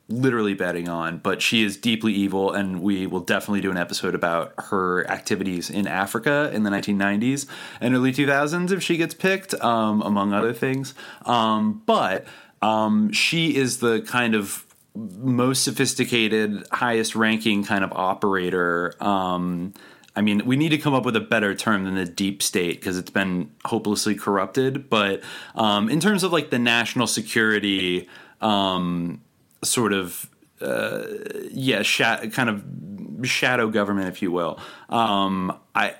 [0.07, 4.13] literally betting on, but she is deeply evil, and we will definitely do an episode
[4.13, 7.47] about her activities in Africa in the 1990s
[7.81, 10.93] and early 2000s if she gets picked, um, among other things.
[11.25, 12.25] Um, but
[12.65, 14.65] um, she is the kind of
[14.95, 18.95] most sophisticated, highest ranking kind of operator.
[18.99, 19.73] Um,
[20.15, 22.79] I mean, we need to come up with a better term than the deep state
[22.79, 24.89] because it's been hopelessly corrupted.
[24.89, 25.21] But
[25.53, 28.07] um, in terms of like the national security
[28.41, 29.21] um,
[29.63, 30.27] sort of,
[30.59, 31.03] uh,
[31.51, 34.59] yeah, kind of shadow government, if you will,
[34.89, 35.93] um, I,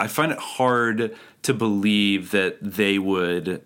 [0.00, 3.62] I find it hard to believe that they would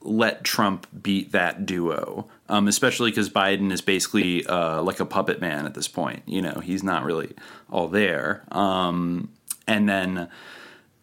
[0.00, 5.40] let Trump beat that duo, um, especially because Biden is basically uh, like a puppet
[5.40, 6.22] man at this point.
[6.26, 7.34] You know, he's not really
[7.70, 8.44] all there.
[8.50, 9.30] Um,
[9.66, 10.28] and then,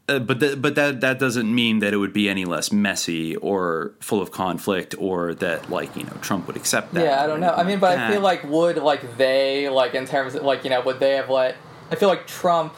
[0.09, 3.93] uh, but but that that doesn't mean that it would be any less messy or
[3.99, 7.03] full of conflict, or that like you know Trump would accept that.
[7.03, 7.53] Yeah, I don't know.
[7.53, 8.09] I mean, but that.
[8.09, 11.15] I feel like would like they like in terms of like you know would they
[11.15, 11.55] have let?
[11.91, 12.73] I feel like Trump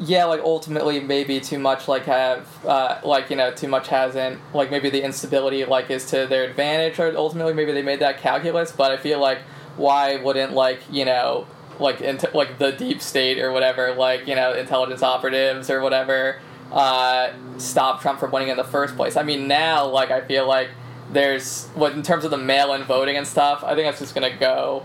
[0.00, 4.40] yeah, like ultimately maybe too much like have uh, like you know too much hasn't
[4.54, 8.18] like maybe the instability like is to their advantage or ultimately maybe they made that
[8.18, 8.70] calculus.
[8.70, 9.38] But I feel like
[9.76, 11.46] why wouldn't like you know
[11.80, 16.40] like into like the deep state or whatever like you know intelligence operatives or whatever
[16.72, 19.16] uh, stop Trump from winning in the first place?
[19.16, 20.68] I mean now like I feel like
[21.10, 23.64] there's what in terms of the mail-in voting and stuff.
[23.64, 24.84] I think that's just gonna go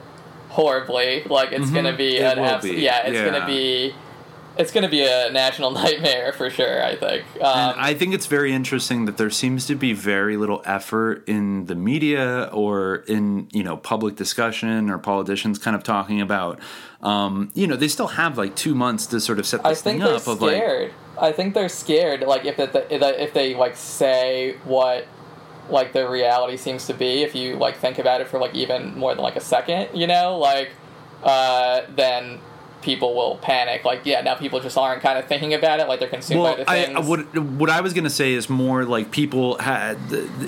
[0.50, 1.24] horribly.
[1.24, 1.76] Like it's mm-hmm.
[1.76, 2.78] gonna be it an abs- be.
[2.78, 3.26] yeah, it's yeah.
[3.26, 3.94] gonna be
[4.58, 6.84] it's going to be a national nightmare for sure.
[6.84, 7.24] I think.
[7.42, 11.66] Um, I think it's very interesting that there seems to be very little effort in
[11.66, 16.60] the media or in you know public discussion or politicians kind of talking about.
[17.02, 20.02] Um, you know, they still have like two months to sort of set this thing
[20.02, 20.28] up.
[20.28, 20.94] Of like scared.
[21.20, 22.22] I think they're scared.
[22.22, 25.06] Like if the, if they like say what
[25.70, 28.98] like the reality seems to be, if you like think about it for like even
[28.98, 30.72] more than like a second, you know, like
[31.24, 32.40] uh, then
[32.84, 33.84] people will panic.
[33.86, 35.88] Like, yeah, now people just aren't kind of thinking about it.
[35.88, 36.98] Like they're consumed well, by the things.
[36.98, 39.98] I, what what I was gonna say is more like people had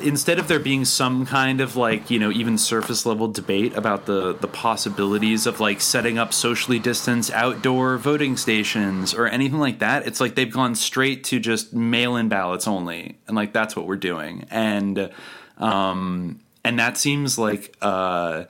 [0.04, 4.06] instead of there being some kind of like you know even surface level debate about
[4.06, 9.80] the the possibilities of like setting up socially distanced outdoor voting stations or anything like
[9.80, 10.06] that.
[10.06, 13.88] It's like they've gone straight to just mail in ballots only, and like that's what
[13.88, 15.10] we're doing, and
[15.58, 18.46] um and that seems like uh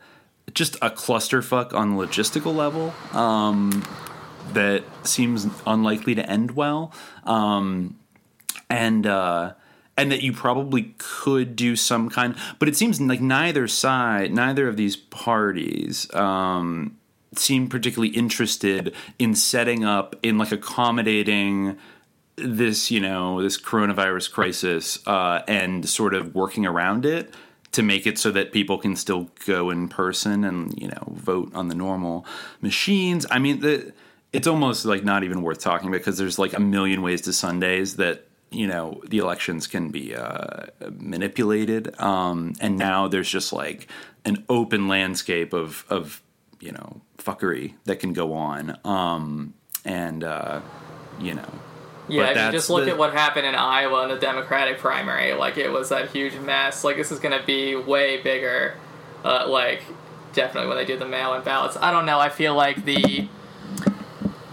[0.55, 3.83] just a clusterfuck on the logistical level um,
[4.53, 6.91] that seems unlikely to end well,
[7.25, 7.99] um,
[8.69, 9.53] and uh,
[9.97, 12.35] and that you probably could do some kind.
[12.57, 16.11] But it seems like neither side, neither of these parties.
[16.13, 16.97] Um,
[17.37, 21.77] seem particularly interested in setting up in like accommodating
[22.37, 27.33] this you know this coronavirus crisis uh, and sort of working around it
[27.75, 31.53] to make it so that people can still go in person and you know vote
[31.53, 32.25] on the normal
[32.61, 33.25] machines.
[33.29, 33.93] I mean, the,
[34.33, 37.97] it's almost like not even worth talking because there's like a million ways to Sundays
[37.97, 43.87] that you know the elections can be uh, manipulated, um, and now there's just like
[44.23, 46.21] an open landscape of of
[46.59, 49.53] you know fuckery that can go on, um,
[49.83, 50.61] and uh,
[51.19, 51.49] you know
[52.07, 52.91] yeah, if you just look the...
[52.91, 56.83] at what happened in Iowa in the Democratic primary, like it was that huge mess.
[56.83, 58.75] Like this is going to be way bigger.
[59.23, 59.81] Uh, like
[60.33, 61.77] definitely when they do the mail-in ballots.
[61.77, 62.19] I don't know.
[62.19, 63.27] I feel like the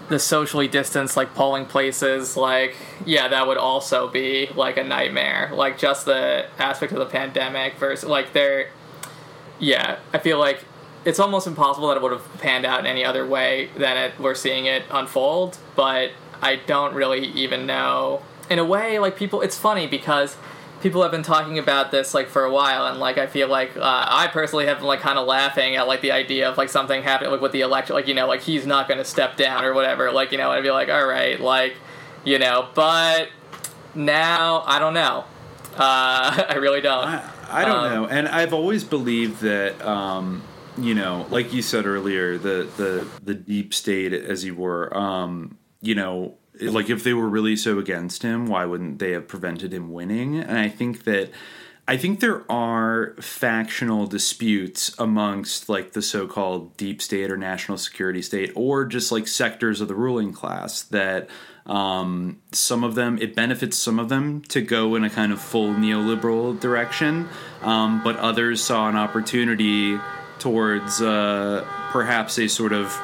[0.08, 5.50] the socially distanced like polling places, like yeah, that would also be like a nightmare.
[5.52, 8.70] Like just the aspect of the pandemic versus like they're
[9.58, 9.98] yeah.
[10.12, 10.64] I feel like
[11.04, 14.18] it's almost impossible that it would have panned out in any other way than it,
[14.18, 15.58] we're seeing it unfold.
[15.74, 16.12] But
[16.42, 18.22] I don't really even know.
[18.50, 20.36] In a way, like people, it's funny because
[20.82, 23.76] people have been talking about this like for a while, and like I feel like
[23.76, 26.68] uh, I personally have been like kind of laughing at like the idea of like
[26.68, 29.36] something happening like with the election, like you know, like he's not going to step
[29.36, 30.10] down or whatever.
[30.10, 31.76] Like you know, I'd be like, all right, like
[32.24, 33.28] you know, but
[33.94, 35.24] now I don't know.
[35.76, 37.04] Uh, I really don't.
[37.04, 39.80] I, I don't um, know, and I've always believed that.
[39.86, 40.42] Um,
[40.78, 45.58] you know, like you said earlier, the the the deep state, as you were, um,
[45.82, 49.74] you know, like if they were really so against him, why wouldn't they have prevented
[49.74, 50.38] him winning?
[50.38, 51.30] And I think that
[51.86, 58.22] I think there are factional disputes amongst like the so-called deep state or national security
[58.22, 61.28] state or just like sectors of the ruling class that
[61.66, 65.40] um, some of them it benefits some of them to go in a kind of
[65.40, 67.28] full neoliberal direction
[67.62, 69.98] um, but others saw an opportunity
[70.38, 72.96] towards uh, perhaps a sort of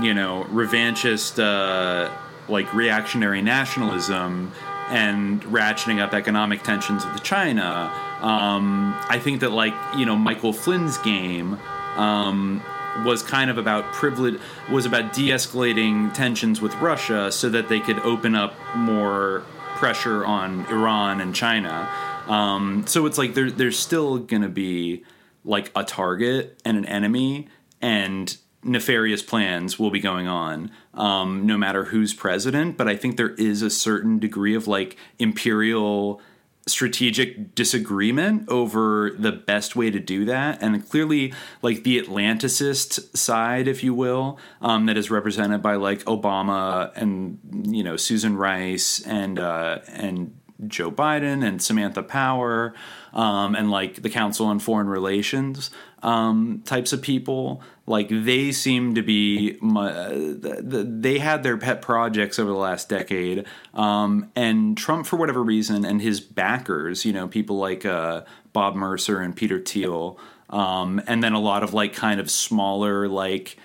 [0.00, 2.10] you know, revanchist, uh,
[2.48, 4.52] like reactionary nationalism
[4.88, 7.92] and ratcheting up economic tensions with China.
[8.22, 11.58] Um, I think that, like, you know, Michael Flynn's game
[11.96, 12.62] um,
[13.04, 17.80] was kind of about privilege, was about de escalating tensions with Russia so that they
[17.80, 19.44] could open up more
[19.76, 21.88] pressure on Iran and China.
[22.26, 25.04] Um, so it's like there, there's still going to be
[25.44, 27.48] like a target and an enemy,
[27.80, 32.76] and nefarious plans will be going on um, no matter who's president.
[32.76, 36.20] But i think there is a certain degree of like imperial
[36.68, 40.62] strategic disagreement over the best way to do that.
[40.62, 41.32] And clearly
[41.62, 47.38] like the atlanticist side if you will um, that is represented by like obama and
[47.66, 52.74] you know susan rice and uh, and joe biden and samantha power
[53.12, 55.70] um, and like the council on foreign relations
[56.02, 57.62] um, types of people.
[57.86, 64.30] Like they seem to be they had their pet projects over the last decade um,
[64.36, 69.20] and trump for whatever reason and his backers you know people like uh, bob mercer
[69.20, 70.18] and peter thiel
[70.50, 73.56] um, and then a lot of like kind of smaller like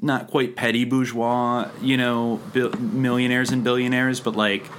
[0.00, 2.40] not quite petty bourgeois you know
[2.78, 4.70] millionaires and billionaires but like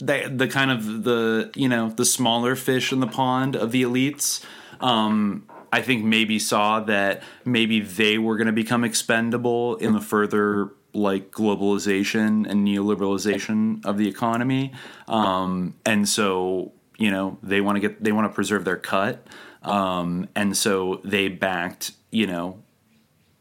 [0.00, 3.82] the, the kind of the you know the smaller fish in the pond of the
[3.82, 4.44] elites
[4.80, 10.00] um, I think maybe saw that maybe they were going to become expendable in the
[10.00, 14.72] further like globalization and neoliberalization of the economy,
[15.06, 19.24] um, and so you know they want to get they want to preserve their cut,
[19.62, 22.60] um, and so they backed you know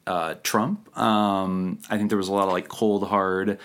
[0.06, 0.96] uh, Trump.
[0.98, 3.58] Um, I think there was a lot of like cold hard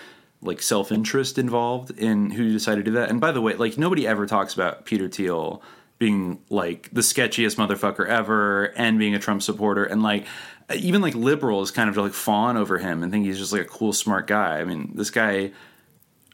[0.45, 3.09] like self interest involved in who decided to do that.
[3.09, 5.61] And by the way, like nobody ever talks about Peter Thiel
[5.97, 10.25] being like the sketchiest motherfucker ever and being a Trump supporter and like
[10.73, 13.65] even like liberals kind of like fawn over him and think he's just like a
[13.65, 14.59] cool smart guy.
[14.59, 15.51] I mean, this guy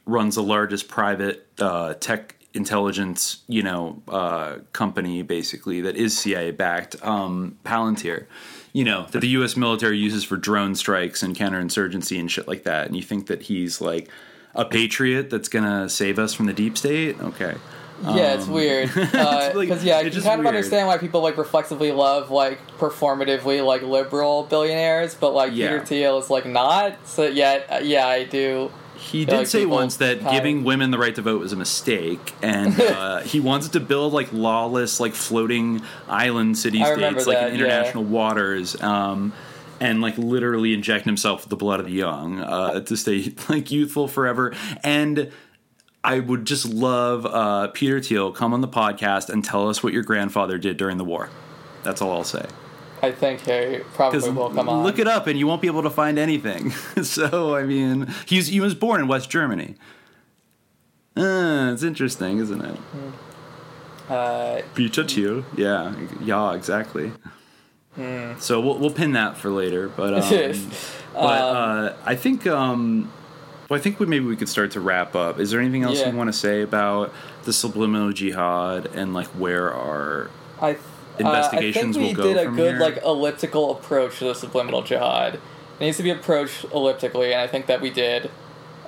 [0.06, 6.50] runs the largest private uh, tech intelligence, you know, uh, company basically that is CIA
[6.50, 8.26] backed, um, Palantir.
[8.72, 9.56] You know that the U.S.
[9.56, 12.86] military uses for drone strikes and counterinsurgency and shit like that.
[12.86, 14.08] And you think that he's like
[14.54, 17.20] a patriot that's gonna save us from the deep state?
[17.20, 17.54] Okay.
[18.02, 18.88] Yeah, it's um, weird.
[18.92, 23.64] Because uh, like, yeah, you kind of understand why people like reflexively love like performatively
[23.64, 25.68] like liberal billionaires, but like yeah.
[25.68, 27.06] Peter Thiel is like not.
[27.06, 28.72] So yet, yeah, I do.
[29.02, 32.34] He did like, say once that giving women the right to vote was a mistake,
[32.40, 37.52] and uh, he wants to build like lawless, like floating island city states, like that,
[37.52, 37.64] in yeah.
[37.64, 39.32] international waters, um,
[39.80, 43.72] and like literally inject himself with the blood of the young uh, to stay like
[43.72, 44.54] youthful forever.
[44.84, 45.32] And
[46.04, 49.92] I would just love uh, Peter Thiel come on the podcast and tell us what
[49.92, 51.28] your grandfather did during the war.
[51.82, 52.46] That's all I'll say.
[53.02, 54.84] I think he probably will come on.
[54.84, 56.70] Look it up, and you won't be able to find anything.
[57.02, 59.74] so, I mean, he's he was born in West Germany.
[61.16, 62.78] Uh, it's interesting, isn't it?
[64.08, 65.44] Uh, Peter Thiel.
[65.56, 67.12] Yeah, yeah, exactly.
[67.96, 68.38] Hmm.
[68.38, 70.70] So we'll we'll pin that for later, but um,
[71.12, 73.12] but uh, I think um,
[73.68, 75.40] well, I think we, maybe we could start to wrap up.
[75.40, 76.10] Is there anything else Yeah.
[76.10, 77.12] you want to say about
[77.44, 80.30] the subliminal jihad and like where are
[80.60, 80.76] I
[81.26, 82.80] investigations uh, I think we did a good here?
[82.80, 85.34] like elliptical approach to the subliminal jihad.
[85.34, 85.40] It
[85.80, 88.30] needs to be approached elliptically, and I think that we did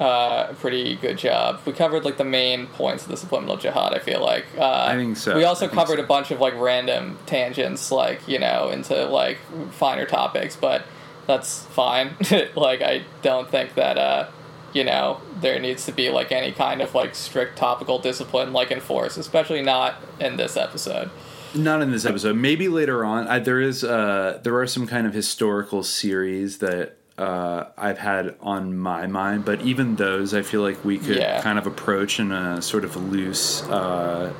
[0.00, 1.60] uh, a pretty good job.
[1.64, 3.94] We covered like the main points of the subliminal jihad.
[3.94, 5.36] I feel like uh, I think so.
[5.36, 9.38] We also covered a bunch of like random tangents, like you know, into like
[9.70, 10.84] finer topics, but
[11.26, 12.16] that's fine.
[12.56, 13.98] like I don't think that.
[13.98, 14.28] Uh,
[14.74, 18.72] you know, there needs to be like any kind of like strict topical discipline like
[18.72, 21.10] enforced, especially not in this episode.
[21.54, 22.36] Not in this episode.
[22.36, 23.28] Maybe later on.
[23.28, 23.84] I, there is.
[23.84, 29.44] Uh, there are some kind of historical series that uh, I've had on my mind,
[29.44, 31.40] but even those, I feel like we could Yeah.
[31.42, 34.32] kind of approach in a sort of loose, uh,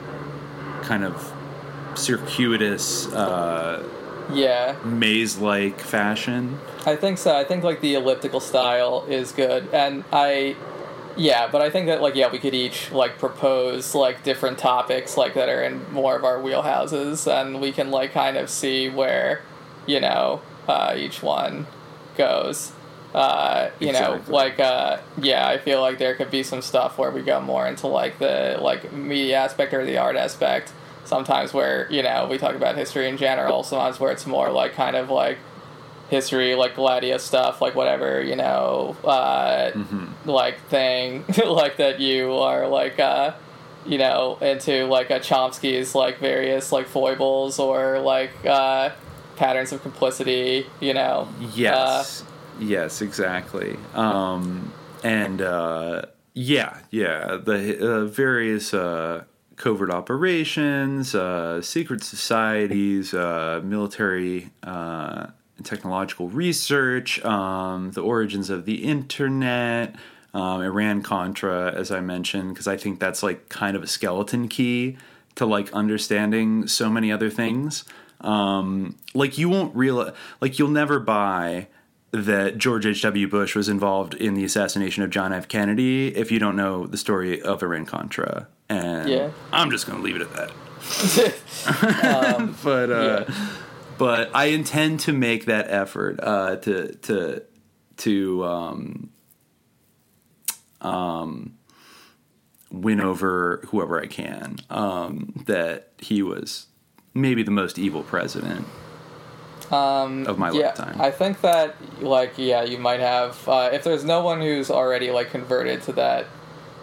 [0.83, 1.33] kind of
[1.95, 3.83] circuitous, uh,
[4.33, 4.75] Yeah.
[4.85, 6.59] maze-like fashion.
[6.85, 7.37] I think so.
[7.37, 10.57] I think like the elliptical style is good, and I,
[11.17, 15.17] yeah, but I think that like yeah, we could each like propose like different topics
[15.17, 18.89] like that are in more of our wheelhouses, and we can like kind of see
[18.89, 19.43] where,
[19.87, 21.67] you know, uh, each one
[22.17, 22.73] goes.
[23.15, 27.13] Uh, you know, like uh, yeah, I feel like there could be some stuff where
[27.13, 30.73] we go more into like the like media aspect or the art aspect.
[31.05, 33.63] Sometimes where you know we talk about history in general.
[33.63, 35.39] Sometimes where it's more like kind of like
[36.11, 39.71] history, like Gladio stuff, like whatever you know, uh,
[40.25, 43.35] like thing, like that you are like, uh,
[43.87, 48.91] you know, into like a Chomsky's like various like foibles or like uh,
[49.37, 51.29] patterns of complicity, you know.
[51.55, 52.25] Yes.
[52.59, 53.77] yes, exactly.
[53.95, 54.73] Um,
[55.03, 56.03] and uh,
[56.33, 59.25] yeah, yeah, the uh, various uh,
[59.57, 65.27] covert operations, uh, secret societies, uh, military uh,
[65.65, 69.95] technological research, um, the origins of the internet.
[70.33, 74.49] Um, Iran Contra, as I mentioned, because I think that's like kind of a skeleton
[74.49, 74.97] key
[75.37, 77.85] to like understanding so many other things.
[78.21, 81.69] Um, like you won't realize, like you'll never buy
[82.11, 83.29] that George H.W.
[83.29, 85.47] Bush was involved in the assassination of John F.
[85.49, 88.49] Kennedy if you don't know the story of Iran Contra.
[88.69, 89.31] And Yeah.
[89.53, 90.51] I'm just going to leave it at that.
[92.65, 93.25] but uh,
[93.99, 97.43] but I intend to make that effort uh, to to
[97.99, 99.11] to um,
[100.81, 101.55] um,
[102.71, 104.57] win over whoever I can.
[104.71, 106.67] Um, that he was
[107.15, 108.67] maybe the most evil president
[109.71, 111.01] Um, of my yeah, lifetime.
[111.01, 115.11] I think that like yeah, you might have uh, if there's no one who's already
[115.11, 116.27] like converted to that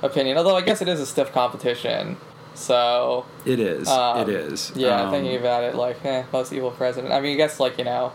[0.02, 0.38] opinion.
[0.38, 2.18] Although I guess it is a stiff competition,
[2.54, 3.88] so It is.
[3.88, 4.72] Um, it is.
[4.76, 7.14] Yeah, Um, thinking about it, like, eh, most evil president.
[7.14, 8.12] I mean, I guess, like, you know,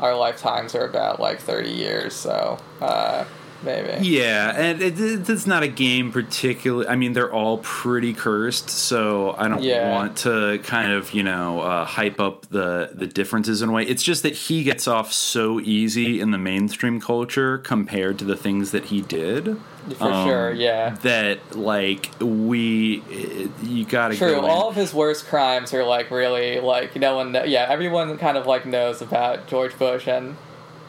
[0.00, 3.24] our lifetimes are about, like, 30 years, so, uh,
[3.66, 4.06] maybe.
[4.08, 6.88] Yeah, and it, it, it's not a game particularly.
[6.88, 9.90] I mean, they're all pretty cursed, so I don't Yeah.
[9.92, 13.82] want to kind of you know uh, hype up the the differences in a way.
[13.84, 18.36] It's just that he gets off so easy in the mainstream culture compared to the
[18.36, 19.58] things that he did.
[19.98, 20.96] For sure, yeah.
[21.02, 23.02] That like we,
[23.62, 24.46] you got to True, go.
[24.46, 28.46] all of his worst crimes are, like, really, like, no one, yeah, everyone kind of,
[28.46, 30.36] like, knows about George Bush and,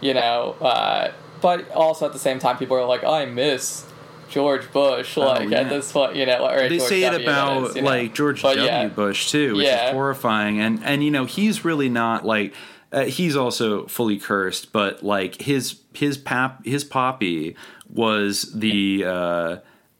[0.01, 3.85] you know, uh, but also at the same time, people are like, I miss
[4.29, 5.59] George Bush, like, Oh, yeah.
[5.61, 7.87] at this point, you know, or they George say it W, about is, you know.
[7.89, 8.65] like George But, W.
[8.65, 8.87] yeah.
[8.87, 9.87] Bush too, which Yeah.
[9.87, 10.59] is horrifying.
[10.59, 12.53] And and you know he's really not like
[12.91, 17.55] uh, he's also fully cursed, but like his his pap his poppy
[17.89, 19.03] was the.
[19.05, 19.57] Uh,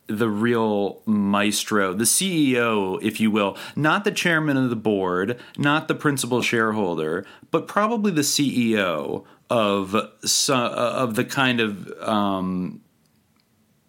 [0.10, 5.90] the real maestro, the CEO, if you will, not the chairman of the board, not
[5.90, 9.96] the principal shareholder, but probably the CEO of
[10.26, 12.82] so, of the kind of um,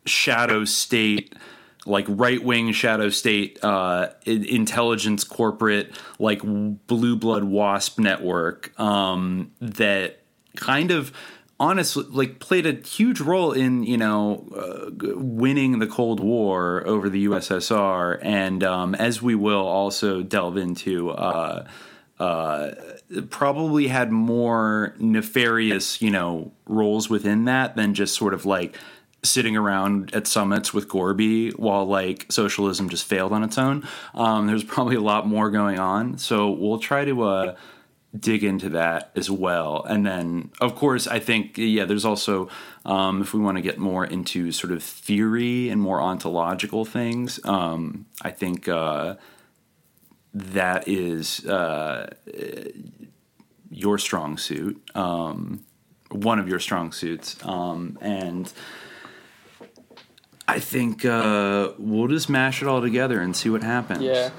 [0.07, 1.35] shadow state
[1.87, 10.21] like right wing shadow state uh, intelligence corporate like blue blood wasp network um, that
[10.57, 11.13] kind of
[11.61, 17.09] honestly like played a huge role in you know uh, winning the Cold War over
[17.09, 21.11] the USSR, and um, as we will also delve into.
[21.11, 21.67] Uh,
[22.19, 22.75] uh,
[23.31, 28.77] probably had more nefarious, you know, roles within that than just sort of like
[29.23, 33.87] sitting around at summits with Gorby while like socialism just failed on its own.
[34.15, 37.57] Um, there's probably a lot more going on, so we'll try to uh,
[38.19, 39.85] dig into that as well.
[39.89, 42.49] And then, of course, I think yeah, there's also
[42.85, 47.41] um, if we want to get more into sort of theory and more ontological things,
[47.45, 48.69] um, I think.
[48.69, 49.17] Uh,
[50.35, 52.15] that is uh,
[53.71, 55.65] your strong suit, um,
[56.11, 58.53] one of your strong suits, um, and
[60.47, 64.03] I think uh, we'll just mash it all together and see what happens.
[64.03, 64.31] Yeah.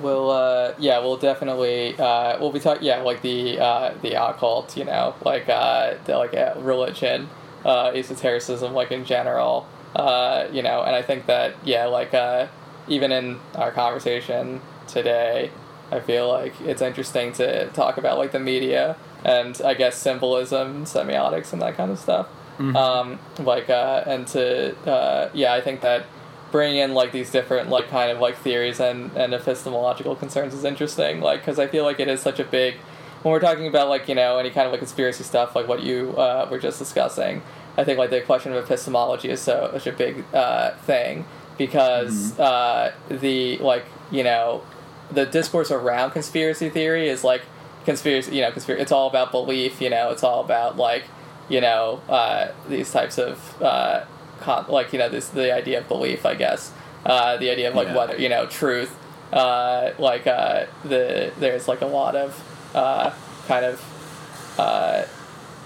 [0.00, 4.76] We'll uh, yeah, we'll definitely uh, we'll be talking yeah like the uh, the occult
[4.76, 7.28] you know like uh, the, like uh, religion
[7.64, 12.46] uh, esotericism like in general uh, you know and I think that yeah like uh,
[12.86, 15.50] even in our conversation today.
[15.90, 20.84] I feel like it's interesting to talk about like the media and I guess symbolism,
[20.84, 22.28] semiotics, and that kind of stuff.
[22.58, 22.76] Mm-hmm.
[22.76, 26.06] Um, like uh, and to uh, yeah, I think that
[26.50, 30.64] bringing in like these different like kind of like theories and and epistemological concerns is
[30.64, 31.20] interesting.
[31.20, 32.76] Like because I feel like it is such a big
[33.22, 35.82] when we're talking about like you know any kind of like conspiracy stuff like what
[35.82, 37.42] you uh, were just discussing.
[37.76, 41.24] I think like the question of epistemology is so such a big uh, thing
[41.56, 42.42] because mm-hmm.
[42.42, 44.62] uh, the like you know
[45.10, 47.42] the discourse around conspiracy theory is like
[47.84, 51.04] conspiracy you know conspiracy it's all about belief you know it's all about like
[51.48, 54.04] you know uh, these types of uh,
[54.40, 56.72] con- like you know this the idea of belief i guess
[57.06, 57.96] uh, the idea of like yeah.
[57.96, 58.94] whether you know truth
[59.32, 62.42] uh, like uh, the there's like a lot of
[62.74, 63.10] uh,
[63.46, 63.80] kind of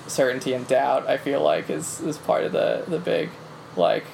[0.07, 3.31] certainty and doubt i feel like is is part of the the big
[3.77, 4.05] like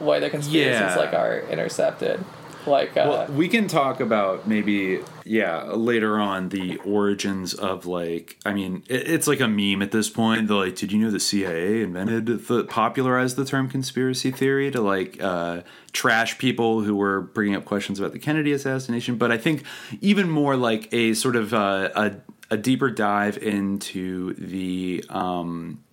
[0.00, 0.96] way the conspiracies yeah.
[0.96, 2.24] like are intercepted
[2.66, 8.38] like, uh, well, we can talk about maybe, yeah, later on the origins of like,
[8.44, 10.48] I mean, it, it's like a meme at this point.
[10.48, 14.80] The like, did you know the CIA invented the popularized the term conspiracy theory to
[14.80, 15.62] like uh,
[15.92, 19.16] trash people who were bringing up questions about the Kennedy assassination?
[19.16, 19.64] But I think
[20.00, 22.12] even more like a sort of uh, a
[22.50, 25.83] a deeper dive into the um,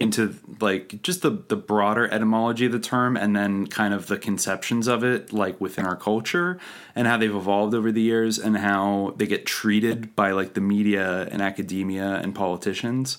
[0.00, 4.16] into like just the the broader etymology of the term and then kind of the
[4.16, 6.58] conceptions of it like within our culture
[6.94, 10.60] and how they've evolved over the years and how they get treated by like the
[10.60, 13.18] media and academia and politicians.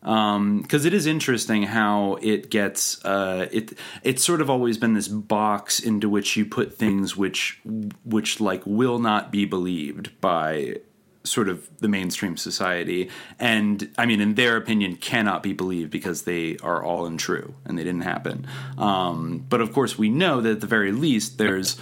[0.00, 3.72] Because um, it is interesting how it gets uh, it
[4.02, 7.60] it's sort of always been this box into which you put things which
[8.04, 10.76] which like will not be believed by
[11.24, 13.10] sort of the mainstream society.
[13.38, 17.78] And i mean in their opinion cannot be believed because they are all untrue and
[17.78, 18.46] they didn't happen.
[18.78, 21.76] Um, but of course we know that at the very least there's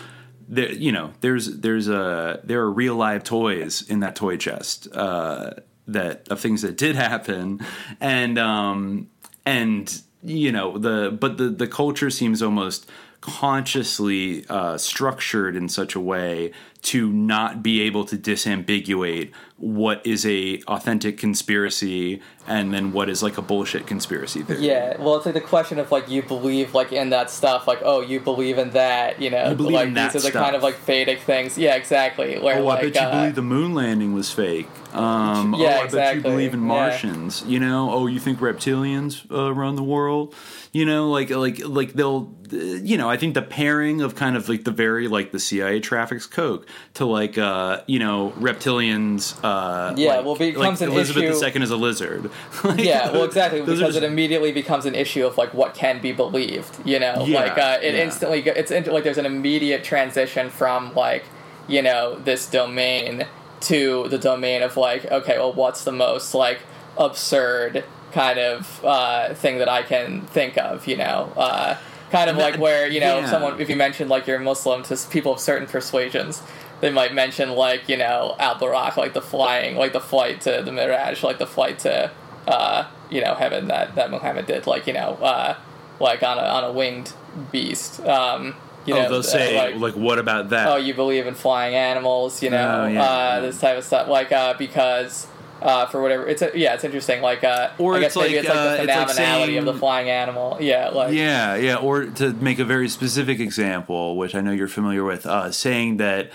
[0.48, 4.88] there you know there's there's a there are real live toys in that toy chest
[4.92, 5.52] uh,
[5.86, 7.60] that of things that did happen.
[8.00, 9.08] And um
[9.46, 12.88] and you know the but the the culture seems almost
[13.20, 20.24] consciously uh, structured in such a way to not be able to disambiguate what is
[20.24, 24.66] a authentic conspiracy and then what is like a bullshit conspiracy theory.
[24.66, 27.80] Yeah, well, it's like the question of like you believe like in that stuff, like
[27.82, 30.30] oh you believe in that, you know, you believe like in that these are the
[30.30, 30.44] stuff.
[30.44, 31.58] kind of like fadic things.
[31.58, 32.38] Yeah, exactly.
[32.38, 34.66] Where, oh, like, I bet you uh, believe the moon landing was fake.
[34.94, 36.66] Um, Yeah, oh, I bet you believe in Yeah.
[36.66, 37.44] Martians.
[37.46, 40.34] You know, oh, you think reptilians uh, run the world?
[40.72, 44.36] You know, like like like they'll, uh, you know, I think the pairing of kind
[44.36, 49.36] of like the very like the CIA traffics coke to like uh, you know reptilians.
[49.50, 52.30] Uh, Yeah, like- well, becomes like an Elizabeth issue- II is a lizard.
[52.64, 56.00] Like, yeah, well, exactly because just- it immediately becomes an issue of like what can
[56.00, 56.76] be believed.
[56.84, 58.04] You know, Yeah, like uh, it yeah.
[58.04, 61.24] instantly it's into, like there's an immediate transition from like
[61.68, 63.26] you know this domain
[63.62, 66.60] to the domain of like okay, well, what's the most like
[66.98, 70.86] absurd kind of uh, thing that I can think of?
[70.86, 71.32] You know.
[71.36, 71.76] Uh,
[72.10, 73.30] Kind of like where you know Yeah.
[73.30, 76.42] someone if you mention like you're Muslim to people of certain persuasions,
[76.80, 80.62] they might mention like you know Al Buraq, like the flying, like the flight to
[80.64, 82.10] the Mi'raj, like the flight to
[82.46, 85.56] uh, you know heaven that that Muhammad did, like you know uh,
[85.98, 87.12] like on a on a winged
[87.52, 88.00] beast.
[88.00, 90.66] Um, you oh, know, they'll uh, say like, like, what about that?
[90.66, 93.40] oh, you believe in flying animals, you know, Oh, yeah, uh, yeah.
[93.40, 95.26] this type of stuff, like uh, because.
[95.62, 98.36] Uh, for whatever it's a, yeah it's interesting like uh Or I guess it's maybe
[98.36, 101.54] like, it's like uh, the it's like phenomenality of the flying animal yeah like yeah,
[101.56, 101.76] yeah.
[101.76, 105.98] Or to make a very specific example, which I know you're familiar with, uh, saying
[105.98, 106.30] that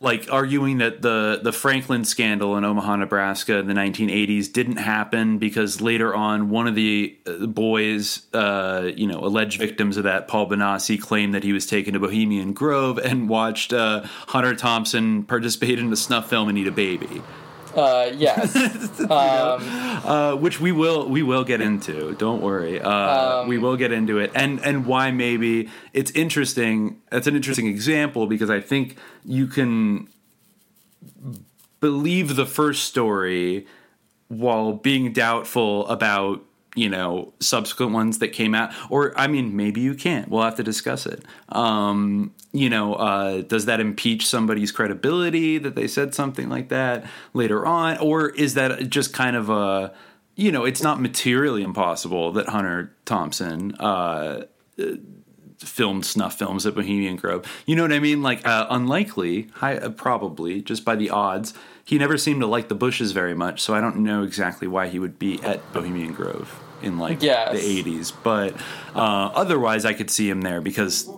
[0.00, 5.38] like arguing that the the Franklin scandal in Omaha, Nebraska in the 1980s didn't happen
[5.38, 10.28] because later on one of the uh, boys, uh, you know, alleged victims of that,
[10.28, 15.24] Paul Bonacci, claimed that he was taken to Bohemian Grove and watched uh, Hunter Thompson
[15.24, 17.22] participate in a snuff film and eat a baby.
[17.78, 18.56] Uh, yes,
[19.02, 22.14] um, uh, which we will we will get into.
[22.16, 25.68] Don't worry, uh, Um, we will get into it, and and why maybe?
[25.92, 27.00] It's interesting.
[27.10, 30.08] That's an interesting example because I think you can
[31.80, 33.66] believe the first story
[34.26, 36.44] while being doubtful about
[36.74, 38.72] you know subsequent ones that came out.
[38.90, 40.28] Or i mean maybe you can't.
[40.28, 41.24] We'll have to discuss it.
[41.50, 47.04] Um you know uh does that impeach somebody's credibility that they said something like that
[47.34, 49.92] later on or is that just kind of a
[50.34, 54.44] you know it's not materially impossible that hunter thompson uh
[55.58, 57.44] filmed snuff films at Bohemian Grove.
[57.66, 58.22] You know what I mean?
[58.22, 61.52] Like uh, unlikely, high, uh, probably just by the odds.
[61.84, 64.88] He never seemed to like the Bushes very much, so I don't know exactly why
[64.88, 67.52] he would be at Bohemian Grove in like Yes.
[67.52, 68.12] the 80s.
[68.22, 68.54] But
[68.94, 71.10] uh, otherwise, I could see him there because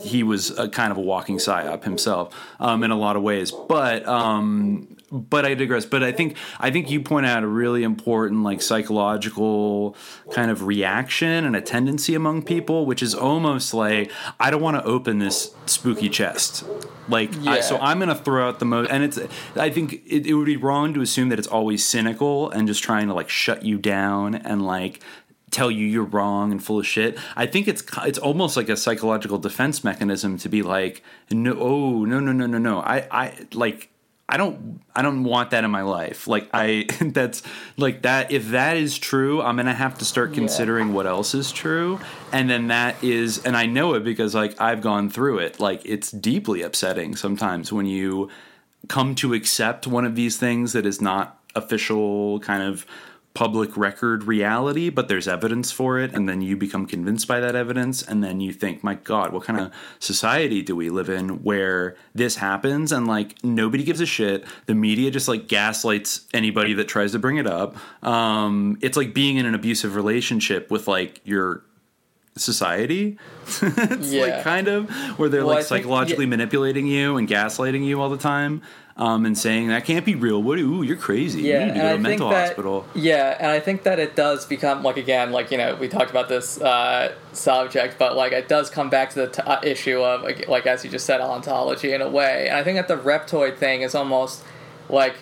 [0.00, 3.50] he was a kind of a walking psyop himself um, in a lot of ways.
[3.50, 5.86] But um, but I digress.
[5.86, 9.96] But I think I think you point out a really important like psychological
[10.32, 14.10] kind of reaction and a tendency among people, which is almost like
[14.40, 16.64] I don't want to open this spooky chest.
[17.08, 19.18] Like I, so, I'm going to throw out the most, and it's.
[19.56, 22.82] I think it, it would be wrong to assume that it's always cynical and just
[22.82, 25.00] trying to like shut you down and like
[25.50, 27.16] tell you you're wrong and full of shit.
[27.36, 32.04] I think it's it's almost like a psychological defense mechanism to be like, no, oh
[32.04, 32.80] no no no no no.
[32.80, 33.90] I I like
[34.28, 36.26] I don't I don't want that in my life.
[36.26, 37.42] Like I that's
[37.76, 41.34] like that if that is true, I'm going to have to start considering what else
[41.34, 42.00] is true.
[42.32, 45.60] And then that is and I know it because like I've gone through it.
[45.60, 48.30] Like it's deeply upsetting sometimes when you
[48.88, 52.86] come to accept one of these things that is not official kind of
[53.34, 57.56] public record reality, but there's evidence for it, and then you become convinced by that
[57.56, 61.42] evidence, and then you think, my God, what kind of society do we live in
[61.42, 64.44] where this happens and like nobody gives a shit?
[64.66, 67.76] The media just like gaslights anybody that tries to bring it up.
[68.04, 71.64] Um, it's like being in an abusive relationship with like your
[72.36, 73.16] society.
[73.62, 74.22] it's Yeah.
[74.22, 78.00] like kind of where they're Well, like I think- psychologically manipulating you and gaslighting you
[78.00, 78.62] all the time.
[78.96, 80.40] Um, and saying that can't be real.
[80.40, 80.56] What?
[80.60, 81.42] Ooh, you're crazy.
[81.42, 82.86] Yeah, you need to go to I a think mental that hospital.
[82.94, 86.10] yeah, and I think that it does become like again, like you know, we talked
[86.12, 90.00] about this uh, subject, but like it does come back to the t- uh, issue
[90.00, 92.86] of like, like as you just said, ontology in a way, and I think that
[92.86, 94.44] the reptoid thing is almost
[94.88, 95.16] like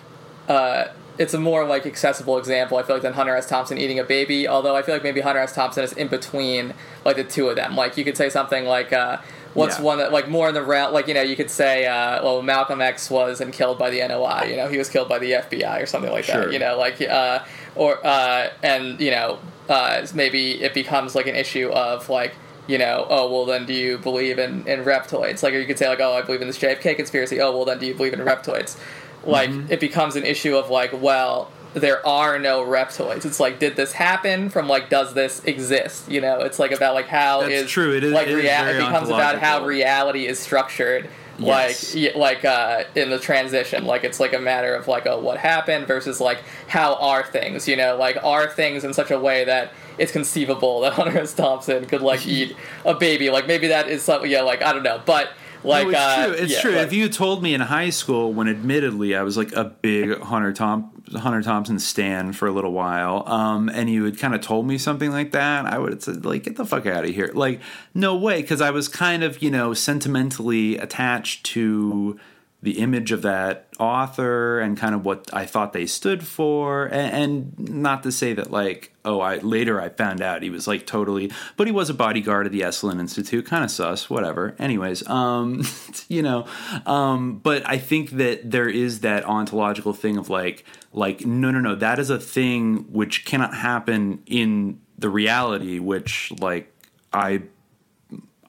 [0.47, 2.77] uh, it's a more like accessible example.
[2.77, 3.47] I feel like than Hunter S.
[3.47, 5.53] Thompson eating a baby, although I feel like maybe Hunter S.
[5.53, 6.73] Thompson is in between
[7.05, 7.75] like the two of them.
[7.75, 8.91] Like you could say something like.
[8.93, 9.17] Uh,
[9.53, 9.83] What's Yeah.
[9.85, 12.41] one that like more in the realm like you know you could say uh, well
[12.41, 15.33] Malcolm X was and killed by the NOI you know he was killed by the
[15.33, 16.45] FBI or something like Sure.
[16.45, 17.37] that you know like uh,
[17.75, 19.37] or uh, and you know
[19.69, 22.33] uh, maybe it becomes like an issue of like
[22.65, 25.77] you know oh well then do you believe in in reptoids like or you could
[25.77, 28.13] say like oh I believe in this JFK conspiracy oh well then do you believe
[28.13, 28.75] in reptoids
[29.23, 29.71] like Mm-hmm.
[29.71, 33.25] it becomes an issue of like well there are no reptoids.
[33.25, 34.49] It's like, did this happen?
[34.51, 36.07] From like, does this exist?
[36.07, 37.95] You know, it's like about like how That's is true.
[37.95, 41.09] It is- like it is rea- very it becomes about how reality is structured.
[41.39, 41.95] Yes.
[41.95, 45.39] Like, like uh, in the transition, like it's like a matter of like, oh, what
[45.39, 47.67] happened versus like how are things?
[47.67, 51.33] You know, like are things in such a way that it's conceivable that Hunter S.
[51.33, 52.55] Thompson could like eat
[52.85, 53.31] a baby?
[53.31, 54.29] Like maybe that is something.
[54.29, 55.29] Yeah, like I don't know, but
[55.63, 56.33] like no, it's uh, true.
[56.35, 56.71] It's yeah, true.
[56.71, 60.19] like- if you told me in high school, when admittedly I was like a big
[60.19, 64.41] Hunter Tom Hunter Thompson stan for a little while, um, and you had kind of
[64.41, 67.09] told me something like that, I would have said like, "Get the fuck out of
[67.11, 67.61] here!" Like,
[67.93, 72.19] no way, because I was kind of you know sentimentally attached to
[72.63, 77.53] the image of that author and kind of what I thought they stood for, and,
[77.59, 80.87] and not to say that like, oh, I later I found out he was like
[80.87, 84.55] totally, but he was a bodyguard of the Esalen Institute, kind of sus, whatever.
[84.57, 85.63] Anyways, um,
[86.07, 86.47] you know,
[86.85, 90.63] um, but I think that there is that ontological thing of like,
[90.93, 96.31] like, no, no, no, that is a thing which cannot happen in the reality, which
[96.39, 96.71] like
[97.11, 97.41] I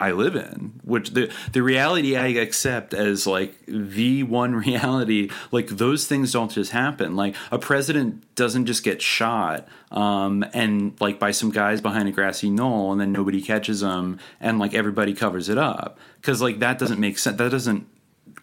[0.05, 5.69] I live in, which the the reality I accept as like the one reality, like
[5.69, 7.17] those things don't just happen.
[7.17, 12.13] Like a president doesn't just get shot, um, and like by some guys behind a
[12.13, 16.59] grassy knoll, and then nobody catches them, and like everybody covers it up because like
[16.59, 17.39] that doesn't make sense.
[17.39, 17.87] That doesn't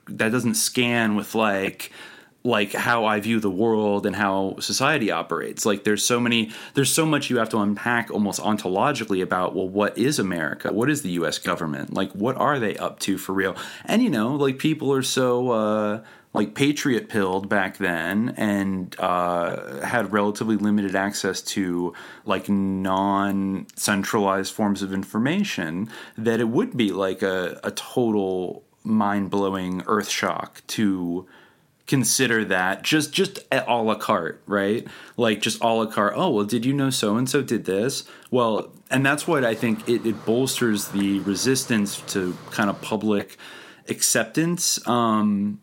[0.08, 1.92] that doesn't scan with like
[2.44, 5.66] like how I view the world and how society operates.
[5.66, 9.70] Like there's so many there's so much you have to unpack almost ontologically about well
[9.70, 10.74] what is America?
[10.74, 11.94] What is the US government?
[11.94, 13.56] Like what are they up to for real?
[13.86, 16.04] And you know, like people are so uh
[16.34, 21.94] like patriot pilled back then and uh, had relatively limited access to
[22.26, 29.30] like non centralized forms of information that it would be like a, a total mind
[29.30, 31.28] blowing earth shock to
[31.92, 34.88] consider that just just a la carte, right?
[35.18, 36.14] Like just a la carte.
[36.16, 38.06] Oh well, did you know so and so did this?
[38.32, 43.36] Well, and that's what I think it, it bolsters the resistance to kind of public
[43.90, 45.60] acceptance um,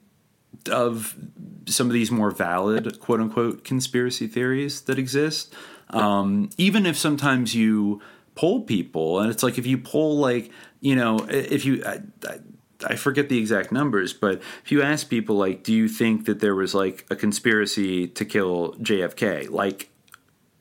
[0.70, 1.16] of
[1.64, 5.55] some of these more valid quote unquote conspiracy theories that exist.
[5.88, 8.02] Um, even if sometimes you
[8.34, 10.50] poll people, and it's like if you poll like
[10.82, 11.82] you know if you.
[11.86, 12.40] I, I,
[12.84, 16.40] I forget the exact numbers, but if you ask people like, do you think that
[16.40, 19.50] there was like a conspiracy to kill JFK?
[19.50, 19.90] Like,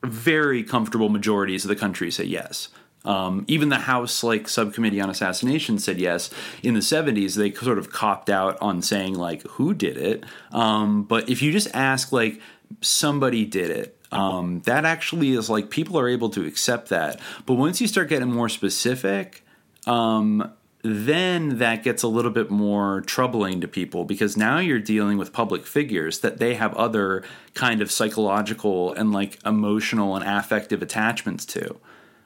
[0.04, 2.68] very comfortable majorities of the country say yes.
[3.04, 6.30] Um, even the House like subcommittee on assassination said yes.
[6.62, 10.24] In the 70s, they sort of copped out on saying like who did it.
[10.52, 12.40] Um, but if you just ask like
[12.80, 17.20] somebody did it, um, that actually is like people are able to accept that.
[17.46, 19.44] But once you start getting more specific,
[19.86, 20.52] um,
[20.82, 25.32] then that gets a little bit more troubling to people because now you're dealing with
[25.32, 27.24] public figures that they have other
[27.54, 31.76] kind of psychological and like emotional and affective attachments to.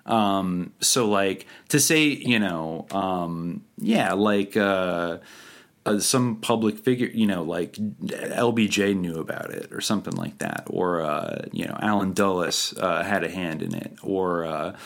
[0.05, 5.19] Um, so like to say, you know, um, yeah, like uh,
[5.87, 10.65] uh, some public figure, you know, like LBJ knew about it or something like that,
[10.69, 14.77] or uh, you know, Allen Dulles uh, had a hand in it, or uh,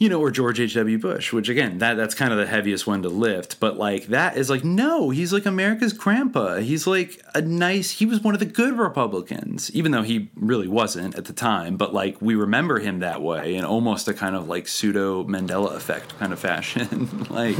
[0.00, 0.98] you know, or George H.W.
[0.98, 3.60] Bush, which again, that that's kind of the heaviest one to lift.
[3.60, 6.56] But like that is like, no, he's like America's grandpa.
[6.56, 10.68] He's like a nice he was one of the good Republicans, even though he really
[10.68, 14.34] wasn't at the time, but like we remember him that way in almost a kind
[14.34, 17.26] of like pseudo Mandela effect kind of fashion.
[17.30, 17.58] like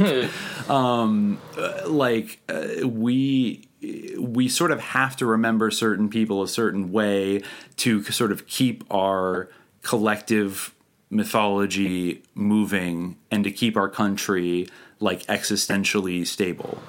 [0.67, 1.39] um
[1.85, 3.69] like uh, we
[4.17, 7.43] we sort of have to remember certain people a certain way
[7.77, 9.47] to sort of keep our
[9.83, 10.73] collective
[11.11, 14.67] mythology moving and to keep our country
[14.99, 16.81] like existentially stable.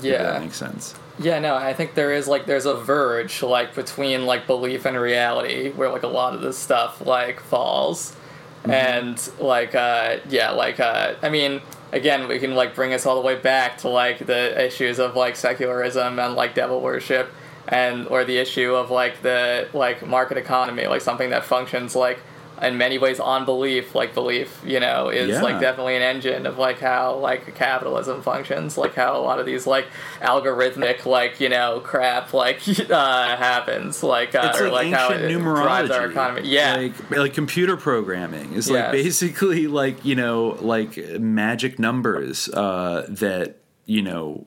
[0.00, 0.94] Yeah, that makes sense.
[1.20, 4.96] Yeah, no, I think there is like there's a verge like between like belief and
[4.98, 8.16] reality where like a lot of this stuff like falls,
[8.62, 8.72] mm-hmm.
[8.72, 11.62] and like uh yeah like uh I mean
[11.92, 15.14] again we can like bring us all the way back to like the issues of
[15.14, 17.32] like secularism and like devil worship
[17.68, 22.18] and or the issue of like the like market economy like something that functions like
[22.64, 25.42] in many ways on belief like belief you know is yeah.
[25.42, 29.46] like definitely an engine of like how like capitalism functions like how a lot of
[29.46, 29.86] these like
[30.20, 32.60] algorithmic like you know crap like
[32.90, 37.10] uh, happens like, uh, it's or like, like how it drives our economy yeah like,
[37.10, 38.92] like computer programming is like yes.
[38.92, 44.46] basically like you know like magic numbers uh, that you know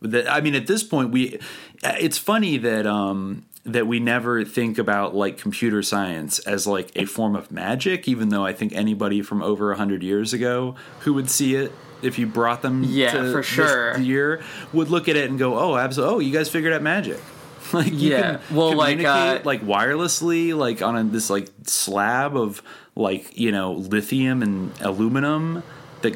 [0.00, 1.38] that I mean at this point we
[1.82, 7.04] it's funny that um that we never think about like computer science as like a
[7.04, 11.30] form of magic, even though I think anybody from over hundred years ago who would
[11.30, 11.72] see it
[12.02, 13.98] if you brought them yeah for sure.
[13.98, 14.42] year
[14.72, 17.20] would look at it and go oh absolutely oh you guys figured out magic.
[17.70, 18.40] Like yeah.
[18.50, 22.62] well like uh, like wirelessly like on a, this like slab of
[22.96, 25.62] like you know lithium and aluminum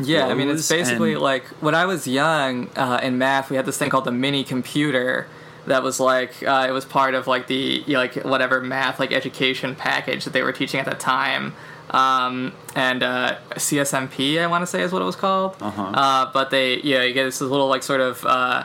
[0.02, 3.66] yeah i mean it's basically like when i was young uh, in math we had
[3.66, 5.26] this thing called the mini computer
[5.66, 8.98] that was like uh, it was part of like the you know, like whatever math
[8.98, 11.54] like education package that they were teaching at the time.
[11.90, 15.56] Um, and uh, CSMP I want to say is what it was called.
[15.60, 15.82] Uh-huh.
[15.82, 18.64] uh, but they you know you get this little like sort of uh,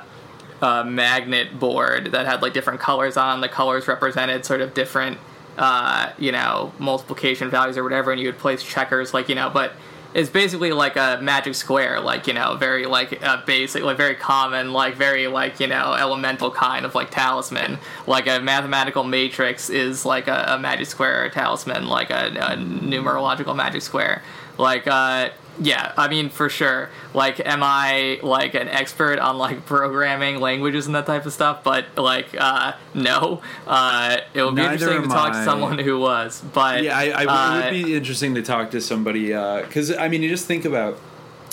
[0.61, 5.17] uh, magnet board that had like different colors on the colors represented sort of different
[5.57, 9.49] uh, you know multiplication values or whatever and you would place checkers like you know
[9.49, 9.73] but
[10.17, 14.15] is basically like a magic square, like you know, very like uh, basic, like very
[14.15, 17.77] common, like very like you know, elemental kind of like talisman.
[18.07, 22.29] Like a mathematical matrix is like a, a magic square or a talisman, like a,
[22.29, 24.23] a numerological magic square.
[24.57, 25.29] Like uh,
[25.59, 26.89] yeah, I mean for sure.
[27.13, 31.63] Like, am I like an expert on like programming languages and that type of stuff?
[31.63, 33.41] But like, uh, no.
[33.65, 35.39] Uh, it would be Neither interesting to talk I.
[35.39, 36.41] to someone who was.
[36.53, 39.97] But yeah, I, I uh, it would be interesting to talk to somebody because uh,
[39.97, 40.99] I mean, you just think about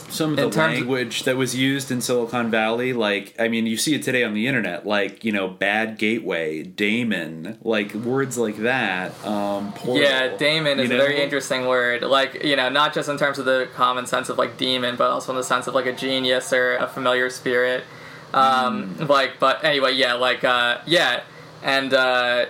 [0.09, 3.77] some of the language of, that was used in Silicon Valley, like I mean, you
[3.77, 8.59] see it today on the internet, like you know, bad gateway, daemon, like words like
[8.59, 9.13] that.
[9.25, 10.97] Um, portal, yeah, daemon is know?
[10.97, 12.03] a very interesting word.
[12.03, 15.11] Like you know, not just in terms of the common sense of like demon, but
[15.11, 17.85] also in the sense of like a genius or a familiar spirit.
[18.33, 19.09] Um, mm.
[19.09, 21.23] Like, but anyway, yeah, like uh, yeah
[21.65, 22.47] and uh,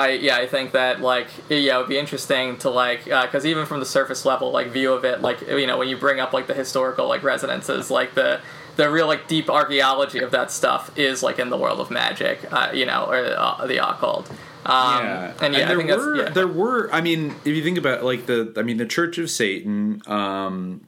[0.00, 3.66] I yeah I think that like yeah it would be interesting to like because even
[3.66, 6.32] from the surface level like view of it like you know when you bring up
[6.32, 8.40] like the historical like resonances like the
[8.76, 12.40] the real like deep archaeology of that stuff is like in the world of magic
[12.52, 14.30] uh, you know or uh, the occult.
[14.64, 16.28] Um, yeah, and yeah, there I think were yeah.
[16.30, 16.92] there were.
[16.92, 20.86] I mean, if you think about like the, I mean, the Church of Satan um,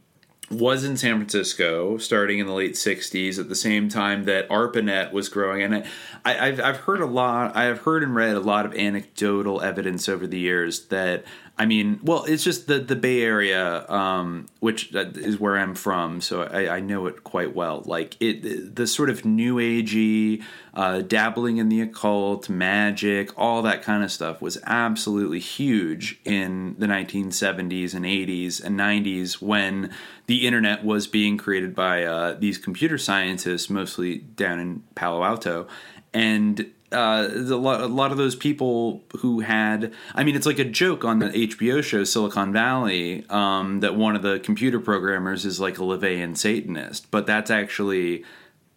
[0.52, 5.12] was in San Francisco starting in the late '60s, at the same time that ARPANET
[5.12, 5.84] was growing, and
[6.24, 7.56] I, I've I've heard a lot.
[7.56, 11.24] I have heard and read a lot of anecdotal evidence over the years that
[11.58, 16.22] I mean, well, it's just the the Bay Area, um, which is where I'm from,
[16.22, 17.82] so I, I, know it quite well.
[17.84, 20.42] Like it, the sort of new agey,
[20.72, 26.74] uh, dabbling in the occult, magic, all that kind of stuff was absolutely huge in
[26.78, 29.92] the 1970s and 80s and 90s when
[30.26, 35.68] the internet was being created by uh, these computer scientists, mostly down in Palo Alto,
[36.14, 40.58] and uh, a, lot, a lot of those people who had, I mean, it's like
[40.58, 45.44] a joke on the HBO show Silicon Valley um, that one of the computer programmers
[45.44, 48.24] is like a LaVeyan Satanist, but that's actually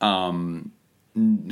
[0.02, 0.72] um,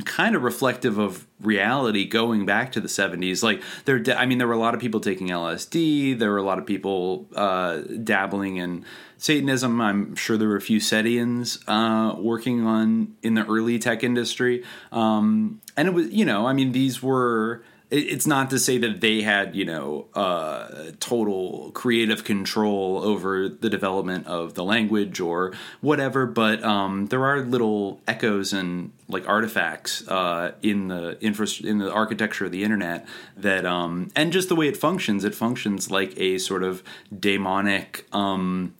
[0.04, 4.46] kind of reflective of reality going back to the 70s like there i mean there
[4.46, 8.56] were a lot of people taking lsd there were a lot of people uh, dabbling
[8.56, 8.84] in
[9.16, 9.80] satanism.
[9.80, 14.62] I'm sure there were a few setians uh, working on in the early tech industry.
[14.92, 19.00] Um, and it was you know i mean these were it's not to say that
[19.00, 25.52] they had you know uh, total creative control over the development of the language or
[25.80, 31.78] whatever but um, there are little echoes and like artifacts uh, in the infra- in
[31.78, 33.06] the architecture of the internet
[33.36, 35.24] that um, and just the way it functions.
[35.24, 36.82] It functions like a sort of
[37.16, 38.74] demonic um,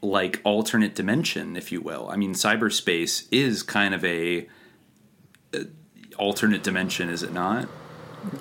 [0.00, 2.08] like alternate dimension if you will.
[2.10, 4.48] I mean cyberspace is kind of a,
[5.52, 5.66] a
[6.16, 7.68] alternate dimension is it not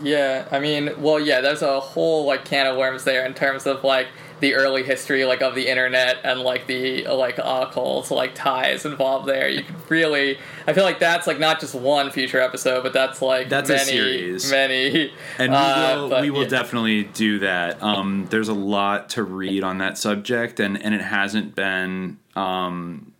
[0.02, 3.66] yeah, I mean, well, yeah, there's a whole like can of worms there in terms
[3.66, 4.08] of like
[4.40, 9.26] the early history like of the internet and like the like occult like ties involved
[9.26, 9.48] there.
[9.48, 10.38] You could really,
[10.68, 13.82] I feel like that's like not just one future episode, but that's like that's many,
[13.82, 16.50] a series, many, and we uh, will but, we will yeah.
[16.50, 17.82] definitely do that.
[17.82, 22.18] Um, there's a lot to read on that subject, and and it hasn't been.
[22.36, 23.13] Um,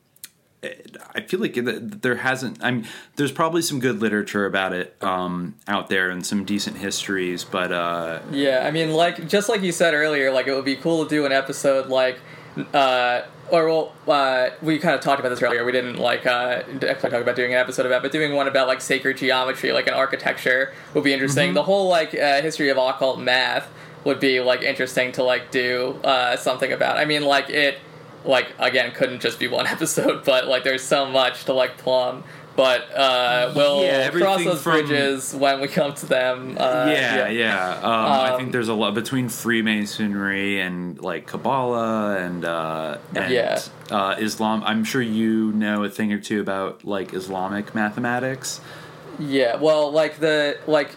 [1.16, 2.64] I feel like there hasn't.
[2.64, 6.78] I mean, there's probably some good literature about it um, out there and some decent
[6.78, 10.66] histories, but uh, yeah, I mean, like just like you said earlier, like it would
[10.66, 12.20] be cool to do an episode like,
[12.74, 13.22] uh,
[13.52, 15.64] or well, uh, we kind of talked about this earlier.
[15.64, 18.68] We didn't like uh, actually talk about doing an episode about, but doing one about
[18.68, 21.50] like sacred geometry, like an architecture, would be interesting.
[21.50, 21.56] Mm-hmm.
[21.56, 23.70] The whole like uh, history of occult math
[24.04, 26.98] would be like interesting to like do uh, something about.
[26.98, 27.78] I mean, like it
[28.26, 32.24] like again couldn't just be one episode but like there's so much to like plumb
[32.56, 37.28] but uh we'll Yeah, cross those from- bridges when we come to them uh yeah,
[37.30, 37.78] yeah.
[37.78, 43.34] Um, I Um, think there's a lot between Freemasonry and like Kabbalah and uh, and
[43.34, 43.60] Yeah.
[43.90, 44.62] uh, Islam.
[44.66, 48.62] I'm sure you know a thing or two about like Islamic mathematics.
[49.20, 50.96] Yeah, well, like the like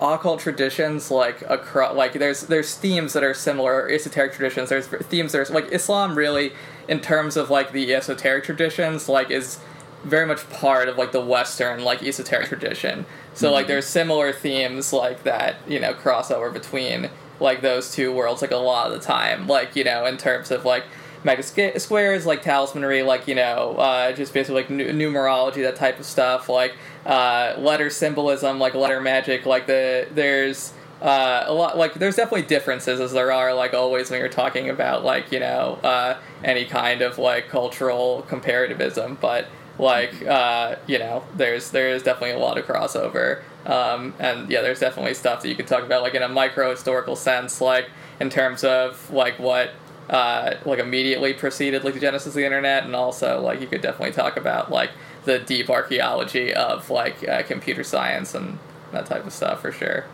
[0.00, 4.68] occult traditions, like across, like there's there's themes that are similar, esoteric traditions.
[4.68, 6.52] There's themes there's like Islam really,
[6.88, 9.58] in terms of like the esoteric traditions, like is
[10.04, 13.06] very much part of like the Western like esoteric tradition.
[13.34, 17.10] So like there's similar themes like that, you know, crossover between
[17.40, 19.46] like those two worlds like a lot of the time.
[19.46, 20.84] Like you know, in terms of like
[21.24, 25.98] magic squares, like talismanry, like you know, uh, just basically like nu- numerology, that type
[25.98, 26.74] of stuff, like
[27.08, 32.46] uh, letter symbolism, like letter magic, like the there's uh, a lot like there's definitely
[32.46, 36.66] differences as there are like always when you're talking about like you know uh, any
[36.66, 39.48] kind of like cultural comparativism, but
[39.78, 43.42] like uh, you know there's there's definitely a lot of crossover.
[43.66, 46.70] Um, and yeah there's definitely stuff that you could talk about like in a micro
[46.70, 49.72] historical sense like in terms of like what
[50.08, 53.82] uh, like immediately preceded like the genesis of the internet and also like you could
[53.82, 54.90] definitely talk about like
[55.28, 58.58] the deep archaeology of like uh, computer science and
[58.92, 60.06] that type of stuff for sure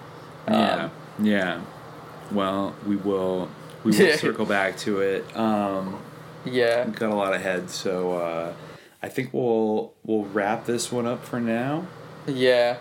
[0.48, 0.90] Yeah, Um,
[1.24, 1.60] yeah.
[2.32, 3.48] Well, we will
[3.84, 5.24] we will circle back to it.
[5.36, 6.00] Um,
[6.44, 8.52] yeah, got a lot ahead, so uh,
[9.02, 11.86] I think we'll we'll wrap this one up for now.
[12.26, 12.78] Yeah.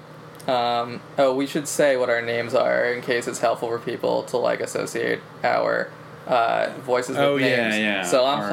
[0.47, 4.23] Um, oh, we should say what our names are in case it's helpful for people
[4.23, 5.89] to like associate our
[6.27, 7.77] uh, voices with Oh, yeah, names.
[7.77, 8.03] yeah.
[8.03, 8.49] So I'm All right.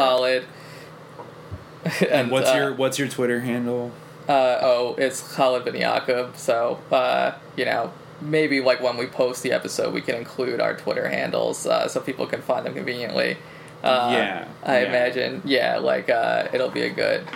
[2.11, 3.93] And what's uh, your what's your Twitter handle?
[4.29, 6.37] Uh, oh, it's Khalid bin Yaqub.
[6.37, 10.77] So uh, you know, maybe like when we post the episode, we can include our
[10.77, 13.39] Twitter handles uh, so people can find them conveniently.
[13.83, 14.89] Uh, Yeah, I yeah.
[14.89, 15.43] imagine.
[15.45, 17.27] Yeah, like uh, it'll be a good.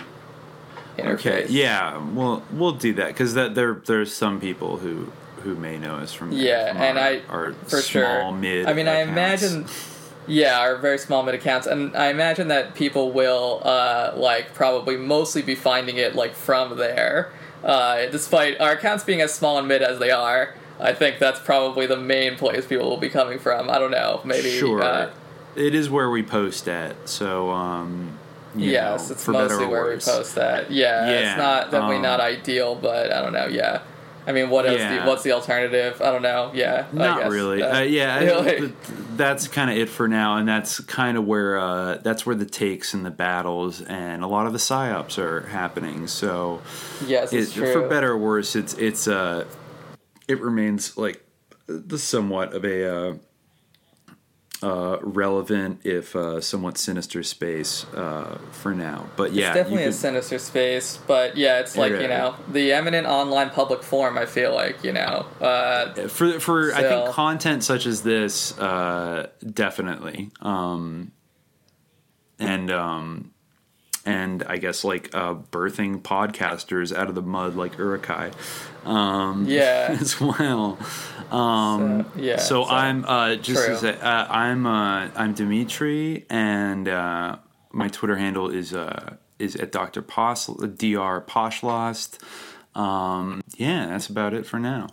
[0.97, 1.13] Interface.
[1.15, 5.11] Okay, yeah, we'll we'll do that because that there there's some people who
[5.41, 8.31] who may know us from yeah, from and our, I our for small sure.
[8.31, 8.67] mid.
[8.67, 9.65] I mean, I imagine.
[10.27, 14.97] Yeah, our very small mid accounts, and I imagine that people will uh, like probably
[14.97, 17.31] mostly be finding it like from there.
[17.63, 21.39] Uh, despite our accounts being as small and mid as they are, I think that's
[21.39, 23.69] probably the main place people will be coming from.
[23.69, 24.49] I don't know, maybe.
[24.49, 24.81] sure.
[24.83, 25.11] Uh,
[25.55, 28.17] it is where we post at, so um,
[28.55, 30.05] you yes, know, it's for better mostly or where we worse.
[30.05, 30.69] post that.
[30.71, 33.47] Yeah, Yeah, it's not definitely um, not ideal, but I don't know.
[33.47, 33.81] Yeah,
[34.27, 35.03] I mean, what is Yeah.
[35.03, 36.01] the what's the alternative?
[36.01, 36.51] I don't know.
[36.53, 37.31] Yeah, I Not guess.
[37.31, 37.61] really.
[37.61, 38.73] Uh, Uh, yeah, you know, I- like-
[39.17, 42.45] that's kind of it for now, and that's kind of where uh, that's where the
[42.45, 46.07] takes and the battles and a lot of the psyops are happening.
[46.07, 46.61] So,
[47.05, 49.45] Yes, it's it- for better or worse, it's it's uh,
[50.27, 51.23] it remains like
[51.67, 53.17] the somewhat of a
[54.65, 59.07] uh, relevant, if uh, somewhat sinister space uh, for now.
[59.15, 62.35] But yeah, it's definitely you a sinister space, but yeah, it's like It you know
[62.47, 64.17] the eminent online public forum.
[64.17, 65.27] I feel like you know.
[65.39, 71.11] Uh, for for I think content such as this, uh, definitely, um,
[72.39, 73.34] and um,
[74.05, 78.31] and I guess like uh, birthing podcasters out of the mud like Uruk-hai,
[78.85, 79.97] um, Yeah.
[79.99, 80.77] as well.
[81.31, 83.73] Um, So, yeah, So, so- I'm uh, just True.
[83.75, 87.37] to say, uh, I'm uh, I'm Dimitri, and uh,
[87.71, 90.01] my Twitter handle is uh, is at Dr.
[90.01, 91.21] Posh, Dr.
[91.27, 92.19] Poshlost.
[92.79, 94.87] Um, yeah, that's about it for now.